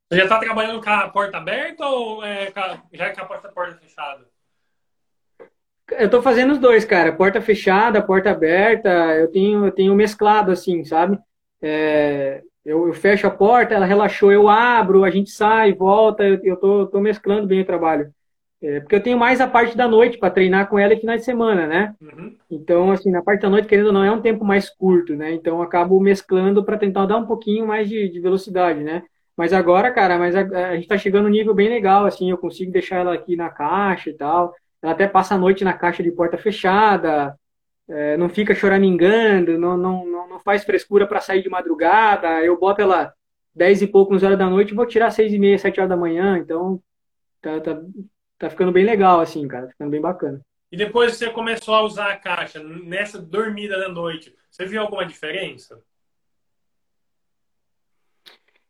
Você 0.10 0.18
já 0.18 0.24
está 0.24 0.40
trabalhando 0.40 0.82
com 0.82 0.90
a 0.90 1.10
porta 1.10 1.38
aberta 1.38 1.86
ou 1.88 2.24
é, 2.24 2.52
já 2.92 3.06
é 3.06 3.10
com 3.10 3.22
a 3.22 3.26
porta, 3.26 3.50
porta 3.50 3.78
fechada? 3.78 4.26
Eu 5.92 6.06
estou 6.06 6.22
fazendo 6.22 6.52
os 6.54 6.60
dois, 6.60 6.86
cara. 6.86 7.12
Porta 7.12 7.42
fechada, 7.42 8.02
porta 8.02 8.32
aberta. 8.32 8.90
Eu 8.90 9.32
tenho, 9.32 9.66
eu 9.66 9.72
tenho 9.72 9.96
mesclado 9.96 10.52
assim, 10.52 10.84
sabe? 10.84 11.18
É, 11.62 12.42
eu, 12.66 12.88
eu, 12.88 12.94
fecho 12.94 13.28
a 13.28 13.32
porta, 13.32 13.74
ela 13.74 13.86
relaxou, 13.86 14.32
eu 14.32 14.48
abro, 14.48 15.04
a 15.04 15.10
gente 15.10 15.30
sai, 15.30 15.74
volta. 15.74 16.24
Eu, 16.24 16.40
eu 16.44 16.58
tô, 16.58 16.88
tô 16.88 17.00
mesclando 17.00 17.48
bem 17.48 17.62
o 17.62 17.66
trabalho. 17.66 18.14
É, 18.64 18.80
porque 18.80 18.96
eu 18.96 19.04
tenho 19.04 19.18
mais 19.18 19.42
a 19.42 19.48
parte 19.48 19.76
da 19.76 19.90
noite 19.90 20.18
para 20.18 20.30
treinar 20.30 20.70
com 20.70 20.80
ela 20.80 20.94
e 20.94 21.00
final 21.00 21.18
de 21.18 21.26
semana, 21.26 21.68
né? 21.68 21.94
Uhum. 22.02 22.34
Então, 22.50 22.92
assim, 22.92 23.12
na 23.12 23.22
parte 23.22 23.42
da 23.42 23.50
noite, 23.50 23.68
querendo 23.68 23.88
ou 23.88 23.92
não, 23.92 24.06
é 24.06 24.12
um 24.12 24.22
tempo 24.22 24.46
mais 24.46 24.70
curto, 24.70 25.16
né? 25.18 25.34
Então, 25.34 25.58
eu 25.58 25.62
acabo 25.62 26.00
mesclando 26.00 26.64
para 26.64 26.78
tentar 26.78 27.06
dar 27.06 27.18
um 27.18 27.26
pouquinho 27.26 27.68
mais 27.68 27.90
de, 27.90 28.08
de, 28.08 28.20
velocidade, 28.22 28.82
né? 28.82 29.04
Mas 29.36 29.52
agora, 29.52 29.92
cara, 29.92 30.18
mas 30.18 30.34
a, 30.34 30.42
a 30.42 30.76
gente 30.76 30.84
está 30.84 30.98
chegando 30.98 31.26
num 31.26 31.30
nível 31.30 31.54
bem 31.54 31.68
legal, 31.68 32.06
assim, 32.06 32.32
eu 32.32 32.38
consigo 32.38 32.72
deixar 32.72 32.98
ela 32.98 33.14
aqui 33.14 33.36
na 33.36 33.50
caixa 33.50 34.10
e 34.10 34.14
tal. 34.14 34.56
Ela 34.82 34.94
até 34.94 35.08
passa 35.08 35.36
a 35.36 35.38
noite 35.38 35.66
na 35.66 35.74
caixa 35.74 36.02
de 36.02 36.12
porta 36.12 36.38
fechada, 36.38 37.38
é, 37.90 38.16
não 38.16 38.30
fica 38.30 38.56
choramingando, 38.56 39.58
não, 39.58 39.76
não, 39.76 40.06
não, 40.06 40.30
não 40.30 40.40
faz 40.40 40.64
frescura 40.64 41.06
para 41.06 41.20
sair 41.20 41.44
de 41.44 41.50
madrugada. 41.50 42.42
Eu 42.42 42.58
boto 42.58 42.82
ela 42.82 43.14
10 43.54 43.82
e 43.82 43.88
pouco, 43.88 44.16
11 44.16 44.26
horas 44.26 44.38
da 44.38 44.50
noite, 44.50 44.74
vou 44.74 44.86
tirar 44.86 45.12
6 45.12 45.34
e 45.34 45.40
meia, 45.40 45.58
7 45.58 45.80
horas 45.82 45.90
da 45.90 45.98
manhã, 45.98 46.38
então 46.38 46.82
tá, 47.42 47.60
tá, 47.60 47.82
tá 48.44 48.50
ficando 48.50 48.72
bem 48.72 48.86
legal, 48.86 49.20
assim, 49.20 49.48
cara. 49.48 49.68
Tá 49.68 49.72
ficando 49.72 49.92
bem 49.92 50.02
bacana. 50.02 50.42
E 50.72 50.78
depois 50.78 51.12
que 51.12 51.18
você 51.18 51.30
começou 51.30 51.76
a 51.76 51.84
usar 51.84 52.12
a 52.12 52.18
caixa, 52.18 52.62
nessa 52.64 53.22
dormida 53.22 53.78
da 53.78 53.90
noite, 53.90 54.36
você 54.50 54.66
viu 54.66 54.82
alguma 54.82 55.06
diferença? 55.06 55.80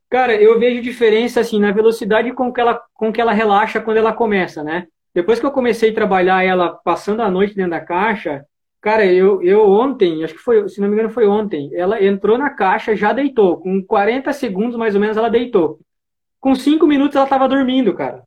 Cara, 0.09 0.35
eu 0.35 0.59
vejo 0.59 0.81
diferença, 0.81 1.39
assim, 1.39 1.59
na 1.59 1.71
velocidade 1.71 2.31
com 2.33 2.53
que 2.53 2.61
ela, 2.61 2.79
com 2.93 3.11
que 3.11 3.19
ela 3.19 3.33
relaxa 3.33 3.81
quando 3.81 3.97
ela 3.97 4.13
começa, 4.13 4.63
né? 4.63 4.85
Depois 5.13 5.39
que 5.39 5.45
eu 5.45 5.51
comecei 5.51 5.91
a 5.91 5.93
trabalhar 5.93 6.43
ela 6.43 6.73
passando 6.73 7.21
a 7.21 7.31
noite 7.31 7.55
dentro 7.55 7.71
da 7.71 7.79
caixa, 7.79 8.45
cara, 8.81 9.05
eu, 9.05 9.41
eu 9.41 9.67
ontem, 9.67 10.23
acho 10.23 10.33
que 10.33 10.39
foi, 10.39 10.67
se 10.69 10.79
não 10.79 10.87
me 10.87 10.93
engano 10.93 11.09
foi 11.09 11.25
ontem, 11.25 11.73
ela 11.73 12.03
entrou 12.03 12.37
na 12.37 12.49
caixa, 12.49 12.95
já 12.95 13.11
deitou. 13.11 13.57
Com 13.57 13.83
40 13.83 14.31
segundos, 14.33 14.77
mais 14.77 14.93
ou 14.93 15.01
menos, 15.01 15.17
ela 15.17 15.29
deitou. 15.29 15.79
Com 16.39 16.53
5 16.53 16.85
minutos 16.85 17.15
ela 17.15 17.25
tava 17.25 17.47
dormindo, 17.47 17.93
cara. 17.95 18.23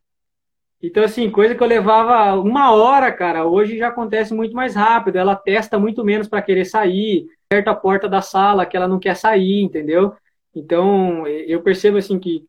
Então, 0.82 1.02
assim, 1.02 1.30
coisa 1.30 1.54
que 1.54 1.62
eu 1.62 1.66
levava 1.66 2.38
uma 2.38 2.72
hora, 2.72 3.10
cara, 3.10 3.46
hoje 3.46 3.78
já 3.78 3.88
acontece 3.88 4.34
muito 4.34 4.54
mais 4.54 4.74
rápido. 4.74 5.16
Ela 5.16 5.34
testa 5.34 5.78
muito 5.78 6.04
menos 6.04 6.28
para 6.28 6.42
querer 6.42 6.64
sair, 6.64 7.26
aperta 7.46 7.70
a 7.70 7.74
porta 7.74 8.08
da 8.08 8.20
sala 8.20 8.66
que 8.66 8.76
ela 8.76 8.86
não 8.86 8.98
quer 8.98 9.16
sair, 9.16 9.62
entendeu? 9.62 10.14
Então, 10.54 11.26
eu 11.26 11.62
percebo, 11.62 11.96
assim, 11.96 12.18
que, 12.18 12.46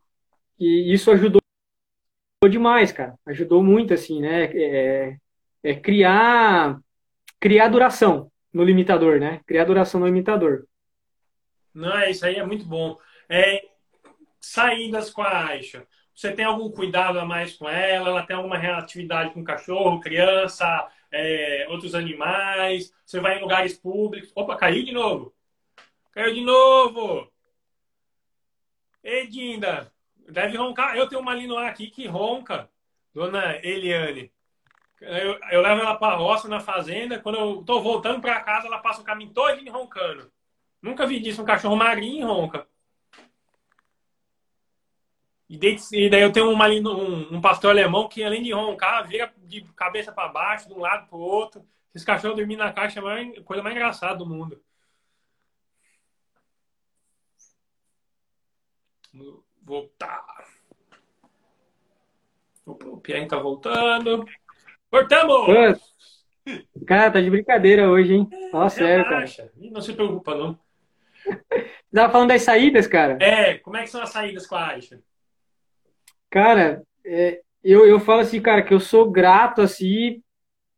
que 0.58 0.94
isso 0.94 1.10
ajudou 1.12 1.42
demais, 2.50 2.92
cara. 2.92 3.18
Ajudou 3.26 3.63
muito, 3.63 3.94
assim, 3.94 4.22
né? 4.22 4.46
É, 4.54 5.18
é 5.63 5.76
criar, 5.76 6.80
criar 7.40 7.70
duração 7.70 8.30
no 8.54 8.63
limitador, 8.63 9.20
né? 9.20 9.42
Criar 9.46 9.63
duração 9.63 10.02
no 10.02 10.06
limitador. 10.06 10.66
Não, 11.74 12.04
isso 12.10 12.26
aí 12.26 12.36
é 12.36 12.46
muito 12.46 12.66
bom. 12.66 12.98
É, 13.30 13.62
saídas 14.40 15.10
com 15.10 15.22
a 15.22 15.48
Aisha 15.48 15.86
você 16.18 16.34
tem 16.34 16.46
algum 16.46 16.72
cuidado 16.72 17.20
a 17.20 17.26
mais 17.26 17.56
com 17.56 17.70
ela? 17.70 18.10
Ela 18.10 18.26
tem 18.26 18.36
alguma 18.36 18.58
reatividade 18.58 19.32
com 19.36 19.44
cachorro, 19.44 20.00
criança, 20.00 20.90
é, 21.12 21.68
outros 21.70 21.94
animais? 21.94 22.92
Você 23.06 23.20
vai 23.20 23.38
em 23.38 23.42
lugares 23.42 23.78
públicos? 23.78 24.32
Opa, 24.36 24.56
caiu 24.58 24.84
de 24.84 24.92
novo! 24.92 25.32
Caiu 26.12 26.34
de 26.34 26.42
novo! 26.42 27.32
Ei, 29.04 29.28
Dinda, 29.28 29.94
deve 30.28 30.58
roncar. 30.58 30.98
Eu 30.98 31.08
tenho 31.08 31.22
uma 31.22 31.36
Linoa 31.36 31.68
aqui 31.68 31.88
que 31.92 32.08
ronca, 32.08 32.68
dona 33.14 33.56
Eliane. 33.64 34.32
Eu, 35.00 35.40
eu 35.52 35.62
levo 35.62 35.82
ela 35.82 35.96
para 35.98 36.16
a 36.16 36.18
roça, 36.18 36.48
na 36.48 36.60
fazenda. 36.60 37.20
Quando 37.20 37.38
eu 37.38 37.60
estou 37.62 37.82
voltando 37.84 38.22
para 38.22 38.42
casa, 38.42 38.66
ela 38.66 38.80
passa 38.80 39.02
o 39.02 39.04
caminho 39.04 39.34
todo 39.34 39.72
roncando. 39.72 40.32
Nunca 40.82 41.06
vi 41.06 41.20
disso. 41.20 41.44
Um 41.44 41.46
cachorro 41.46 41.76
magrinho 41.76 42.26
ronca. 42.28 42.68
E, 45.50 46.10
daí 46.10 46.22
eu 46.22 46.32
tenho 46.32 46.52
uma, 46.52 46.68
um, 46.68 47.36
um, 47.36 47.42
pastor 47.42 47.72
alemão 47.72 48.10
que, 48.10 48.22
além 48.22 48.44
de 48.44 48.52
roncar, 48.52 49.08
vira 49.08 49.34
de 49.38 49.62
cabeça 49.76 50.12
para 50.12 50.28
baixo, 50.28 50.68
de 50.68 50.74
um 50.74 50.80
lado 50.80 51.08
para 51.08 51.18
o 51.18 51.22
outro. 51.22 51.66
Esse 51.96 52.06
cachorro 52.06 52.36
dormindo 52.36 52.60
na 52.60 52.74
caixa 52.74 53.00
é 53.00 53.40
a 53.40 53.44
coisa 53.44 53.64
mais 53.64 53.74
engraçada 53.74 54.16
do 54.16 54.26
mundo. 54.26 54.62
Voltar. 59.64 60.26
Opa, 62.66 62.86
o 62.86 62.98
Pierre 62.98 63.28
tá 63.28 63.38
voltando. 63.38 64.26
Cortamos! 64.92 65.96
Cara, 66.86 67.12
tá 67.12 67.22
de 67.22 67.30
brincadeira 67.30 67.90
hoje, 67.90 68.14
hein? 68.14 68.30
Fala 68.52 68.70
sério, 68.70 69.06
cara. 69.06 69.26
Não 69.56 69.82
se 69.82 69.94
preocupa, 69.94 70.36
não. 70.36 70.60
Você 71.24 71.42
tava 71.96 72.12
falando 72.12 72.30
das 72.30 72.42
saídas, 72.42 72.86
cara? 72.86 73.18
É, 73.22 73.58
como 73.60 73.78
é 73.78 73.84
que 73.84 73.90
são 73.90 74.02
as 74.02 74.10
saídas 74.10 74.46
com 74.46 74.56
a 74.56 74.68
Aisha? 74.68 75.02
Cara, 76.30 76.84
é, 77.06 77.42
eu, 77.63 77.86
eu 77.86 78.00
falo 78.00 78.22
assim, 78.22 78.42
cara, 78.42 78.62
que 78.62 78.74
eu 78.74 78.80
sou 78.80 79.10
grato, 79.10 79.62
assim, 79.62 80.22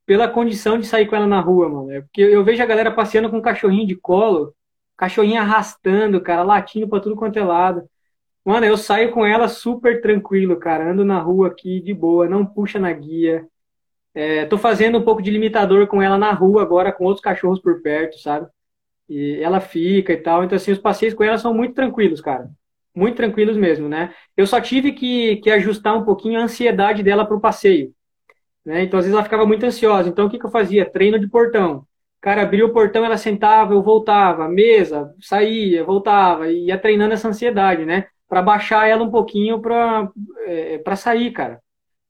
pela 0.06 0.28
condição 0.30 0.80
de 0.80 0.88
sair 0.88 1.08
com 1.08 1.16
ela 1.16 1.28
na 1.28 1.42
rua, 1.42 1.70
mano. 1.70 1.92
É 1.92 2.02
porque 2.02 2.22
eu 2.22 2.44
vejo 2.44 2.64
a 2.64 2.66
galera 2.68 2.92
passeando 2.94 3.30
com 3.30 3.38
um 3.40 3.42
cachorrinho 3.42 3.88
de 3.88 3.96
colo, 3.96 4.56
cachorrinho 4.98 5.42
arrastando, 5.42 6.22
cara, 6.22 6.44
latindo 6.44 6.90
pra 6.90 7.00
tudo 7.00 7.16
quanto 7.16 7.40
é 7.40 7.44
lado. 7.44 7.90
Mano, 8.46 8.66
eu 8.66 8.78
saio 8.78 9.12
com 9.12 9.26
ela 9.26 9.48
super 9.50 10.02
tranquilo, 10.02 10.58
cara. 10.60 10.92
Ando 10.92 11.06
na 11.06 11.20
rua 11.22 11.50
aqui 11.50 11.82
de 11.82 11.94
boa, 11.94 12.28
não 12.30 12.46
puxa 12.46 12.80
na 12.80 12.92
guia. 12.94 13.48
É, 14.14 14.46
tô 14.46 14.58
fazendo 14.58 14.98
um 15.00 15.04
pouco 15.04 15.22
de 15.22 15.32
limitador 15.32 15.88
com 15.88 16.02
ela 16.02 16.18
na 16.18 16.32
rua 16.34 16.62
agora, 16.64 16.92
com 16.92 17.06
outros 17.06 17.24
cachorros 17.24 17.62
por 17.62 17.82
perto, 17.82 18.20
sabe? 18.20 18.48
E 19.10 19.40
ela 19.44 19.62
fica 19.62 20.14
e 20.14 20.18
tal. 20.18 20.44
Então, 20.44 20.56
assim, 20.58 20.72
os 20.74 20.80
passeios 20.80 21.14
com 21.16 21.24
ela 21.24 21.38
são 21.38 21.54
muito 21.54 21.76
tranquilos, 21.76 22.22
cara 22.22 22.50
muito 22.96 23.16
tranquilos 23.16 23.56
mesmo, 23.58 23.88
né? 23.88 24.14
Eu 24.36 24.48
só 24.48 24.60
tive 24.60 24.92
que, 24.92 25.38
que 25.38 25.50
ajustar 25.52 25.96
um 25.98 26.04
pouquinho 26.04 26.40
a 26.40 26.44
ansiedade 26.44 27.04
dela 27.04 27.26
para 27.26 27.38
o 27.38 27.42
passeio. 27.42 27.94
Né? 28.66 28.84
Então, 28.84 29.00
às 29.00 29.06
vezes 29.06 29.14
ela 29.14 29.24
ficava 29.24 29.46
muito 29.46 29.66
ansiosa. 29.66 30.10
Então, 30.10 30.28
o 30.28 30.30
que, 30.30 30.40
que 30.40 30.46
eu 30.46 30.52
fazia? 30.52 30.90
Treino 30.90 31.20
de 31.20 31.28
portão. 31.28 31.86
Cara, 32.22 32.42
abria 32.42 32.66
o 32.66 32.74
portão, 32.74 33.06
ela 33.06 33.18
sentava, 33.18 33.74
eu 33.74 33.82
voltava, 33.82 34.50
mesa, 34.50 35.16
saía, 35.22 35.84
voltava, 35.86 36.52
ia 36.52 36.78
treinando 36.78 37.14
essa 37.14 37.30
ansiedade, 37.30 37.86
né? 37.86 38.08
Para 38.28 38.42
baixar 38.42 38.88
ela 38.88 39.04
um 39.04 39.10
pouquinho 39.10 39.62
para 39.62 40.12
é, 40.46 40.96
sair, 40.96 41.32
cara. 41.32 41.62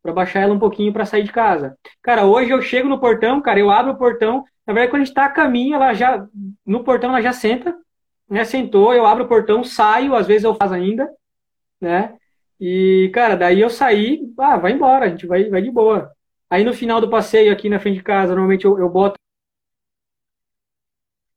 Para 0.01 0.11
baixar 0.11 0.39
ela 0.41 0.53
um 0.53 0.59
pouquinho 0.59 0.91
para 0.91 1.05
sair 1.05 1.23
de 1.23 1.31
casa. 1.31 1.77
Cara, 2.01 2.25
hoje 2.25 2.49
eu 2.49 2.61
chego 2.61 2.89
no 2.89 2.99
portão, 2.99 3.39
cara, 3.41 3.59
eu 3.59 3.69
abro 3.69 3.91
o 3.93 3.97
portão. 3.97 4.43
Na 4.65 4.73
verdade, 4.73 4.91
quando 4.91 5.01
a 5.03 5.05
gente 5.05 5.13
tá 5.13 5.25
a 5.25 5.29
caminho, 5.29 5.75
ela 5.75 5.93
já. 5.93 6.25
No 6.65 6.83
portão 6.83 7.11
ela 7.11 7.21
já 7.21 7.31
senta, 7.33 7.75
né? 8.29 8.43
Sentou, 8.45 8.93
eu 8.93 9.05
abro 9.05 9.25
o 9.25 9.27
portão, 9.27 9.63
saio, 9.63 10.15
às 10.15 10.27
vezes 10.27 10.43
eu 10.43 10.55
faço 10.55 10.73
ainda, 10.73 11.09
né? 11.81 12.17
E, 12.59 13.09
cara, 13.13 13.35
daí 13.35 13.59
eu 13.61 13.69
saí, 13.69 14.21
ah, 14.37 14.57
vai 14.57 14.73
embora, 14.73 15.05
a 15.05 15.09
gente 15.09 15.25
vai, 15.25 15.49
vai 15.49 15.61
de 15.61 15.71
boa. 15.71 16.11
Aí 16.49 16.63
no 16.63 16.73
final 16.73 16.99
do 17.01 17.09
passeio 17.09 17.51
aqui 17.51 17.69
na 17.69 17.79
frente 17.79 17.97
de 17.97 18.03
casa, 18.03 18.33
normalmente 18.33 18.65
eu, 18.65 18.77
eu 18.79 18.89
boto 18.89 19.15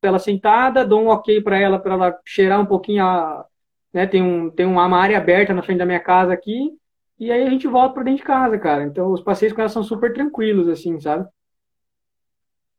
ela 0.02 0.18
sentada, 0.18 0.84
dou 0.84 1.00
um 1.00 1.08
ok 1.08 1.40
para 1.40 1.58
ela, 1.58 1.78
para 1.78 1.94
ela 1.94 2.20
cheirar 2.24 2.60
um 2.60 2.66
pouquinho 2.66 3.04
a, 3.04 3.46
né? 3.92 4.06
Tem, 4.06 4.22
um, 4.22 4.50
tem 4.50 4.66
uma 4.66 4.84
área 4.98 5.16
aberta 5.18 5.54
na 5.54 5.62
frente 5.62 5.78
da 5.78 5.86
minha 5.86 6.00
casa 6.00 6.32
aqui, 6.32 6.70
e 7.18 7.30
aí 7.30 7.46
a 7.46 7.50
gente 7.50 7.68
volta 7.68 7.94
para 7.94 8.02
dentro 8.04 8.18
de 8.18 8.24
casa, 8.24 8.58
cara. 8.58 8.84
Então 8.84 9.12
os 9.12 9.20
passeios 9.22 9.52
com 9.52 9.60
ela 9.60 9.70
são 9.70 9.84
super 9.84 10.12
tranquilos, 10.12 10.68
assim, 10.68 10.98
sabe? 11.00 11.28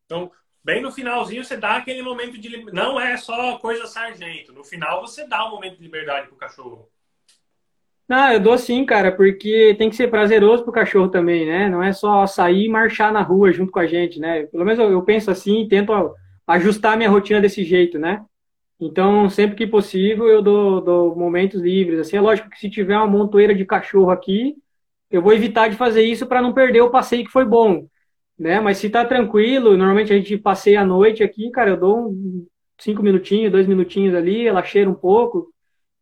Então, 0.05 0.29
bem 0.63 0.81
no 0.81 0.91
finalzinho 0.91 1.43
você 1.43 1.57
dá 1.57 1.77
aquele 1.77 2.01
momento 2.01 2.37
de 2.37 2.63
não 2.71 2.99
é 2.99 3.17
só 3.17 3.57
coisa 3.57 3.85
sargento. 3.85 4.53
No 4.53 4.63
final 4.63 5.01
você 5.01 5.27
dá 5.27 5.45
um 5.47 5.51
momento 5.51 5.77
de 5.77 5.83
liberdade 5.83 6.27
pro 6.27 6.37
cachorro. 6.37 6.87
Não, 8.07 8.33
eu 8.33 8.39
dou 8.39 8.57
sim, 8.57 8.85
cara, 8.85 9.11
porque 9.11 9.75
tem 9.77 9.89
que 9.89 9.95
ser 9.95 10.09
prazeroso 10.09 10.63
pro 10.63 10.73
cachorro 10.73 11.07
também, 11.07 11.45
né? 11.45 11.69
Não 11.69 11.81
é 11.81 11.93
só 11.93 12.27
sair 12.27 12.65
e 12.65 12.69
marchar 12.69 13.13
na 13.13 13.21
rua 13.21 13.51
junto 13.51 13.71
com 13.71 13.79
a 13.79 13.87
gente, 13.87 14.19
né? 14.19 14.43
Pelo 14.47 14.65
menos 14.65 14.79
eu, 14.79 14.91
eu 14.91 15.01
penso 15.03 15.31
assim 15.31 15.61
e 15.61 15.67
tento 15.67 15.91
ajustar 16.45 16.97
minha 16.97 17.09
rotina 17.09 17.39
desse 17.39 17.63
jeito, 17.63 17.97
né? 17.97 18.23
Então, 18.79 19.29
sempre 19.29 19.55
que 19.55 19.65
possível, 19.65 20.27
eu 20.27 20.41
dou, 20.41 20.81
dou 20.81 21.15
momentos 21.15 21.61
livres. 21.61 21.99
Assim, 21.99 22.17
é 22.17 22.21
lógico 22.21 22.49
que 22.49 22.59
se 22.59 22.69
tiver 22.69 22.97
uma 22.97 23.07
montoeira 23.07 23.55
de 23.55 23.65
cachorro 23.65 24.11
aqui, 24.11 24.55
eu 25.09 25.21
vou 25.21 25.33
evitar 25.33 25.69
de 25.69 25.77
fazer 25.77 26.03
isso 26.03 26.27
para 26.27 26.41
não 26.41 26.53
perder 26.53 26.81
o 26.81 26.89
passeio 26.89 27.23
que 27.23 27.31
foi 27.31 27.45
bom 27.45 27.87
né? 28.37 28.59
Mas 28.59 28.77
se 28.77 28.89
tá 28.89 29.05
tranquilo, 29.05 29.77
normalmente 29.77 30.13
a 30.13 30.17
gente 30.17 30.37
passeia 30.37 30.81
a 30.81 30.85
noite 30.85 31.23
aqui, 31.23 31.49
cara, 31.51 31.71
eu 31.71 31.77
dou 31.77 32.09
um, 32.09 32.47
cinco 32.77 33.01
minutinhos, 33.01 33.51
dois 33.51 33.67
minutinhos 33.67 34.15
ali, 34.15 34.47
ela 34.47 34.63
cheira 34.63 34.89
um 34.89 34.95
pouco, 34.95 35.53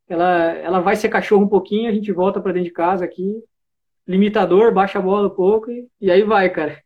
ela, 0.07 0.51
ela 0.53 0.79
vai 0.79 0.95
ser 0.95 1.09
cachorro 1.09 1.43
um 1.43 1.49
pouquinho, 1.49 1.89
a 1.89 1.93
gente 1.93 2.11
volta 2.11 2.41
para 2.41 2.53
dentro 2.53 2.69
de 2.69 2.73
casa 2.73 3.05
aqui, 3.05 3.43
limitador, 4.07 4.73
baixa 4.73 4.99
a 4.99 5.01
bola 5.01 5.27
um 5.27 5.35
pouco 5.35 5.71
e, 5.71 5.87
e 5.99 6.11
aí 6.11 6.23
vai, 6.23 6.49
cara. 6.49 6.81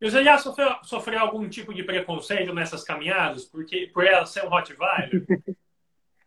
E 0.00 0.10
você 0.10 0.24
já 0.24 0.36
sofreu, 0.36 0.74
sofreu 0.82 1.20
algum 1.20 1.48
tipo 1.48 1.72
de 1.72 1.84
preconceito 1.84 2.52
nessas 2.52 2.82
caminhadas? 2.82 3.44
Porque, 3.44 3.88
por 3.94 4.04
ela 4.04 4.26
ser 4.26 4.44
um 4.44 4.48
Rottweiler? 4.48 5.24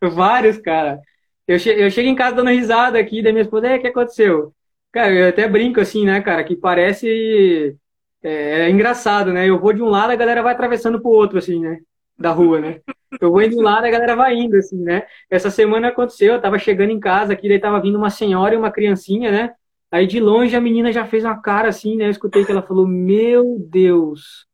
Vários, 0.00 0.56
cara. 0.56 0.98
Eu, 1.46 1.58
che 1.58 1.68
eu 1.68 1.90
chego 1.90 2.08
em 2.08 2.14
casa 2.14 2.36
dando 2.36 2.48
risada 2.48 2.98
aqui 2.98 3.22
da 3.22 3.30
minha 3.30 3.42
esposa, 3.42 3.76
o 3.76 3.80
que 3.80 3.86
aconteceu? 3.88 4.55
Cara, 4.96 5.12
eu 5.12 5.28
até 5.28 5.46
brinco 5.46 5.78
assim, 5.78 6.06
né, 6.06 6.22
cara, 6.22 6.42
que 6.42 6.56
parece 6.56 7.76
é, 8.22 8.60
é, 8.62 8.70
engraçado, 8.70 9.30
né? 9.30 9.46
Eu 9.46 9.60
vou 9.60 9.74
de 9.74 9.82
um 9.82 9.90
lado, 9.90 10.10
a 10.10 10.16
galera 10.16 10.42
vai 10.42 10.54
atravessando 10.54 10.98
pro 10.98 11.10
outro, 11.10 11.36
assim, 11.36 11.60
né? 11.60 11.80
Da 12.18 12.30
rua, 12.30 12.58
né? 12.58 12.80
Eu 13.20 13.30
vou 13.30 13.42
indo 13.42 13.50
de 13.50 13.60
um 13.60 13.62
lado, 13.62 13.84
a 13.84 13.90
galera 13.90 14.16
vai 14.16 14.34
indo, 14.34 14.56
assim, 14.56 14.82
né? 14.82 15.02
Essa 15.28 15.50
semana 15.50 15.88
aconteceu, 15.88 16.32
eu 16.32 16.40
tava 16.40 16.58
chegando 16.58 16.92
em 16.92 16.98
casa 16.98 17.34
aqui, 17.34 17.46
daí 17.46 17.58
tava 17.58 17.78
vindo 17.78 17.98
uma 17.98 18.08
senhora 18.08 18.54
e 18.54 18.56
uma 18.56 18.70
criancinha, 18.70 19.30
né? 19.30 19.52
Aí 19.90 20.06
de 20.06 20.18
longe 20.18 20.56
a 20.56 20.62
menina 20.62 20.90
já 20.90 21.04
fez 21.04 21.26
uma 21.26 21.42
cara 21.42 21.68
assim, 21.68 21.94
né? 21.94 22.06
Eu 22.06 22.10
escutei 22.10 22.46
que 22.46 22.50
ela 22.50 22.62
falou, 22.62 22.86
meu 22.88 23.58
Deus. 23.68 24.46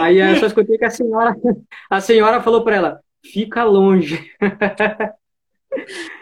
Aí 0.00 0.16
eu 0.16 0.36
só 0.36 0.46
escutei 0.46 0.78
que 0.78 0.84
a 0.86 0.90
senhora, 0.90 1.36
a 1.90 2.00
senhora 2.00 2.40
falou 2.40 2.64
para 2.64 2.76
ela, 2.76 3.00
fica 3.22 3.64
longe. 3.64 4.32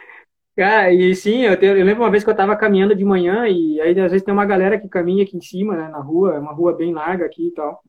Cara, 0.61 0.93
e 0.93 1.15
sim, 1.15 1.41
eu, 1.41 1.55
eu, 1.55 1.87
lembro 1.87 2.03
uma 2.03 2.11
vez 2.11 2.23
que 2.23 2.29
eu 2.29 2.37
tava 2.37 2.55
caminhando 2.55 2.95
de 2.95 3.03
manhã 3.03 3.49
e 3.49 3.81
aí 3.81 3.99
às 3.99 4.11
vezes 4.13 4.23
tem 4.23 4.35
uma 4.35 4.45
galera 4.45 4.79
que 4.79 4.87
caminha 4.91 5.25
aqui 5.25 5.35
em 5.35 5.41
cima, 5.41 5.75
né, 5.75 5.89
na 5.89 6.01
rua, 6.01 6.35
é 6.35 6.39
uma 6.39 6.53
rua 6.53 6.75
bem 6.75 6.93
larga 6.93 7.25
aqui 7.25 7.47
e 7.47 7.51
tal. 7.53 7.83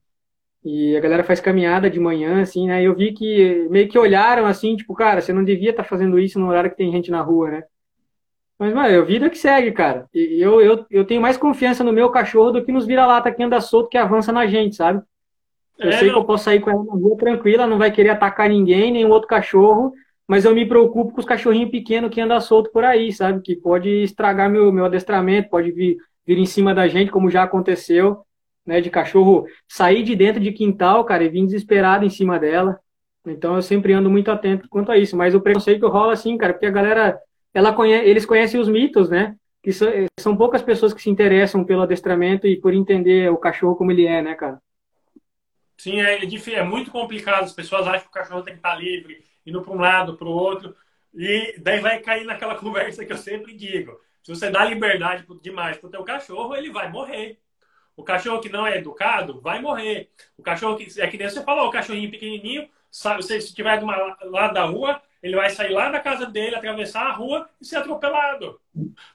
E 0.64 0.96
a 0.96 1.02
galera 1.02 1.22
faz 1.22 1.42
caminhada 1.42 1.90
de 1.90 2.00
manhã, 2.00 2.42
assim, 2.42 2.68
né? 2.68 2.82
E 2.82 2.86
eu 2.86 2.96
vi 2.96 3.12
que 3.12 3.68
meio 3.70 3.90
que 3.90 4.00
olharam 4.00 4.46
assim, 4.46 4.78
tipo, 4.78 4.94
cara, 4.94 5.20
você 5.20 5.34
não 5.34 5.44
devia 5.44 5.72
estar 5.72 5.84
tá 5.84 5.90
fazendo 5.90 6.18
isso 6.18 6.40
no 6.40 6.48
horário 6.48 6.70
que 6.70 6.78
tem 6.78 6.90
gente 6.94 7.12
na 7.12 7.20
rua, 7.22 7.52
né? 7.52 7.64
Mas, 8.58 8.74
mano, 8.74 8.88
é 8.88 9.02
vida 9.02 9.30
que 9.30 9.38
segue, 9.38 9.74
cara. 9.74 10.08
E 10.14 10.42
eu, 10.42 10.62
eu, 10.62 10.86
eu 10.90 11.04
tenho 11.04 11.22
mais 11.22 11.36
confiança 11.36 11.84
no 11.84 11.92
meu 11.92 12.10
cachorro 12.10 12.52
do 12.52 12.64
que 12.64 12.72
nos 12.72 12.86
vira-lata 12.86 13.34
que 13.34 13.44
anda 13.44 13.60
solto, 13.60 13.90
que 13.90 13.98
avança 13.98 14.32
na 14.32 14.48
gente, 14.48 14.78
sabe? 14.78 15.04
Eu 15.78 15.90
é, 15.90 15.98
sei 15.98 16.08
não... 16.08 16.14
que 16.14 16.20
eu 16.22 16.26
posso 16.26 16.46
sair 16.46 16.62
com 16.62 16.70
ela 16.70 16.86
na 16.86 16.94
rua 16.94 17.18
tranquila, 17.18 17.68
não 17.68 17.78
vai 17.78 17.92
querer 17.92 18.12
atacar 18.12 18.48
ninguém, 18.48 18.94
nem 18.94 19.04
o 19.04 19.10
outro 19.10 19.28
cachorro, 19.28 19.92
mas 20.28 20.46
eu 20.46 20.56
me 20.56 20.66
preocupo 20.66 21.14
com 21.14 21.20
os 21.20 21.26
cachorrinhos 21.26 21.72
pequenos 21.72 22.10
que 22.10 22.22
andam 22.22 22.40
solto 22.40 22.72
por 22.72 22.84
aí, 22.84 23.12
sabe? 23.12 23.42
Que 23.42 23.56
pode 23.56 23.90
estragar 24.04 24.50
meu, 24.50 24.72
meu 24.72 24.86
adestramento, 24.86 25.50
pode 25.50 25.72
vir, 25.72 25.98
vir 26.26 26.38
em 26.38 26.46
cima 26.46 26.74
da 26.74 26.88
gente, 26.88 27.12
como 27.12 27.30
já 27.30 27.44
aconteceu, 27.44 28.26
né? 28.66 28.80
De 28.80 28.90
cachorro 28.90 29.46
sair 29.68 30.04
de 30.04 30.16
dentro 30.16 30.42
de 30.42 30.52
quintal, 30.52 31.04
cara, 31.04 31.24
e 31.24 31.30
vir 31.30 31.46
desesperado 31.46 32.06
em 32.06 32.10
cima 32.10 32.40
dela. 32.40 32.80
Então 33.26 33.56
eu 33.56 33.62
sempre 33.62 33.94
ando 33.94 34.10
muito 34.10 34.32
atento 34.32 34.70
quanto 34.70 34.92
a 34.92 34.98
isso. 34.98 35.16
Mas 35.18 35.36
o 35.36 35.42
preconceito 35.42 35.88
rola 35.88 36.14
assim, 36.14 36.38
cara, 36.38 36.54
porque 36.54 36.66
a 36.66 36.72
galera, 36.72 37.20
ela 37.54 37.74
conhece, 37.74 38.08
eles 38.08 38.26
conhecem 38.26 38.60
os 38.60 38.70
mitos, 38.70 39.10
né? 39.10 39.36
Que 39.62 39.72
são, 39.72 39.90
são 40.20 40.38
poucas 40.38 40.62
pessoas 40.62 40.94
que 40.94 41.02
se 41.02 41.10
interessam 41.10 41.64
pelo 41.64 41.82
adestramento 41.82 42.48
e 42.48 42.60
por 42.60 42.74
entender 42.74 43.30
o 43.30 43.38
cachorro 43.38 43.76
como 43.76 43.92
ele 43.92 44.06
é, 44.06 44.22
né, 44.22 44.34
cara? 44.34 44.60
Sim, 45.78 46.00
é, 46.00 46.20
é 46.54 46.64
muito 46.64 46.90
complicado. 46.90 47.44
As 47.44 47.54
pessoas 47.54 47.86
acham 47.88 48.02
que 48.02 48.08
o 48.08 48.12
cachorro 48.12 48.44
tem 48.44 48.54
que 48.54 48.60
estar 48.60 48.76
livre 48.76 49.31
indo 49.46 49.62
para 49.62 49.74
um 49.74 49.80
lado, 49.80 50.18
para 50.18 50.28
o 50.28 50.32
outro. 50.32 50.76
E 51.14 51.56
daí 51.60 51.80
vai 51.80 52.00
cair 52.00 52.26
naquela 52.26 52.56
conversa 52.60 53.06
que 53.06 53.14
eu 53.14 53.18
sempre 53.18 53.56
digo. 53.56 54.00
Se 54.24 54.34
você 54.34 54.50
dá 54.50 54.64
liberdade 54.66 55.26
demais 55.42 55.78
para 55.78 55.88
o 55.88 55.92
teu 55.92 56.04
cachorro, 56.04 56.56
ele 56.56 56.72
vai 56.72 56.90
morrer. 56.90 57.40
O 57.96 58.04
cachorro 58.04 58.42
que 58.42 58.50
não 58.50 58.66
é 58.66 58.78
educado 58.78 59.42
vai 59.42 59.62
morrer. 59.62 60.10
O 60.38 60.44
cachorro 60.44 60.78
que 60.78 61.02
é 61.02 61.08
que 61.08 61.18
nem 61.18 61.30
você 61.30 61.44
falou, 61.44 61.68
o 61.68 61.72
cachorrinho 61.72 62.10
pequenininho, 62.10 62.68
sabe, 62.90 63.24
se 63.24 63.38
estiver 63.38 63.80
do 63.80 63.86
lado 63.86 64.54
da 64.54 64.66
rua, 64.66 65.02
ele 65.22 65.36
vai 65.36 65.50
sair 65.50 65.72
lá 65.72 65.90
da 65.90 66.00
casa 66.00 66.26
dele, 66.26 66.56
atravessar 66.56 67.06
a 67.06 67.12
rua 67.12 67.48
e 67.60 67.66
ser 67.66 67.78
atropelado. 67.78 68.60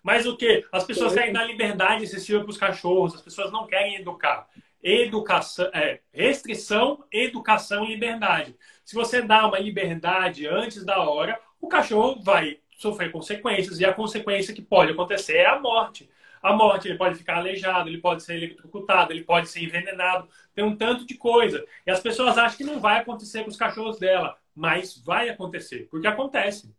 Mas 0.03 0.27
o 0.27 0.37
que? 0.37 0.64
As 0.70 0.85
pessoas 0.85 1.14
querem 1.14 1.33
dar 1.33 1.45
liberdade 1.45 2.05
excessiva 2.05 2.41
para 2.41 2.51
os 2.51 2.59
cachorros, 2.59 3.14
as 3.14 3.22
pessoas 3.22 3.51
não 3.51 3.66
querem 3.66 3.97
educar. 3.97 4.49
Educação, 4.83 5.68
é, 5.74 6.01
restrição, 6.12 7.05
educação 7.11 7.85
e 7.85 7.89
liberdade. 7.89 8.57
Se 8.87 8.95
você 8.95 9.20
dá 9.20 9.49
uma 9.49 9.59
liberdade 9.59 10.47
antes 10.47 10.84
da 10.84 11.01
hora, 11.01 11.37
o 11.61 11.66
cachorro 11.66 12.22
vai 12.22 12.59
sofrer 12.78 13.11
consequências. 13.11 13.80
E 13.80 13.84
a 13.84 13.93
consequência 13.93 14.55
que 14.55 14.62
pode 14.62 14.93
acontecer 14.93 15.39
é 15.39 15.47
a 15.47 15.59
morte. 15.59 16.09
A 16.41 16.53
morte, 16.53 16.87
ele 16.87 16.97
pode 16.97 17.16
ficar 17.16 17.39
aleijado, 17.39 17.89
ele 17.89 17.99
pode 17.99 18.22
ser 18.22 18.37
eletrocutado, 18.37 19.12
ele 19.12 19.24
pode 19.24 19.49
ser 19.49 19.64
envenenado. 19.64 20.28
Tem 20.55 20.64
um 20.64 20.76
tanto 20.76 21.05
de 21.05 21.16
coisa. 21.16 21.66
E 21.84 21.91
as 21.91 21.99
pessoas 21.99 22.39
acham 22.39 22.57
que 22.57 22.62
não 22.62 22.78
vai 22.78 23.01
acontecer 23.01 23.43
com 23.43 23.51
os 23.51 23.57
cachorros 23.57 23.99
dela. 23.99 24.37
Mas 24.55 24.97
vai 25.05 25.28
acontecer, 25.28 25.89
porque 25.91 26.07
acontece. 26.07 26.72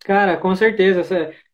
Cara, 0.00 0.36
com 0.36 0.56
certeza. 0.56 1.02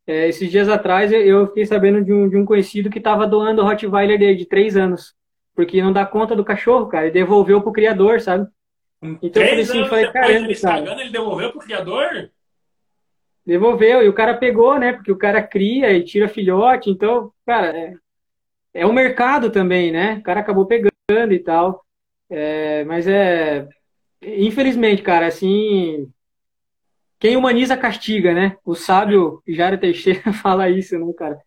É, 0.07 0.29
esses 0.29 0.51
dias 0.51 0.71
atrás 0.71 1.13
eu 1.13 1.47
fiquei 1.49 1.67
sabendo 1.67 2.03
de 2.03 2.13
um, 2.13 2.27
de 2.27 2.39
um 2.39 2.47
conhecido 2.47 2.89
que 2.89 2.99
estava 2.99 3.27
doando 3.27 3.61
o 3.61 3.67
Rottweiler 3.67 4.19
dele 4.19 4.35
de 4.35 4.47
três 4.47 4.79
anos. 4.79 5.15
Porque 5.55 5.83
não 5.83 5.93
dá 5.93 6.07
conta 6.07 6.35
do 6.35 6.43
cachorro, 6.43 6.87
cara. 6.87 7.09
E 7.09 7.11
devolveu 7.11 7.61
pro 7.61 7.71
criador, 7.71 8.19
sabe? 8.23 8.49
Então 9.03 9.43
eu 9.43 9.49
falei 9.49 9.63
assim, 9.63 9.85
falei, 9.87 10.13
caramba, 10.13 10.55
cara. 10.61 11.01
ele 11.01 11.11
devolveu 11.11 11.51
pro 11.51 11.61
criador? 11.61 12.31
Devolveu, 13.45 14.05
e 14.05 14.09
o 14.09 14.13
cara 14.13 14.35
pegou, 14.35 14.79
né? 14.79 14.93
Porque 14.93 15.11
o 15.11 15.19
cara 15.19 15.43
cria 15.43 15.93
e 15.93 16.05
tira 16.05 16.29
filhote, 16.29 16.89
então, 16.89 17.33
cara, 17.45 17.77
é, 17.77 17.95
é 18.73 18.87
um 18.87 18.93
mercado 18.93 19.51
também, 19.51 19.91
né? 19.91 20.19
O 20.19 20.23
cara 20.23 20.41
acabou 20.41 20.67
pegando 20.67 21.33
e 21.33 21.39
tal. 21.41 21.85
É, 22.31 22.85
mas 22.85 23.07
é. 23.09 23.69
Infelizmente, 24.23 25.03
cara, 25.03 25.27
assim. 25.27 26.09
Quem 27.19 27.37
humaniza 27.37 27.77
castiga, 27.77 28.33
né? 28.33 28.57
O 28.65 28.75
sábio 28.75 29.43
Jara 29.47 29.79
Teixeira 29.79 30.33
fala 30.43 30.71
isso, 30.71 30.99
né, 30.99 31.13
cara? 31.17 31.39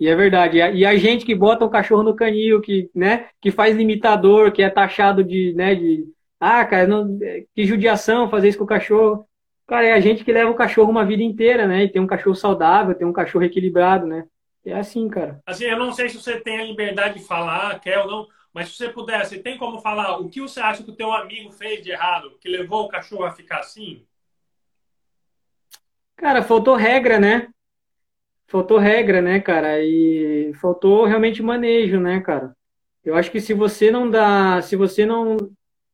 E 0.00 0.08
é 0.08 0.16
verdade. 0.16 0.58
E 0.58 0.84
a, 0.84 0.96
gente 0.96 1.24
que 1.24 1.34
bota 1.34 1.64
o 1.64 1.70
cachorro 1.70 2.02
no 2.02 2.16
canil, 2.16 2.60
que, 2.60 2.90
né, 2.94 3.28
que 3.40 3.50
faz 3.50 3.76
limitador, 3.76 4.50
que 4.50 4.62
é 4.62 4.68
taxado 4.68 5.22
de, 5.22 5.54
né, 5.54 5.74
de 5.76 6.04
ah, 6.44 6.66
cara, 6.66 6.88
não, 6.88 7.06
que 7.54 7.64
judiação 7.64 8.28
fazer 8.28 8.48
isso 8.48 8.58
com 8.58 8.64
o 8.64 8.66
cachorro. 8.66 9.24
Cara, 9.64 9.86
é 9.86 9.92
a 9.92 10.00
gente 10.00 10.24
que 10.24 10.32
leva 10.32 10.50
o 10.50 10.56
cachorro 10.56 10.90
uma 10.90 11.04
vida 11.04 11.22
inteira, 11.22 11.68
né? 11.68 11.84
E 11.84 11.88
tem 11.88 12.02
um 12.02 12.06
cachorro 12.06 12.34
saudável, 12.34 12.96
tem 12.96 13.06
um 13.06 13.12
cachorro 13.12 13.44
equilibrado, 13.44 14.08
né? 14.08 14.26
É 14.64 14.74
assim, 14.74 15.08
cara. 15.08 15.40
Assim, 15.46 15.66
eu 15.66 15.78
não 15.78 15.92
sei 15.92 16.08
se 16.08 16.20
você 16.20 16.40
tem 16.40 16.58
a 16.58 16.64
liberdade 16.64 17.20
de 17.20 17.24
falar, 17.24 17.78
quer 17.78 18.00
ou 18.00 18.10
não, 18.10 18.28
mas 18.52 18.70
se 18.70 18.74
você 18.74 18.88
puder, 18.88 19.24
você 19.24 19.38
tem 19.38 19.56
como 19.56 19.80
falar 19.80 20.18
o 20.18 20.28
que 20.28 20.40
você 20.40 20.58
acha 20.58 20.82
que 20.82 20.90
o 20.90 20.96
teu 20.96 21.12
amigo 21.12 21.52
fez 21.52 21.80
de 21.80 21.92
errado, 21.92 22.36
que 22.40 22.48
levou 22.48 22.86
o 22.86 22.88
cachorro 22.88 23.22
a 23.22 23.30
ficar 23.30 23.60
assim? 23.60 24.04
Cara, 26.16 26.42
faltou 26.42 26.74
regra, 26.74 27.20
né? 27.20 27.46
Faltou 28.48 28.78
regra, 28.78 29.22
né, 29.22 29.38
cara? 29.38 29.80
E 29.80 30.52
faltou 30.60 31.04
realmente 31.04 31.40
manejo, 31.40 32.00
né, 32.00 32.20
cara? 32.20 32.52
Eu 33.04 33.14
acho 33.14 33.30
que 33.30 33.40
se 33.40 33.54
você 33.54 33.92
não 33.92 34.10
dá, 34.10 34.60
se 34.60 34.74
você 34.74 35.06
não 35.06 35.36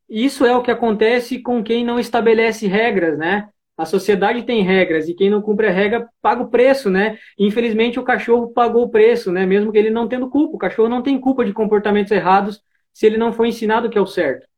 isso 0.09 0.47
é 0.47 0.57
o 0.57 0.63
que 0.63 0.71
acontece 0.71 1.41
com 1.41 1.63
quem 1.63 1.85
não 1.85 1.99
estabelece 1.99 2.67
regras, 2.67 3.19
né? 3.19 3.49
A 3.77 3.85
sociedade 3.85 4.43
tem 4.43 4.63
regras 4.63 5.09
e 5.09 5.15
quem 5.15 5.31
não 5.31 5.41
cumpre 5.41 5.69
a 5.69 5.71
regra 5.71 6.09
paga 6.21 6.43
o 6.43 6.49
preço, 6.49 6.91
né? 6.91 7.19
Infelizmente 7.39 8.01
o 8.01 8.03
cachorro 8.03 8.49
pagou 8.49 8.85
o 8.85 8.89
preço, 8.91 9.31
né? 9.31 9.47
Mesmo 9.47 9.71
que 9.71 9.79
ele 9.79 9.91
não 9.91 10.09
tendo 10.09 10.29
culpa. 10.29 10.57
O 10.57 10.59
cachorro 10.59 10.89
não 10.89 11.03
tem 11.03 11.21
culpa 11.21 11.45
de 11.45 11.53
comportamentos 11.53 12.11
errados 12.11 12.61
se 12.93 13.07
ele 13.07 13.17
não 13.17 13.33
foi 13.33 13.49
ensinado 13.49 13.89
que 13.89 13.97
é 13.97 14.01
o 14.01 14.07
certo, 14.07 14.49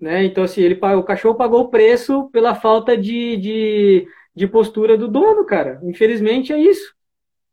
né? 0.00 0.24
Então 0.24 0.44
assim, 0.44 0.62
ele 0.62 0.78
o 0.80 1.02
cachorro 1.02 1.34
pagou 1.34 1.62
o 1.62 1.68
preço 1.68 2.30
pela 2.30 2.54
falta 2.54 2.96
de, 2.96 3.36
de, 3.36 4.08
de 4.34 4.46
postura 4.46 4.96
do 4.96 5.08
dono, 5.08 5.44
cara. 5.44 5.78
Infelizmente 5.82 6.52
é 6.52 6.58
isso, 6.58 6.94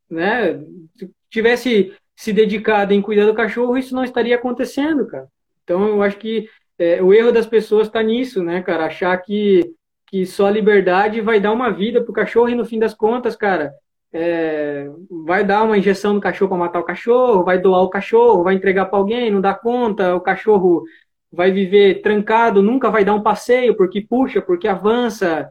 né? 0.10 0.58
Se 0.96 1.12
tivesse 1.30 1.94
se 2.16 2.32
dedicado 2.32 2.94
em 2.94 3.02
cuidar 3.02 3.26
do 3.26 3.34
cachorro, 3.34 3.78
isso 3.78 3.96
não 3.96 4.04
estaria 4.04 4.36
acontecendo, 4.36 5.06
cara. 5.08 5.28
Então 5.64 5.86
eu 5.88 6.02
acho 6.02 6.18
que 6.18 6.48
é, 6.78 7.02
o 7.02 7.14
erro 7.14 7.32
das 7.32 7.46
pessoas 7.46 7.88
está 7.88 8.02
nisso, 8.02 8.44
né, 8.44 8.62
cara? 8.62 8.86
Achar 8.86 9.16
que, 9.18 9.74
que 10.08 10.26
só 10.26 10.48
a 10.48 10.52
liberdade 10.52 11.22
vai 11.22 11.40
dar 11.40 11.52
uma 11.52 11.72
vida 11.72 12.04
pro 12.04 12.14
cachorro 12.14 12.50
e 12.50 12.56
no 12.56 12.66
fim 12.66 12.80
das 12.80 12.94
contas, 12.94 13.36
cara, 13.36 13.74
é, 14.12 14.88
vai 15.26 15.44
dar 15.44 15.64
uma 15.64 15.78
injeção 15.78 16.14
no 16.14 16.22
cachorro 16.22 16.50
para 16.50 16.58
matar 16.58 16.80
o 16.80 16.84
cachorro, 16.86 17.44
vai 17.44 17.58
doar 17.60 17.82
o 17.82 17.90
cachorro, 17.90 18.44
vai 18.44 18.56
entregar 18.56 18.86
para 18.86 19.00
alguém, 19.00 19.32
não 19.32 19.42
dá 19.42 19.54
conta, 19.54 20.16
o 20.16 20.22
cachorro 20.22 20.84
vai 21.32 21.52
viver 21.52 22.02
trancado, 22.02 22.62
nunca 22.62 22.92
vai 22.92 23.04
dar 23.04 23.16
um 23.16 23.24
passeio 23.24 23.76
porque 23.76 24.02
puxa, 24.02 24.42
porque 24.42 24.68
avança. 24.68 25.50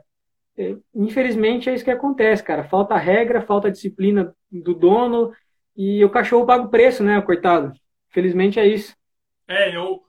É, 0.56 0.76
infelizmente 0.94 1.68
é 1.68 1.74
isso 1.74 1.84
que 1.84 1.90
acontece, 1.90 2.42
cara. 2.42 2.62
Falta 2.64 2.96
regra, 2.96 3.40
falta 3.40 3.70
disciplina 3.70 4.34
do 4.50 4.74
dono 4.74 5.32
e 5.76 6.04
o 6.04 6.10
cachorro 6.10 6.46
paga 6.46 6.64
o 6.64 6.68
preço, 6.68 7.02
né, 7.02 7.20
coitado. 7.20 7.72
Felizmente 8.10 8.60
é 8.60 8.66
isso. 8.66 8.94
É, 9.48 9.74
eu 9.74 10.02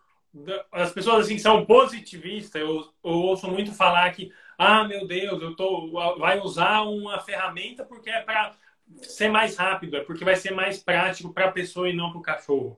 as 0.71 0.91
pessoas 0.91 1.25
assim 1.25 1.37
são 1.37 1.65
positivistas. 1.65 2.61
Eu, 2.61 2.91
eu 3.03 3.11
ouço 3.11 3.47
muito 3.49 3.71
falar 3.73 4.11
que 4.11 4.31
ah, 4.57 4.83
meu 4.83 5.07
Deus, 5.07 5.41
eu 5.41 5.55
tô 5.55 5.91
vai 6.17 6.39
usar 6.39 6.81
uma 6.81 7.19
ferramenta 7.19 7.83
porque 7.83 8.09
é 8.09 8.21
para 8.21 8.53
ser 9.01 9.29
mais 9.29 9.55
rápido, 9.55 9.97
é 9.97 10.01
porque 10.01 10.25
vai 10.25 10.35
ser 10.35 10.51
mais 10.51 10.81
prático 10.81 11.33
para 11.33 11.45
a 11.45 11.51
pessoa 11.51 11.89
e 11.89 11.93
não 11.93 12.11
para 12.11 12.19
o 12.19 12.23
cachorro. 12.23 12.77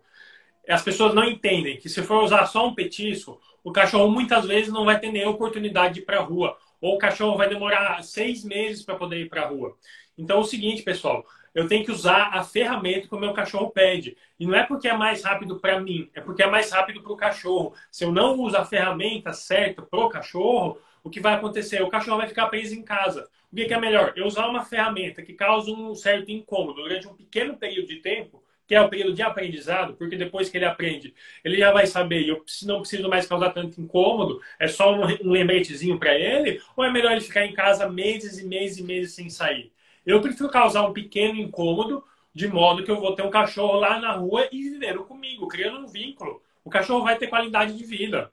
As 0.67 0.81
pessoas 0.81 1.13
não 1.13 1.23
entendem 1.23 1.77
que 1.77 1.89
se 1.89 2.01
for 2.01 2.23
usar 2.23 2.45
só 2.47 2.67
um 2.67 2.73
petisco, 2.73 3.39
o 3.63 3.71
cachorro 3.71 4.09
muitas 4.09 4.45
vezes 4.45 4.71
não 4.71 4.85
vai 4.85 4.99
ter 4.99 5.11
nem 5.11 5.25
oportunidade 5.25 5.95
de 5.95 5.99
ir 6.01 6.05
para 6.05 6.19
a 6.19 6.23
rua, 6.23 6.57
ou 6.81 6.95
o 6.95 6.97
cachorro 6.97 7.37
vai 7.37 7.49
demorar 7.49 8.03
seis 8.03 8.43
meses 8.43 8.83
para 8.83 8.95
poder 8.95 9.21
ir 9.21 9.29
para 9.29 9.43
a 9.43 9.47
rua. 9.47 9.75
Então, 10.17 10.37
é 10.37 10.39
o 10.39 10.43
seguinte, 10.43 10.81
pessoal, 10.81 11.25
eu 11.55 11.67
tenho 11.67 11.85
que 11.85 11.91
usar 11.91 12.31
a 12.33 12.43
ferramenta 12.43 13.07
que 13.07 13.15
o 13.15 13.19
meu 13.19 13.33
cachorro 13.33 13.71
pede. 13.71 14.17
E 14.37 14.45
não 14.45 14.53
é 14.53 14.63
porque 14.63 14.89
é 14.89 14.93
mais 14.93 15.23
rápido 15.23 15.57
para 15.59 15.79
mim, 15.79 16.09
é 16.13 16.19
porque 16.19 16.43
é 16.43 16.47
mais 16.47 16.69
rápido 16.69 17.01
para 17.01 17.13
o 17.13 17.17
cachorro. 17.17 17.73
Se 17.89 18.03
eu 18.03 18.11
não 18.11 18.37
uso 18.37 18.57
a 18.57 18.65
ferramenta 18.65 19.31
certa 19.31 19.81
para 19.81 19.99
o 19.99 20.09
cachorro, 20.09 20.77
o 21.01 21.09
que 21.09 21.21
vai 21.21 21.35
acontecer? 21.35 21.81
O 21.81 21.89
cachorro 21.89 22.17
vai 22.17 22.27
ficar 22.27 22.47
preso 22.47 22.75
em 22.75 22.83
casa. 22.83 23.29
O 23.51 23.55
que 23.55 23.73
é 23.73 23.79
melhor? 23.79 24.11
Eu 24.17 24.25
usar 24.25 24.47
uma 24.47 24.65
ferramenta 24.65 25.21
que 25.21 25.33
causa 25.33 25.71
um 25.71 25.95
certo 25.95 26.29
incômodo 26.29 26.81
durante 26.81 27.07
um 27.07 27.13
pequeno 27.13 27.55
período 27.55 27.87
de 27.87 27.97
tempo, 27.97 28.43
que 28.67 28.75
é 28.75 28.81
o 28.81 28.89
período 28.89 29.13
de 29.13 29.21
aprendizado, 29.21 29.93
porque 29.93 30.17
depois 30.17 30.49
que 30.49 30.57
ele 30.57 30.65
aprende, 30.65 31.13
ele 31.43 31.57
já 31.57 31.71
vai 31.71 31.85
saber, 31.87 32.27
eu 32.27 32.43
não 32.63 32.81
preciso 32.81 33.07
mais 33.07 33.27
causar 33.27 33.51
tanto 33.51 33.79
incômodo, 33.79 34.41
é 34.59 34.67
só 34.67 34.93
um 34.93 35.31
lembretezinho 35.31 35.97
para 35.99 36.17
ele, 36.17 36.59
ou 36.75 36.83
é 36.83 36.91
melhor 36.91 37.11
ele 37.13 37.21
ficar 37.21 37.45
em 37.45 37.53
casa 37.53 37.87
meses 37.87 38.39
e 38.39 38.45
meses 38.45 38.79
e 38.79 38.83
meses 38.83 39.13
sem 39.13 39.29
sair? 39.29 39.71
Eu 40.05 40.21
prefiro 40.21 40.49
causar 40.49 40.83
um 40.83 40.93
pequeno 40.93 41.39
incômodo, 41.39 42.03
de 42.33 42.47
modo 42.47 42.83
que 42.83 42.91
eu 42.91 42.99
vou 42.99 43.15
ter 43.15 43.23
um 43.23 43.29
cachorro 43.29 43.79
lá 43.79 43.99
na 43.99 44.13
rua 44.13 44.47
e 44.51 44.69
vivendo 44.69 45.03
comigo, 45.03 45.47
criando 45.47 45.79
um 45.79 45.87
vínculo. 45.87 46.41
O 46.63 46.69
cachorro 46.69 47.03
vai 47.03 47.17
ter 47.17 47.27
qualidade 47.27 47.75
de 47.75 47.83
vida. 47.83 48.31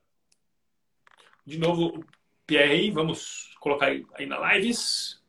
De 1.46 1.58
novo, 1.58 2.04
Pierre, 2.46 2.90
vamos 2.90 3.54
colocar 3.60 3.86
aí 3.86 4.26
na 4.26 4.54
lives. 4.54 5.20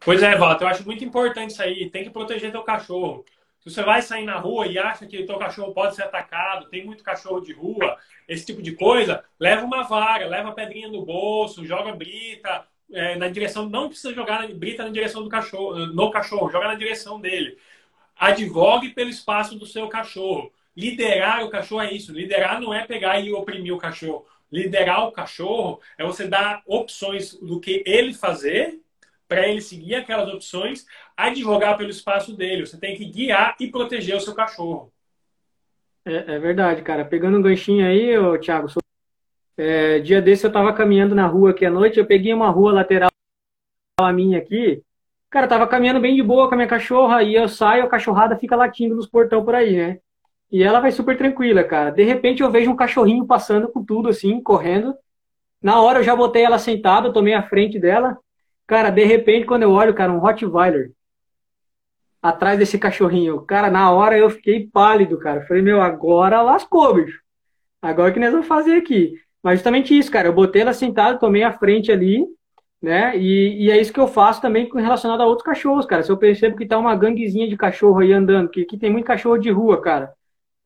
Pois 0.00 0.22
é, 0.22 0.36
Walter, 0.36 0.64
eu 0.64 0.68
acho 0.68 0.84
muito 0.84 1.04
importante 1.04 1.50
isso 1.50 1.62
aí. 1.62 1.88
Tem 1.90 2.04
que 2.04 2.10
proteger 2.10 2.50
teu 2.50 2.62
cachorro. 2.62 3.24
Se 3.60 3.70
você 3.70 3.82
vai 3.82 4.00
sair 4.00 4.24
na 4.24 4.38
rua 4.38 4.66
e 4.66 4.78
acha 4.78 5.06
que 5.06 5.24
teu 5.24 5.38
cachorro 5.38 5.74
pode 5.74 5.94
ser 5.94 6.02
atacado, 6.04 6.68
tem 6.70 6.84
muito 6.84 7.04
cachorro 7.04 7.40
de 7.40 7.52
rua, 7.52 7.98
esse 8.26 8.46
tipo 8.46 8.62
de 8.62 8.72
coisa, 8.72 9.22
leva 9.38 9.64
uma 9.64 9.82
vara, 9.82 10.26
leva 10.26 10.48
a 10.48 10.52
pedrinha 10.52 10.88
no 10.88 11.04
bolso, 11.04 11.66
joga 11.66 11.92
brita 11.92 12.66
é, 12.92 13.16
na 13.16 13.28
direção, 13.28 13.68
não 13.68 13.88
precisa 13.88 14.14
jogar 14.14 14.46
brita 14.54 14.84
na 14.84 14.90
direção 14.90 15.22
do 15.22 15.28
cachorro, 15.28 15.86
no 15.86 16.10
cachorro, 16.10 16.50
joga 16.50 16.68
na 16.68 16.74
direção 16.74 17.20
dele. 17.20 17.56
Advogue 18.16 18.90
pelo 18.90 19.10
espaço 19.10 19.58
do 19.58 19.66
seu 19.66 19.88
cachorro. 19.88 20.52
Liderar 20.76 21.44
o 21.44 21.50
cachorro 21.50 21.82
é 21.82 21.92
isso. 21.92 22.12
Liderar 22.12 22.60
não 22.60 22.72
é 22.72 22.86
pegar 22.86 23.20
e 23.20 23.32
oprimir 23.32 23.74
o 23.74 23.78
cachorro 23.78 24.26
liderar 24.50 25.06
o 25.06 25.12
cachorro 25.12 25.80
é 25.96 26.04
você 26.04 26.26
dar 26.26 26.62
opções 26.66 27.34
do 27.34 27.60
que 27.60 27.82
ele 27.86 28.12
fazer 28.12 28.80
para 29.28 29.46
ele 29.46 29.60
seguir 29.60 29.94
aquelas 29.94 30.28
opções, 30.28 30.84
advogar 31.16 31.76
pelo 31.78 31.90
espaço 31.90 32.36
dele. 32.36 32.66
Você 32.66 32.76
tem 32.76 32.96
que 32.96 33.04
guiar 33.04 33.54
e 33.60 33.68
proteger 33.68 34.16
o 34.16 34.20
seu 34.20 34.34
cachorro. 34.34 34.92
É, 36.04 36.34
é 36.34 36.38
verdade, 36.40 36.82
cara. 36.82 37.04
Pegando 37.04 37.38
um 37.38 37.42
ganchinho 37.42 37.86
aí, 37.86 38.12
Thiago, 38.40 38.68
sou... 38.68 38.82
é, 39.60 39.98
dia 39.98 40.22
desse 40.22 40.46
eu 40.46 40.48
estava 40.48 40.72
caminhando 40.72 41.14
na 41.14 41.26
rua 41.26 41.50
aqui 41.50 41.66
à 41.66 41.70
noite, 41.70 41.98
eu 41.98 42.06
peguei 42.06 42.32
uma 42.32 42.48
rua 42.48 42.72
lateral 42.72 43.10
a 44.00 44.12
minha 44.12 44.38
aqui, 44.38 44.82
cara, 45.28 45.46
tava 45.46 45.66
caminhando 45.66 46.00
bem 46.00 46.16
de 46.16 46.22
boa 46.22 46.48
com 46.48 46.54
a 46.54 46.56
minha 46.56 46.68
cachorra, 46.68 47.22
e 47.22 47.34
eu 47.34 47.46
saio, 47.48 47.84
a 47.84 47.88
cachorrada 47.88 48.38
fica 48.38 48.56
latindo 48.56 48.94
nos 48.94 49.06
portão 49.06 49.44
por 49.44 49.54
aí, 49.54 49.76
né? 49.76 49.98
E 50.50 50.62
ela 50.62 50.80
vai 50.80 50.90
super 50.90 51.16
tranquila, 51.16 51.62
cara. 51.62 51.90
De 51.90 52.02
repente 52.02 52.42
eu 52.42 52.50
vejo 52.50 52.70
um 52.70 52.76
cachorrinho 52.76 53.26
passando 53.26 53.68
com 53.70 53.84
tudo, 53.84 54.08
assim, 54.08 54.42
correndo. 54.42 54.94
Na 55.62 55.80
hora 55.80 55.98
eu 56.00 56.02
já 56.02 56.16
botei 56.16 56.42
ela 56.42 56.58
sentada, 56.58 57.12
tomei 57.12 57.34
a 57.34 57.42
frente 57.42 57.78
dela. 57.78 58.18
Cara, 58.66 58.90
de 58.90 59.04
repente, 59.04 59.46
quando 59.46 59.62
eu 59.64 59.70
olho, 59.70 59.94
cara, 59.94 60.10
um 60.10 60.18
Rottweiler 60.18 60.90
atrás 62.22 62.58
desse 62.58 62.78
cachorrinho. 62.78 63.42
Cara, 63.42 63.70
na 63.70 63.90
hora 63.92 64.18
eu 64.18 64.30
fiquei 64.30 64.66
pálido, 64.66 65.18
cara. 65.18 65.46
Falei, 65.46 65.62
meu, 65.62 65.80
agora 65.80 66.42
lascou, 66.42 66.94
bicho. 66.94 67.20
Agora 67.82 68.10
o 68.10 68.14
que 68.14 68.20
nós 68.20 68.32
vamos 68.32 68.46
fazer 68.46 68.76
aqui? 68.76 69.14
Mas 69.42 69.58
justamente 69.58 69.96
isso, 69.96 70.10
cara. 70.10 70.28
Eu 70.28 70.32
botei 70.32 70.62
ela 70.62 70.72
sentada, 70.72 71.18
tomei 71.18 71.42
a 71.42 71.52
frente 71.52 71.90
ali, 71.90 72.26
né? 72.82 73.16
E, 73.16 73.66
e 73.66 73.70
é 73.70 73.80
isso 73.80 73.92
que 73.92 74.00
eu 74.00 74.06
faço 74.08 74.40
também 74.40 74.68
relacionado 74.74 75.20
a 75.20 75.26
outros 75.26 75.44
cachorros, 75.44 75.86
cara. 75.86 76.02
Se 76.02 76.10
eu 76.10 76.16
percebo 76.16 76.56
que 76.56 76.66
tá 76.66 76.78
uma 76.78 76.96
ganguezinha 76.96 77.48
de 77.48 77.56
cachorro 77.56 78.00
aí 78.00 78.12
andando, 78.12 78.48
que, 78.48 78.64
que 78.64 78.78
tem 78.78 78.90
muito 78.90 79.04
cachorro 79.06 79.38
de 79.38 79.50
rua, 79.50 79.80
cara. 79.80 80.12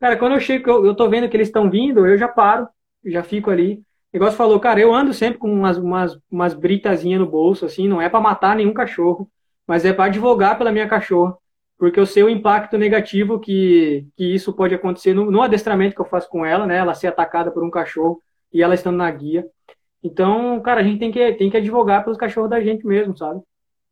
Cara, 0.00 0.16
quando 0.16 0.32
eu 0.32 0.40
chego, 0.40 0.68
eu, 0.70 0.86
eu 0.86 0.94
tô 0.94 1.08
vendo 1.08 1.28
que 1.28 1.36
eles 1.36 1.48
estão 1.48 1.70
vindo, 1.70 2.06
eu 2.06 2.18
já 2.18 2.28
paro, 2.28 2.68
já 3.04 3.22
fico 3.22 3.50
ali. 3.50 3.76
O 4.12 4.16
negócio 4.16 4.36
falou, 4.36 4.60
cara, 4.60 4.80
eu 4.80 4.94
ando 4.94 5.12
sempre 5.12 5.38
com 5.38 5.52
umas, 5.52 5.76
umas, 5.78 6.18
umas 6.30 6.54
britazinhas 6.54 7.20
no 7.20 7.26
bolso, 7.26 7.64
assim, 7.64 7.88
não 7.88 8.00
é 8.00 8.08
para 8.08 8.20
matar 8.20 8.54
nenhum 8.54 8.72
cachorro, 8.72 9.28
mas 9.66 9.84
é 9.84 9.92
para 9.92 10.04
advogar 10.04 10.56
pela 10.58 10.70
minha 10.70 10.86
cachorra, 10.86 11.36
porque 11.78 11.98
eu 11.98 12.06
sei 12.06 12.22
o 12.22 12.28
impacto 12.28 12.78
negativo 12.78 13.40
que, 13.40 14.06
que 14.16 14.34
isso 14.34 14.52
pode 14.52 14.74
acontecer 14.74 15.14
no, 15.14 15.30
no 15.30 15.42
adestramento 15.42 15.94
que 15.94 16.00
eu 16.00 16.06
faço 16.06 16.28
com 16.28 16.44
ela, 16.46 16.66
né? 16.66 16.76
Ela 16.76 16.94
ser 16.94 17.08
atacada 17.08 17.50
por 17.50 17.64
um 17.64 17.70
cachorro 17.70 18.20
e 18.54 18.62
ela 18.62 18.74
estando 18.74 18.96
na 18.96 19.10
guia. 19.10 19.44
Então, 20.02 20.60
cara, 20.60 20.80
a 20.80 20.84
gente 20.84 21.00
tem 21.00 21.10
que, 21.10 21.32
tem 21.32 21.50
que 21.50 21.56
advogar 21.56 22.04
pelos 22.04 22.18
cachorros 22.18 22.50
da 22.50 22.60
gente 22.60 22.86
mesmo, 22.86 23.16
sabe? 23.16 23.42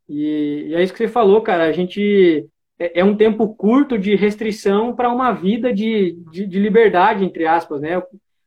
E, 0.09 0.67
e 0.69 0.75
é 0.75 0.83
isso 0.83 0.93
que 0.93 0.99
você 0.99 1.09
falou, 1.09 1.43
cara. 1.43 1.65
A 1.65 1.73
gente 1.73 2.47
é, 2.79 3.01
é 3.01 3.05
um 3.05 3.17
tempo 3.17 3.55
curto 3.55 3.99
de 3.99 4.15
restrição 4.15 4.95
para 4.95 5.11
uma 5.11 5.33
vida 5.33 5.73
de, 5.73 6.13
de, 6.31 6.47
de, 6.47 6.59
liberdade, 6.59 7.25
entre 7.25 7.47
aspas, 7.47 7.81
né? 7.81 8.01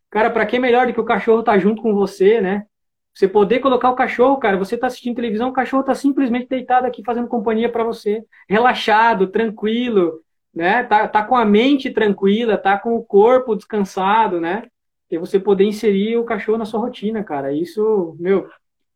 Cara, 0.09 0.29
para 0.29 0.45
que 0.45 0.59
melhor 0.59 0.87
do 0.87 0.93
que 0.93 1.01
o 1.01 1.05
cachorro 1.05 1.39
estar 1.39 1.53
tá 1.53 1.59
junto 1.59 1.81
com 1.81 1.93
você, 1.93 2.39
né? 2.39 2.65
Você 3.13 3.27
poder 3.27 3.59
colocar 3.59 3.89
o 3.89 3.95
cachorro, 3.95 4.37
cara, 4.37 4.57
você 4.57 4.75
está 4.75 4.87
assistindo 4.87 5.15
televisão, 5.15 5.49
o 5.49 5.53
cachorro 5.53 5.81
está 5.81 5.95
simplesmente 5.95 6.49
deitado 6.49 6.85
aqui 6.85 7.01
fazendo 7.03 7.27
companhia 7.29 7.69
para 7.69 7.83
você, 7.83 8.23
relaxado, 8.47 9.27
tranquilo, 9.27 10.19
né? 10.53 10.83
Tá, 10.83 11.07
tá 11.07 11.23
com 11.23 11.35
a 11.35 11.45
mente 11.45 11.89
tranquila, 11.89 12.57
tá 12.57 12.77
com 12.77 12.95
o 12.95 13.03
corpo 13.03 13.55
descansado, 13.55 14.39
né? 14.39 14.63
E 15.09 15.17
você 15.17 15.39
poder 15.39 15.65
inserir 15.65 16.17
o 16.17 16.25
cachorro 16.25 16.57
na 16.57 16.65
sua 16.65 16.79
rotina, 16.79 17.23
cara. 17.23 17.53
Isso, 17.53 18.15
meu, 18.19 18.49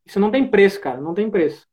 isso 0.06 0.20
não 0.20 0.32
tem 0.32 0.50
preço, 0.50 0.82
cara, 0.82 1.00
não 1.00 1.14
tem 1.14 1.30
preço. 1.30 1.68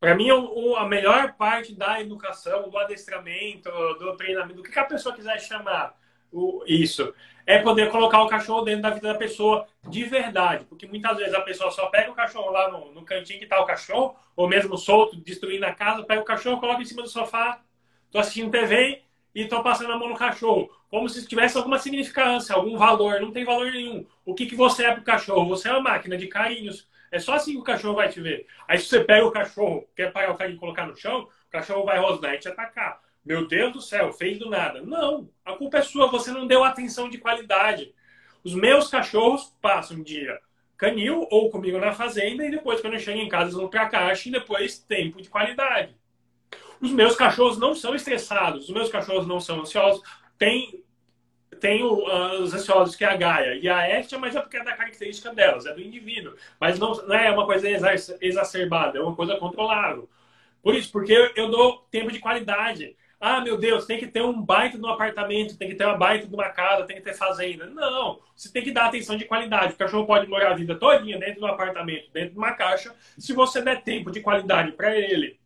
Para 0.00 0.14
mim, 0.14 0.28
a 0.76 0.86
melhor 0.86 1.34
parte 1.34 1.74
da 1.74 2.00
educação, 2.00 2.68
do 2.68 2.76
adestramento, 2.76 3.70
do 3.98 4.16
treinamento, 4.16 4.56
do 4.56 4.62
que 4.62 4.78
a 4.78 4.84
pessoa 4.84 5.14
quiser 5.14 5.40
chamar 5.40 5.98
o, 6.30 6.62
isso, 6.66 7.14
é 7.46 7.58
poder 7.58 7.90
colocar 7.90 8.22
o 8.22 8.28
cachorro 8.28 8.62
dentro 8.62 8.82
da 8.82 8.90
vida 8.90 9.12
da 9.12 9.18
pessoa 9.18 9.66
de 9.88 10.04
verdade. 10.04 10.66
Porque 10.66 10.86
muitas 10.86 11.16
vezes 11.16 11.34
a 11.34 11.40
pessoa 11.40 11.70
só 11.70 11.86
pega 11.86 12.10
o 12.10 12.14
cachorro 12.14 12.50
lá 12.50 12.70
no, 12.70 12.92
no 12.92 13.02
cantinho 13.02 13.38
que 13.38 13.44
está 13.44 13.60
o 13.60 13.66
cachorro, 13.66 14.14
ou 14.36 14.48
mesmo 14.48 14.76
solto, 14.76 15.16
destruindo 15.16 15.64
a 15.64 15.72
casa, 15.72 16.04
pega 16.04 16.20
o 16.20 16.24
cachorro, 16.24 16.60
coloca 16.60 16.82
em 16.82 16.86
cima 16.86 17.02
do 17.02 17.08
sofá, 17.08 17.62
tô 18.10 18.18
assistindo 18.18 18.50
TV 18.50 19.02
e 19.34 19.46
tô 19.46 19.62
passando 19.62 19.92
a 19.92 19.98
mão 19.98 20.08
no 20.08 20.16
cachorro. 20.16 20.70
Como 20.88 21.08
se 21.08 21.26
tivesse 21.26 21.56
alguma 21.56 21.78
significância, 21.78 22.54
algum 22.54 22.76
valor. 22.76 23.20
Não 23.20 23.32
tem 23.32 23.44
valor 23.44 23.72
nenhum. 23.72 24.06
O 24.24 24.34
que, 24.34 24.46
que 24.46 24.54
você 24.54 24.84
é 24.84 24.94
pro 24.94 25.02
cachorro? 25.02 25.48
Você 25.48 25.68
é 25.68 25.72
uma 25.72 25.80
máquina 25.80 26.16
de 26.16 26.28
carinhos 26.28 26.88
é 27.14 27.20
só 27.20 27.34
assim 27.34 27.52
que 27.52 27.58
o 27.58 27.62
cachorro 27.62 27.94
vai 27.94 28.08
te 28.08 28.20
ver. 28.20 28.44
Aí 28.66 28.76
se 28.76 28.86
você 28.86 28.98
pega 29.04 29.24
o 29.24 29.30
cachorro, 29.30 29.88
quer 29.94 30.12
pagar 30.12 30.32
o 30.32 30.36
carinho 30.36 30.56
e 30.56 30.58
colocar 30.58 30.84
no 30.84 30.96
chão, 30.96 31.28
o 31.46 31.50
cachorro 31.50 31.84
vai 31.84 31.96
rosnar 31.96 32.34
e 32.34 32.38
te 32.38 32.48
atacar. 32.48 33.00
Meu 33.24 33.46
Deus 33.46 33.72
do 33.72 33.80
céu, 33.80 34.12
fez 34.12 34.36
do 34.36 34.50
nada. 34.50 34.82
Não, 34.82 35.30
a 35.44 35.52
culpa 35.52 35.78
é 35.78 35.82
sua, 35.82 36.08
você 36.08 36.32
não 36.32 36.44
deu 36.44 36.64
atenção 36.64 37.08
de 37.08 37.18
qualidade. 37.18 37.94
Os 38.42 38.52
meus 38.52 38.88
cachorros 38.88 39.56
passam 39.62 39.98
um 39.98 40.02
dia 40.02 40.40
canil 40.76 41.24
ou 41.30 41.50
comigo 41.50 41.78
na 41.78 41.92
fazenda 41.92 42.44
e 42.44 42.50
depois 42.50 42.80
quando 42.80 42.94
eu 42.94 42.98
chego 42.98 43.20
em 43.20 43.28
casa 43.28 43.44
eles 43.44 43.54
vão 43.54 43.68
pra 43.68 43.88
caixa 43.88 44.28
e 44.28 44.32
depois 44.32 44.80
tempo 44.80 45.22
de 45.22 45.28
qualidade. 45.28 45.94
Os 46.84 46.92
meus 46.92 47.16
cachorros 47.16 47.56
não 47.58 47.74
são 47.74 47.94
estressados, 47.94 48.68
os 48.68 48.70
meus 48.70 48.90
cachorros 48.90 49.26
não 49.26 49.40
são 49.40 49.62
ansiosos. 49.62 50.02
Tem 50.36 50.84
tem 51.58 51.82
uh, 51.82 52.42
os 52.42 52.52
ansiosos, 52.52 52.94
que 52.94 53.04
é 53.04 53.08
a 53.08 53.16
Gaia, 53.16 53.54
e 53.54 53.66
a 53.66 53.98
Estia, 53.98 54.18
mas 54.18 54.36
é 54.36 54.40
porque 54.40 54.58
é 54.58 54.64
da 54.64 54.76
característica 54.76 55.32
delas, 55.32 55.64
é 55.64 55.72
do 55.72 55.80
indivíduo. 55.80 56.34
Mas 56.60 56.78
não, 56.78 56.92
não 56.92 57.14
é 57.14 57.30
uma 57.30 57.46
coisa 57.46 57.66
exacerbada, 58.20 58.98
é 58.98 59.00
uma 59.00 59.16
coisa 59.16 59.36
controlável. 59.36 60.10
Por 60.62 60.74
isso, 60.74 60.92
porque 60.92 61.32
eu 61.34 61.50
dou 61.50 61.86
tempo 61.90 62.12
de 62.12 62.18
qualidade. 62.18 62.94
Ah, 63.18 63.40
meu 63.40 63.56
Deus, 63.56 63.86
tem 63.86 63.98
que 63.98 64.06
ter 64.06 64.20
um 64.20 64.42
baita 64.42 64.76
no 64.76 64.88
apartamento, 64.88 65.56
tem 65.56 65.68
que 65.68 65.74
ter 65.74 65.86
uma 65.86 65.96
baita 65.96 66.26
de 66.26 66.34
uma 66.34 66.50
casa, 66.50 66.84
tem 66.84 66.96
que 66.96 67.02
ter 67.02 67.14
fazenda. 67.14 67.66
Não, 67.66 68.20
você 68.36 68.52
tem 68.52 68.62
que 68.62 68.72
dar 68.72 68.86
atenção 68.86 69.16
de 69.16 69.24
qualidade. 69.24 69.72
O 69.72 69.78
cachorro 69.78 70.06
pode 70.06 70.26
morar 70.26 70.50
a 70.50 70.54
vida 70.54 70.74
todinha 70.74 71.18
dentro 71.18 71.40
do 71.40 71.46
apartamento, 71.46 72.10
dentro 72.12 72.32
de 72.32 72.38
uma 72.38 72.52
caixa, 72.52 72.94
se 73.16 73.32
você 73.32 73.62
der 73.62 73.82
tempo 73.82 74.10
de 74.10 74.20
qualidade 74.20 74.72
para 74.72 74.94
ele. 74.94 75.38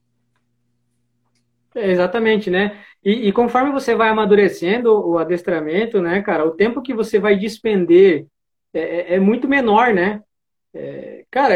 É, 1.75 1.91
exatamente, 1.91 2.51
né? 2.51 2.79
E, 3.05 3.29
e, 3.29 3.33
conforme 3.33 3.71
você 3.71 3.95
vai 3.95 4.09
amadurecendo 4.09 4.93
o 4.93 5.19
adestramento, 5.19 6.01
né, 6.01 6.23
cara, 6.23 6.45
o 6.45 6.51
tempo 6.53 6.83
que 6.83 6.95
você 6.95 7.19
vai 7.19 7.37
despender 7.37 8.27
é, 8.73 8.81
é, 8.81 9.15
é 9.15 9.21
muito 9.21 9.49
menor, 9.49 9.93
né? 9.95 10.23
É, 10.75 11.25
cara, 11.31 11.55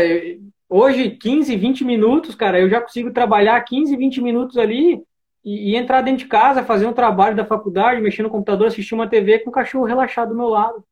hoje, 0.68 1.10
15, 1.10 1.56
20 1.56 1.84
minutos, 1.84 2.34
cara, 2.34 2.60
eu 2.60 2.68
já 2.68 2.80
consigo 2.80 3.12
trabalhar 3.12 3.60
15, 3.62 3.96
20 3.96 4.20
minutos 4.20 4.56
ali 4.58 5.02
e, 5.44 5.72
e, 5.72 5.76
entrar 5.76 6.02
dentro 6.02 6.24
de 6.24 6.28
casa, 6.28 6.64
fazer 6.64 6.86
um 6.86 6.92
trabalho 6.92 7.36
da 7.36 7.44
faculdade, 7.44 8.00
mexer 8.00 8.22
no 8.22 8.30
computador, 8.30 8.68
assistir 8.68 8.94
uma 8.94 9.08
TV 9.08 9.40
com 9.40 9.50
o 9.50 9.52
cachorro 9.52 9.84
relaxado 9.84 10.30
do 10.30 10.36
meu 10.36 10.48
lado. 10.48 10.84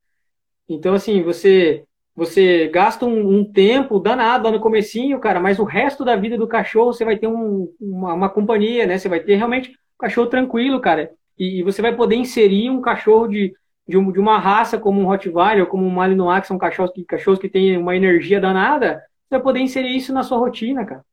Então, 0.68 0.94
assim, 0.94 1.22
você 1.22 1.84
você 2.14 2.68
gasta 2.68 3.06
um, 3.06 3.38
um, 3.38 3.44
tempo 3.44 3.98
danado 3.98 4.44
lá 4.44 4.50
no 4.50 4.60
comecinho, 4.60 5.18
cara, 5.20 5.40
mas 5.40 5.58
o 5.58 5.64
resto 5.64 6.04
da 6.04 6.16
vida 6.16 6.36
do 6.36 6.48
cachorro 6.48 6.92
você 6.92 7.04
vai 7.04 7.16
ter 7.16 7.26
um, 7.26 7.72
uma, 7.80 8.14
uma, 8.14 8.28
companhia, 8.28 8.86
né? 8.86 8.98
Você 8.98 9.08
vai 9.08 9.20
ter 9.20 9.36
realmente 9.36 9.70
um 9.70 9.98
cachorro 9.98 10.26
tranquilo, 10.26 10.80
cara. 10.80 11.10
E, 11.38 11.60
e 11.60 11.62
você 11.62 11.80
vai 11.80 11.94
poder 11.94 12.16
inserir 12.16 12.68
um 12.68 12.80
cachorro 12.80 13.28
de, 13.28 13.54
de, 13.88 13.96
um, 13.96 14.12
de, 14.12 14.18
uma 14.18 14.38
raça 14.38 14.78
como 14.78 15.00
um 15.00 15.06
Rottweiler, 15.06 15.66
como 15.66 15.86
um 15.86 15.90
Malinois, 15.90 16.42
que 16.42 16.48
são 16.48 16.58
cachorros 16.58 16.92
que, 16.92 17.04
cachorros 17.04 17.38
que 17.38 17.48
têm 17.48 17.76
uma 17.78 17.96
energia 17.96 18.40
danada, 18.40 19.02
você 19.28 19.36
vai 19.36 19.40
poder 19.40 19.60
inserir 19.60 19.96
isso 19.96 20.12
na 20.12 20.22
sua 20.22 20.38
rotina, 20.38 20.84
cara. 20.84 21.04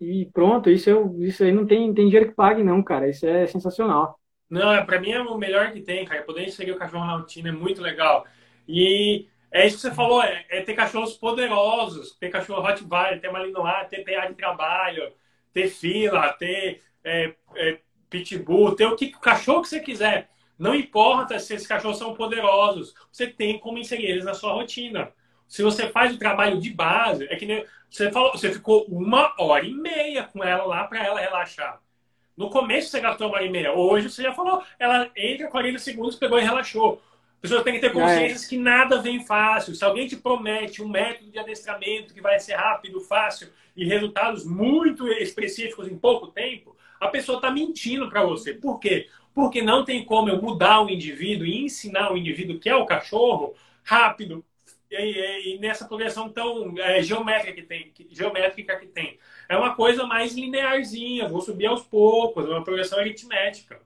E 0.00 0.28
pronto, 0.32 0.68
isso, 0.68 0.90
eu, 0.90 1.16
isso 1.20 1.42
aí 1.42 1.52
não 1.52 1.66
tem, 1.66 1.92
tem 1.94 2.06
dinheiro 2.06 2.28
que 2.28 2.34
pague, 2.34 2.62
não, 2.62 2.82
cara. 2.82 3.08
Isso 3.08 3.26
é 3.26 3.46
sensacional. 3.46 4.18
Não, 4.48 4.72
é, 4.72 4.84
pra 4.84 5.00
mim 5.00 5.10
é 5.10 5.20
o 5.20 5.38
melhor 5.38 5.72
que 5.72 5.80
tem, 5.80 6.04
cara. 6.04 6.22
Poder 6.22 6.44
inserir 6.44 6.72
o 6.72 6.78
cachorro 6.78 7.06
na 7.06 7.16
rotina 7.16 7.48
é 7.48 7.52
muito 7.52 7.80
legal. 7.80 8.24
E 8.68 9.26
é 9.50 9.66
isso 9.66 9.76
que 9.76 9.82
você 9.82 9.94
falou, 9.94 10.22
é, 10.22 10.44
é 10.48 10.60
ter 10.60 10.74
cachorros 10.74 11.14
poderosos, 11.14 12.12
ter 12.16 12.28
cachorro 12.30 12.62
Rottweiler, 12.62 13.20
ter 13.20 13.30
Malinois, 13.30 13.88
ter 13.88 14.04
PA 14.04 14.26
de 14.26 14.34
trabalho, 14.34 15.12
ter 15.52 15.68
fila, 15.68 16.32
ter 16.34 16.82
é, 17.04 17.34
é, 17.54 17.78
pitbull, 18.10 18.74
ter 18.74 18.86
o 18.86 18.96
que 18.96 19.12
o 19.16 19.20
cachorro 19.20 19.62
que 19.62 19.68
você 19.68 19.80
quiser. 19.80 20.28
Não 20.58 20.74
importa 20.74 21.38
se 21.38 21.54
esses 21.54 21.66
cachorros 21.66 21.98
são 21.98 22.14
poderosos, 22.14 22.94
você 23.12 23.26
tem 23.26 23.58
como 23.58 23.78
inserir 23.78 24.06
eles 24.06 24.24
na 24.24 24.34
sua 24.34 24.52
rotina. 24.52 25.12
Se 25.46 25.62
você 25.62 25.88
faz 25.88 26.14
o 26.14 26.18
trabalho 26.18 26.60
de 26.60 26.70
base, 26.70 27.26
é 27.30 27.36
que 27.36 27.46
nem 27.46 27.64
você 27.88 28.10
falou, 28.10 28.32
você 28.32 28.52
ficou 28.52 28.84
uma 28.86 29.34
hora 29.38 29.64
e 29.64 29.72
meia 29.72 30.24
com 30.24 30.42
ela 30.42 30.64
lá 30.64 30.84
para 30.84 31.04
ela 31.04 31.20
relaxar. 31.20 31.80
No 32.36 32.50
começo 32.50 32.90
você 32.90 33.00
gastou 33.00 33.28
uma 33.28 33.36
hora 33.36 33.46
e 33.46 33.50
meia. 33.50 33.72
Hoje 33.72 34.10
você 34.10 34.22
já 34.22 34.32
falou, 34.32 34.62
ela 34.78 35.10
entra 35.16 35.48
40 35.48 35.78
segundos, 35.78 36.16
pegou 36.16 36.38
e 36.38 36.42
relaxou. 36.42 37.00
A 37.38 37.42
pessoa 37.42 37.62
tem 37.62 37.74
que 37.74 37.80
ter 37.80 37.92
consciência 37.92 38.46
é. 38.46 38.48
que 38.48 38.56
nada 38.56 39.00
vem 39.00 39.24
fácil. 39.24 39.74
Se 39.74 39.84
alguém 39.84 40.06
te 40.06 40.16
promete 40.16 40.82
um 40.82 40.88
método 40.88 41.30
de 41.30 41.38
adestramento 41.38 42.14
que 42.14 42.20
vai 42.20 42.40
ser 42.40 42.54
rápido, 42.54 43.00
fácil 43.00 43.48
e 43.76 43.84
resultados 43.84 44.44
muito 44.44 45.06
específicos 45.08 45.86
em 45.86 45.96
pouco 45.96 46.28
tempo, 46.28 46.76
a 47.00 47.08
pessoa 47.08 47.36
está 47.36 47.50
mentindo 47.50 48.08
para 48.08 48.24
você. 48.24 48.54
Por 48.54 48.80
quê? 48.80 49.08
Porque 49.34 49.60
não 49.60 49.84
tem 49.84 50.04
como 50.04 50.30
eu 50.30 50.40
mudar 50.40 50.80
o 50.80 50.90
indivíduo 50.90 51.46
e 51.46 51.64
ensinar 51.64 52.12
o 52.12 52.16
indivíduo 52.16 52.58
que 52.58 52.68
é 52.68 52.74
o 52.74 52.86
cachorro 52.86 53.54
rápido 53.84 54.44
e, 54.90 55.54
e 55.54 55.58
nessa 55.58 55.84
progressão 55.84 56.28
tão 56.28 56.74
é, 56.78 57.02
geométrica 57.02 57.52
que 57.52 57.62
tem, 57.62 57.92
geométrica 58.10 58.76
que 58.76 58.86
tem. 58.86 59.18
É 59.48 59.56
uma 59.56 59.74
coisa 59.74 60.06
mais 60.06 60.34
linearzinha, 60.34 61.28
vou 61.28 61.40
subir 61.40 61.66
aos 61.66 61.82
poucos, 61.82 62.46
é 62.46 62.48
uma 62.48 62.64
progressão 62.64 62.98
aritmética. 62.98 63.80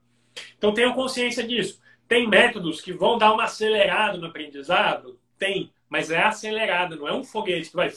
Então 0.56 0.72
tenham 0.72 0.92
consciência 0.92 1.46
disso. 1.46 1.80
Tem 2.10 2.28
métodos 2.28 2.80
que 2.80 2.92
vão 2.92 3.16
dar 3.16 3.32
uma 3.32 3.44
acelerada 3.44 4.18
no 4.18 4.26
aprendizado? 4.26 5.16
Tem, 5.38 5.70
mas 5.88 6.10
é 6.10 6.20
acelerada, 6.20 6.96
não 6.96 7.06
é 7.06 7.14
um 7.14 7.22
foguete 7.22 7.70
que 7.70 7.76
vai. 7.76 7.92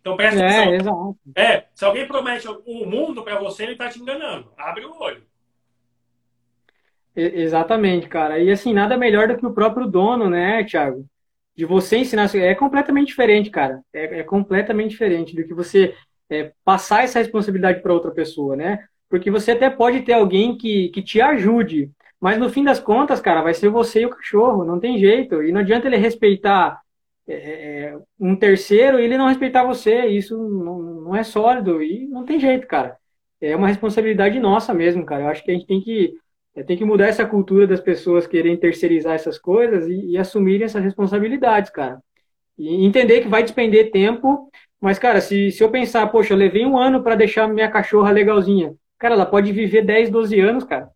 Então 0.00 0.16
presta 0.16 0.40
é, 0.40 0.64
atenção. 0.64 0.74
Exato. 0.74 1.16
É, 1.36 1.66
se 1.72 1.84
alguém 1.84 2.08
promete 2.08 2.48
o 2.48 2.84
mundo 2.84 3.22
para 3.22 3.38
você, 3.38 3.62
ele 3.62 3.72
está 3.74 3.88
te 3.88 4.00
enganando. 4.00 4.50
Abre 4.58 4.84
o 4.84 5.00
olho. 5.00 5.22
Exatamente, 7.14 8.08
cara. 8.08 8.40
E 8.40 8.50
assim, 8.50 8.72
nada 8.72 8.98
melhor 8.98 9.28
do 9.28 9.36
que 9.36 9.46
o 9.46 9.54
próprio 9.54 9.86
dono, 9.86 10.28
né, 10.28 10.64
Thiago? 10.64 11.06
De 11.56 11.64
você 11.64 11.98
ensinar. 11.98 12.28
É 12.34 12.56
completamente 12.56 13.06
diferente, 13.06 13.50
cara. 13.50 13.82
É, 13.92 14.18
é 14.18 14.22
completamente 14.24 14.90
diferente 14.90 15.32
do 15.32 15.46
que 15.46 15.54
você 15.54 15.94
é, 16.28 16.50
passar 16.64 17.04
essa 17.04 17.20
responsabilidade 17.20 17.80
para 17.80 17.94
outra 17.94 18.10
pessoa, 18.10 18.56
né? 18.56 18.84
Porque 19.08 19.30
você 19.30 19.52
até 19.52 19.70
pode 19.70 20.02
ter 20.02 20.14
alguém 20.14 20.58
que, 20.58 20.88
que 20.88 21.00
te 21.00 21.20
ajude 21.20 21.92
mas 22.20 22.38
no 22.38 22.48
fim 22.48 22.64
das 22.64 22.80
contas, 22.80 23.20
cara, 23.20 23.42
vai 23.42 23.54
ser 23.54 23.68
você 23.68 24.00
e 24.02 24.06
o 24.06 24.10
cachorro, 24.10 24.64
não 24.64 24.80
tem 24.80 24.98
jeito. 24.98 25.42
E 25.42 25.52
não 25.52 25.60
adianta 25.60 25.86
ele 25.86 25.96
respeitar 25.96 26.80
é, 27.26 27.34
é, 27.34 27.98
um 28.18 28.36
terceiro 28.36 28.98
e 28.98 29.04
ele 29.04 29.18
não 29.18 29.28
respeitar 29.28 29.64
você. 29.64 30.06
Isso 30.06 30.36
não, 30.36 30.78
não 30.78 31.16
é 31.16 31.22
sólido 31.22 31.82
e 31.82 32.06
não 32.08 32.24
tem 32.24 32.40
jeito, 32.40 32.66
cara. 32.66 32.96
É 33.40 33.54
uma 33.54 33.68
responsabilidade 33.68 34.38
nossa 34.40 34.72
mesmo, 34.72 35.04
cara. 35.04 35.24
Eu 35.24 35.28
acho 35.28 35.44
que 35.44 35.50
a 35.50 35.54
gente 35.54 35.66
tem 35.66 35.80
que, 35.80 36.14
é, 36.54 36.62
tem 36.62 36.76
que 36.76 36.84
mudar 36.84 37.06
essa 37.06 37.26
cultura 37.26 37.66
das 37.66 37.80
pessoas 37.80 38.26
quererem 38.26 38.56
terceirizar 38.56 39.14
essas 39.14 39.38
coisas 39.38 39.86
e, 39.86 40.12
e 40.12 40.18
assumirem 40.18 40.64
essas 40.64 40.82
responsabilidades, 40.82 41.70
cara. 41.70 42.00
E 42.58 42.84
entender 42.86 43.20
que 43.20 43.28
vai 43.28 43.42
despender 43.42 43.90
tempo, 43.90 44.50
mas, 44.80 44.98
cara, 44.98 45.20
se, 45.20 45.50
se 45.52 45.62
eu 45.62 45.70
pensar, 45.70 46.06
poxa, 46.08 46.32
eu 46.32 46.38
levei 46.38 46.64
um 46.64 46.78
ano 46.78 47.02
para 47.02 47.14
deixar 47.14 47.48
minha 47.48 47.70
cachorra 47.70 48.10
legalzinha, 48.10 48.74
cara, 48.98 49.14
ela 49.14 49.26
pode 49.26 49.52
viver 49.52 49.82
10, 49.82 50.10
12 50.10 50.40
anos, 50.40 50.64
cara. 50.64 50.90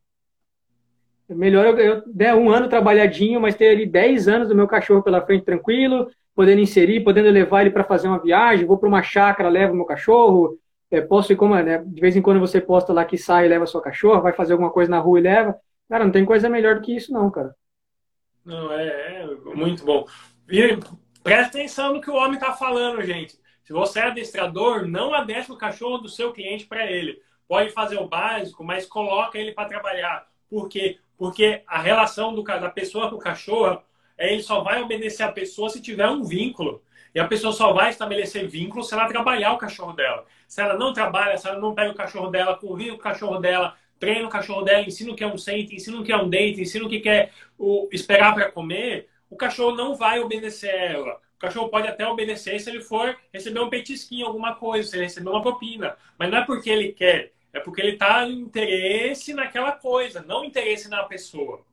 Melhor 1.35 1.67
eu, 1.67 1.79
eu 1.79 2.03
der 2.07 2.35
um 2.35 2.51
ano 2.51 2.69
trabalhadinho, 2.69 3.41
mas 3.41 3.55
ter 3.55 3.69
ali 3.69 3.87
10 3.87 4.29
anos 4.29 4.49
do 4.49 4.55
meu 4.55 4.67
cachorro 4.67 5.03
pela 5.03 5.25
frente 5.25 5.45
tranquilo, 5.45 6.11
podendo 6.35 6.61
inserir, 6.61 7.01
podendo 7.05 7.31
levar 7.31 7.63
ele 7.63 7.71
para 7.71 7.85
fazer 7.85 8.09
uma 8.09 8.21
viagem, 8.21 8.67
vou 8.67 8.79
para 8.79 8.89
uma 8.89 9.03
chácara, 9.03 9.49
levo 9.49 9.75
meu 9.75 9.85
cachorro, 9.85 10.59
é, 10.91 11.01
posso 11.01 11.33
ir 11.33 11.37
como, 11.37 11.55
né, 11.55 11.79
de 11.87 12.01
vez 12.01 12.17
em 12.17 12.23
quando 12.23 12.41
você 12.41 12.61
posta 12.61 12.93
lá 12.93 13.05
que 13.05 13.17
sai 13.17 13.47
e 13.47 13.49
leva 13.49 13.67
sua 13.67 13.81
cachorra, 13.81 14.21
vai 14.21 14.33
fazer 14.33 14.53
alguma 14.53 14.71
coisa 14.71 14.91
na 14.91 14.99
rua 14.99 15.19
e 15.19 15.23
leva. 15.23 15.57
Cara, 15.89 16.05
não 16.05 16.13
tem 16.13 16.25
coisa 16.25 16.49
melhor 16.49 16.77
do 16.77 16.81
que 16.83 16.95
isso 16.95 17.13
não, 17.13 17.31
cara. 17.31 17.55
Não, 18.45 18.73
é, 18.73 19.23
é 19.23 19.55
muito 19.55 19.85
bom. 19.85 20.07
E 20.49 20.79
presta 21.23 21.59
atenção 21.59 21.95
no 21.95 22.01
que 22.01 22.11
o 22.11 22.15
homem 22.15 22.35
está 22.35 22.53
falando, 22.53 23.03
gente. 23.03 23.39
Se 23.63 23.73
você 23.73 24.01
é 24.01 24.05
adestrador, 24.05 24.87
não 24.87 25.15
adestra 25.15 25.55
o 25.55 25.59
cachorro 25.59 25.99
do 25.99 26.09
seu 26.09 26.33
cliente 26.33 26.67
para 26.67 26.91
ele. 26.91 27.21
Pode 27.47 27.71
fazer 27.71 27.99
o 27.99 28.09
básico, 28.09 28.65
mas 28.65 28.87
coloca 28.87 29.39
ele 29.39 29.53
para 29.53 29.69
trabalhar. 29.69 30.27
Por 30.49 30.69
quê? 30.69 30.99
Porque 31.21 31.63
a 31.67 31.79
relação 31.79 32.35
do, 32.35 32.43
da 32.43 32.71
pessoa 32.71 33.11
com 33.11 33.17
o 33.17 33.19
cachorro, 33.19 33.83
é, 34.17 34.33
ele 34.33 34.43
só 34.43 34.63
vai 34.63 34.81
obedecer 34.81 35.23
a 35.23 35.31
pessoa 35.31 35.69
se 35.69 35.83
tiver 35.83 36.09
um 36.09 36.25
vínculo. 36.25 36.83
E 37.15 37.21
a 37.21 37.29
pessoa 37.29 37.53
só 37.53 37.75
vai 37.75 37.91
estabelecer 37.91 38.49
vínculo 38.49 38.83
se 38.83 38.95
ela 38.95 39.07
trabalhar 39.07 39.53
o 39.53 39.59
cachorro 39.59 39.93
dela. 39.93 40.25
Se 40.49 40.63
ela 40.63 40.79
não 40.79 40.95
trabalha, 40.95 41.37
se 41.37 41.47
ela 41.47 41.61
não 41.61 41.75
pega 41.75 41.91
o 41.91 41.95
cachorro 41.95 42.29
dela, 42.29 42.57
convive 42.57 42.93
com 42.93 42.97
o 42.97 43.01
cachorro 43.01 43.37
dela, 43.37 43.77
treina 43.99 44.27
o 44.27 44.31
cachorro 44.31 44.63
dela, 44.63 44.87
ensina 44.87 45.13
o 45.13 45.15
que 45.15 45.23
é 45.23 45.27
um 45.27 45.37
sente, 45.37 45.77
ensina 45.77 46.01
o 46.01 46.03
que 46.03 46.11
é 46.11 46.17
um 46.17 46.31
date, 46.31 46.63
ensina 46.63 46.87
o 46.87 46.89
que 46.89 47.01
quer 47.01 47.33
o, 47.59 47.87
esperar 47.93 48.33
para 48.33 48.51
comer, 48.51 49.11
o 49.29 49.37
cachorro 49.37 49.77
não 49.77 49.95
vai 49.95 50.21
obedecer 50.21 50.75
ela. 50.75 51.21
O 51.37 51.39
cachorro 51.39 51.69
pode 51.69 51.87
até 51.87 52.07
obedecer 52.07 52.59
se 52.59 52.71
ele 52.71 52.81
for 52.81 53.15
receber 53.31 53.61
um 53.61 53.69
petisquinho, 53.69 54.27
alguma 54.27 54.55
coisa, 54.55 54.89
se 54.89 54.97
ele 54.97 55.05
receber 55.05 55.29
uma 55.29 55.43
propina. 55.43 55.99
Mas 56.19 56.31
não 56.31 56.39
é 56.39 56.47
porque 56.47 56.71
ele 56.71 56.93
quer. 56.93 57.35
É 57.53 57.61
porque 57.61 57.81
ele 57.81 57.93
está 57.93 58.27
em 58.27 58.41
interesse 58.41 59.35
naquela 59.35 59.73
coisa, 59.73 60.23
não 60.23 60.45
interesse 60.45 60.89
na 60.89 61.03
pessoa. 61.05 61.65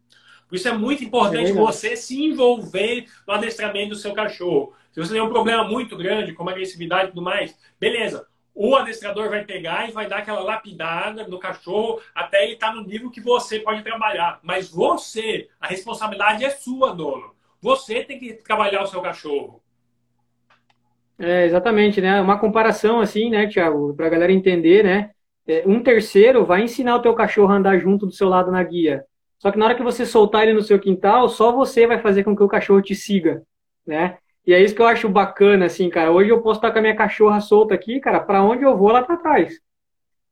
Por 0.48 0.56
isso 0.56 0.68
é 0.68 0.74
muito 0.74 1.04
importante 1.04 1.52
é 1.52 1.54
você 1.54 1.96
se 1.96 2.24
envolver 2.24 3.06
no 3.28 3.34
adestramento 3.34 3.90
do 3.90 3.96
seu 3.96 4.14
cachorro. 4.14 4.74
Se 4.92 5.00
você 5.00 5.14
tem 5.14 5.22
um 5.22 5.30
problema 5.30 5.64
muito 5.64 5.96
grande, 5.98 6.34
como 6.34 6.50
agressividade 6.50 7.06
e 7.06 7.10
tudo 7.10 7.22
mais, 7.22 7.56
beleza. 7.80 8.26
O 8.56 8.76
adestrador 8.76 9.30
vai 9.30 9.46
pegar 9.46 9.88
e 9.88 9.92
vai 9.92 10.08
dar 10.08 10.18
aquela 10.18 10.40
lapidada 10.40 11.28
no 11.28 11.38
cachorro 11.38 12.02
até 12.16 12.44
ele 12.44 12.54
estar 12.54 12.70
tá 12.70 12.74
no 12.74 12.82
nível 12.82 13.12
que 13.12 13.22
você 13.22 13.60
pode 13.60 13.84
trabalhar. 13.84 14.40
Mas 14.42 14.72
você, 14.72 15.48
a 15.62 15.68
responsabilidade 15.68 16.44
é 16.44 16.50
sua, 16.50 16.96
dono. 16.96 17.36
Você 17.62 18.04
tem 18.04 18.18
que 18.18 18.34
trabalhar 18.34 18.82
o 18.82 18.88
seu 18.88 19.00
cachorro. 19.02 19.62
É, 21.20 21.46
exatamente, 21.46 22.02
né? 22.02 22.20
Uma 22.22 22.40
comparação 22.40 23.00
assim, 23.00 23.30
né, 23.30 23.48
Tiago, 23.48 23.94
para 23.96 24.08
a 24.08 24.10
galera 24.10 24.32
entender, 24.32 24.84
né? 24.84 25.12
É, 25.48 25.64
um 25.66 25.82
terceiro 25.82 26.46
vai 26.46 26.62
ensinar 26.62 26.96
o 26.96 27.02
teu 27.02 27.14
cachorro 27.14 27.52
a 27.52 27.56
andar 27.56 27.80
junto 27.80 28.06
do 28.06 28.12
seu 28.12 28.28
lado 28.28 28.52
na 28.52 28.62
guia. 28.64 29.06
Só 29.40 29.52
que 29.52 29.58
na 29.58 29.66
hora 29.66 29.76
que 29.76 29.84
você 29.84 30.06
soltar 30.06 30.44
ele 30.44 30.54
no 30.54 30.62
seu 30.62 30.80
quintal, 30.80 31.30
só 31.30 31.52
você 31.52 31.88
vai 31.88 32.00
fazer 32.00 32.24
com 32.24 32.36
que 32.36 32.44
o 32.44 32.48
cachorro 32.48 32.82
te 32.82 32.96
siga, 32.96 33.44
né? 33.86 34.18
E 34.46 34.54
é 34.54 34.62
isso 34.62 34.74
que 34.76 34.82
eu 34.82 34.88
acho 34.88 35.10
bacana, 35.10 35.66
assim, 35.66 35.90
cara. 35.90 36.12
Hoje 36.12 36.30
eu 36.30 36.42
posso 36.42 36.60
estar 36.60 36.72
com 36.72 36.80
a 36.80 36.82
minha 36.82 36.96
cachorra 36.96 37.40
solta 37.42 37.74
aqui, 37.76 38.00
cara, 38.00 38.20
para 38.20 38.44
onde 38.44 38.64
eu 38.64 38.78
vou, 38.78 38.90
ela 38.90 39.04
tá 39.04 39.14
atrás. 39.14 39.60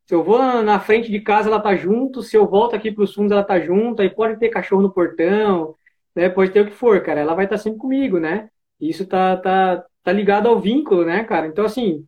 Se 0.06 0.14
eu 0.14 0.24
vou 0.24 0.40
na 0.64 0.80
frente 0.80 1.12
de 1.12 1.20
casa, 1.20 1.50
ela 1.50 1.60
tá 1.60 1.76
junto. 1.76 2.22
Se 2.22 2.38
eu 2.38 2.48
volto 2.48 2.76
aqui 2.76 2.92
para 2.92 3.04
os 3.04 3.14
fundos, 3.14 3.32
ela 3.32 3.44
tá 3.44 3.60
junto. 3.60 4.02
Aí 4.02 4.10
pode 4.10 4.38
ter 4.40 4.50
cachorro 4.50 4.82
no 4.84 4.92
portão, 4.92 5.76
né? 6.16 6.30
Pode 6.30 6.52
ter 6.52 6.62
o 6.62 6.66
que 6.66 6.72
for, 6.72 7.02
cara. 7.02 7.22
Ela 7.22 7.34
vai 7.34 7.46
estar 7.46 7.58
sempre 7.58 7.80
comigo, 7.80 8.20
né? 8.20 8.50
Isso 8.80 9.06
tá, 9.08 9.36
tá, 9.38 9.84
tá 10.04 10.12
ligado 10.12 10.48
ao 10.48 10.60
vínculo, 10.60 11.06
né, 11.06 11.24
cara? 11.24 11.48
Então, 11.48 11.66
assim, 11.66 12.06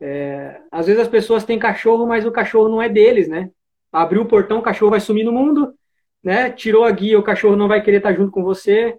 é, 0.00 0.60
às 0.70 0.86
vezes 0.86 1.00
as 1.00 1.08
pessoas 1.08 1.44
têm 1.44 1.58
cachorro, 1.58 2.06
mas 2.06 2.26
o 2.26 2.32
cachorro 2.32 2.68
não 2.68 2.82
é 2.82 2.88
deles, 2.88 3.28
né? 3.28 3.50
Abriu 3.92 4.22
o 4.22 4.26
portão, 4.26 4.58
o 4.58 4.62
cachorro 4.62 4.90
vai 4.90 5.00
sumir 5.00 5.24
no 5.24 5.32
mundo, 5.32 5.74
né? 6.22 6.50
Tirou 6.50 6.84
a 6.84 6.90
guia, 6.90 7.18
o 7.18 7.22
cachorro 7.22 7.56
não 7.56 7.68
vai 7.68 7.82
querer 7.82 7.98
estar 7.98 8.12
junto 8.12 8.30
com 8.30 8.42
você. 8.42 8.96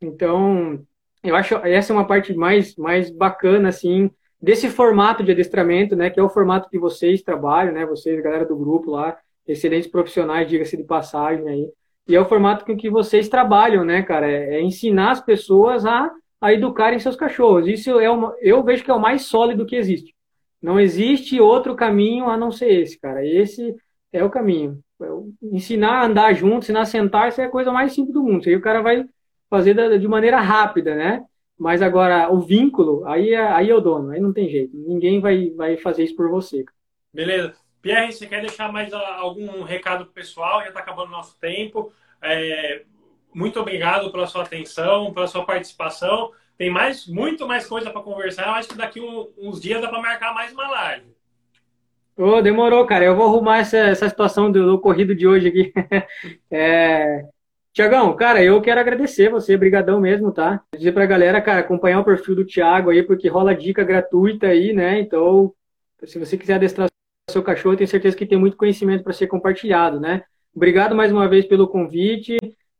Então, 0.00 0.80
eu 1.22 1.34
acho 1.34 1.56
essa 1.56 1.92
é 1.92 1.96
uma 1.96 2.06
parte 2.06 2.34
mais, 2.34 2.76
mais 2.76 3.10
bacana, 3.10 3.68
assim, 3.68 4.10
desse 4.40 4.68
formato 4.68 5.22
de 5.22 5.32
adestramento, 5.32 5.96
né? 5.96 6.10
Que 6.10 6.20
é 6.20 6.22
o 6.22 6.28
formato 6.28 6.68
que 6.68 6.78
vocês 6.78 7.22
trabalham, 7.22 7.72
né? 7.72 7.86
Vocês, 7.86 8.22
galera 8.22 8.44
do 8.44 8.56
grupo 8.56 8.90
lá, 8.90 9.16
excelentes 9.46 9.88
profissionais, 9.88 10.48
diga-se 10.48 10.76
de 10.76 10.84
passagem 10.84 11.48
aí. 11.48 11.70
E 12.08 12.14
é 12.14 12.20
o 12.20 12.26
formato 12.26 12.64
com 12.64 12.76
que 12.76 12.90
vocês 12.90 13.28
trabalham, 13.28 13.84
né, 13.84 14.02
cara? 14.02 14.30
É, 14.30 14.56
é 14.56 14.62
ensinar 14.62 15.12
as 15.12 15.20
pessoas 15.20 15.84
a, 15.86 16.10
a 16.40 16.52
educarem 16.52 16.98
seus 16.98 17.16
cachorros. 17.16 17.66
Isso 17.66 17.98
é 17.98 18.10
uma, 18.10 18.34
eu 18.40 18.62
vejo 18.62 18.84
que 18.84 18.90
é 18.90 18.94
o 18.94 19.00
mais 19.00 19.22
sólido 19.22 19.66
que 19.66 19.76
existe. 19.76 20.15
Não 20.60 20.80
existe 20.80 21.40
outro 21.40 21.76
caminho 21.76 22.28
a 22.28 22.36
não 22.36 22.50
ser 22.50 22.70
esse, 22.70 22.98
cara. 22.98 23.24
Esse 23.24 23.74
é 24.12 24.24
o 24.24 24.30
caminho. 24.30 24.82
Ensinar 25.42 26.00
a 26.00 26.06
andar 26.06 26.34
junto, 26.34 26.64
ensinar 26.64 26.82
a 26.82 26.86
sentar, 26.86 27.28
isso 27.28 27.40
é 27.40 27.44
a 27.44 27.50
coisa 27.50 27.70
mais 27.70 27.92
simples 27.92 28.14
do 28.14 28.22
mundo. 28.22 28.40
Isso 28.40 28.48
aí 28.48 28.56
o 28.56 28.62
cara 28.62 28.80
vai 28.80 29.04
fazer 29.50 29.98
de 29.98 30.08
maneira 30.08 30.40
rápida, 30.40 30.94
né? 30.94 31.24
Mas 31.58 31.80
agora, 31.80 32.30
o 32.30 32.40
vínculo, 32.40 33.06
aí, 33.06 33.32
é, 33.32 33.40
aí 33.40 33.70
é 33.70 33.74
o 33.74 33.80
dono, 33.80 34.10
aí 34.10 34.20
não 34.20 34.32
tem 34.32 34.48
jeito. 34.48 34.76
Ninguém 34.76 35.20
vai, 35.20 35.50
vai 35.50 35.76
fazer 35.76 36.04
isso 36.04 36.16
por 36.16 36.28
você. 36.28 36.64
Beleza. 37.12 37.54
Pierre, 37.80 38.12
você 38.12 38.26
quer 38.26 38.40
deixar 38.40 38.72
mais 38.72 38.92
algum 38.92 39.62
recado 39.62 40.06
pessoal? 40.06 40.60
Já 40.62 40.68
está 40.68 40.80
acabando 40.80 41.08
o 41.08 41.12
nosso 41.12 41.38
tempo. 41.38 41.92
É, 42.20 42.82
muito 43.32 43.60
obrigado 43.60 44.10
pela 44.10 44.26
sua 44.26 44.42
atenção, 44.42 45.12
pela 45.14 45.26
sua 45.26 45.46
participação. 45.46 46.32
Tem 46.58 46.70
mais, 46.70 47.06
muito 47.06 47.46
mais 47.46 47.66
coisa 47.66 47.90
para 47.90 48.02
conversar. 48.02 48.46
Eu 48.46 48.52
acho 48.52 48.68
que 48.68 48.76
daqui 48.76 49.00
um, 49.00 49.28
uns 49.38 49.60
dias 49.60 49.80
dá 49.80 49.88
para 49.88 50.00
marcar 50.00 50.34
mais 50.34 50.52
uma 50.52 50.68
live. 50.68 51.06
Oh, 52.16 52.40
demorou, 52.40 52.86
cara. 52.86 53.04
Eu 53.04 53.14
vou 53.14 53.26
arrumar 53.26 53.58
essa, 53.58 53.76
essa 53.76 54.08
situação 54.08 54.50
do, 54.50 54.64
do 54.64 54.74
ocorrido 54.74 55.14
de 55.14 55.26
hoje 55.26 55.48
aqui. 55.48 55.72
é... 56.50 57.26
Tiagão, 57.74 58.16
cara, 58.16 58.42
eu 58.42 58.58
quero 58.62 58.80
agradecer 58.80 59.28
você, 59.28 59.54
brigadão 59.54 60.00
mesmo, 60.00 60.32
tá? 60.32 60.62
Dizer 60.74 60.92
pra 60.92 61.04
galera, 61.04 61.42
cara, 61.42 61.60
acompanhar 61.60 62.00
o 62.00 62.04
perfil 62.04 62.34
do 62.34 62.46
Thiago 62.46 62.88
aí, 62.88 63.02
porque 63.02 63.28
rola 63.28 63.54
dica 63.54 63.84
gratuita 63.84 64.46
aí, 64.46 64.72
né? 64.72 64.98
Então, 64.98 65.52
se 66.02 66.18
você 66.18 66.38
quiser 66.38 66.54
adestrar 66.54 66.88
seu 67.30 67.42
cachorro, 67.42 67.74
eu 67.74 67.76
tenho 67.76 67.88
certeza 67.88 68.16
que 68.16 68.24
tem 68.24 68.38
muito 68.38 68.56
conhecimento 68.56 69.04
para 69.04 69.12
ser 69.12 69.26
compartilhado, 69.26 70.00
né? 70.00 70.22
Obrigado 70.54 70.94
mais 70.94 71.12
uma 71.12 71.28
vez 71.28 71.44
pelo 71.44 71.68
convite. 71.68 72.38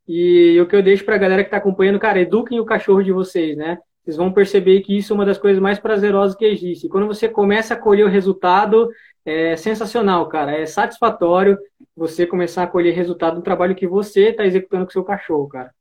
E 0.08 0.60
o 0.60 0.66
que 0.66 0.76
eu 0.76 0.82
deixo 0.82 1.04
para 1.04 1.16
a 1.16 1.18
galera 1.18 1.42
que 1.42 1.48
está 1.48 1.56
acompanhando, 1.56 1.98
cara, 1.98 2.20
eduquem 2.20 2.60
o 2.60 2.64
cachorro 2.64 3.02
de 3.02 3.12
vocês, 3.12 3.56
né? 3.56 3.78
Vocês 4.04 4.16
vão 4.16 4.32
perceber 4.32 4.82
que 4.82 4.96
isso 4.96 5.12
é 5.12 5.14
uma 5.14 5.26
das 5.26 5.36
coisas 5.36 5.60
mais 5.60 5.80
prazerosas 5.80 6.36
que 6.36 6.44
existe. 6.44 6.86
E 6.86 6.88
quando 6.88 7.08
você 7.08 7.28
começa 7.28 7.74
a 7.74 7.76
colher 7.76 8.06
o 8.06 8.08
resultado, 8.08 8.88
é 9.24 9.56
sensacional, 9.56 10.28
cara. 10.28 10.52
É 10.52 10.64
satisfatório 10.64 11.58
você 11.96 12.24
começar 12.24 12.62
a 12.62 12.66
colher 12.68 12.94
resultado 12.94 13.36
do 13.36 13.42
trabalho 13.42 13.74
que 13.74 13.86
você 13.86 14.28
está 14.28 14.46
executando 14.46 14.84
com 14.84 14.90
o 14.90 14.92
seu 14.92 15.02
cachorro, 15.02 15.48
cara. 15.48 15.72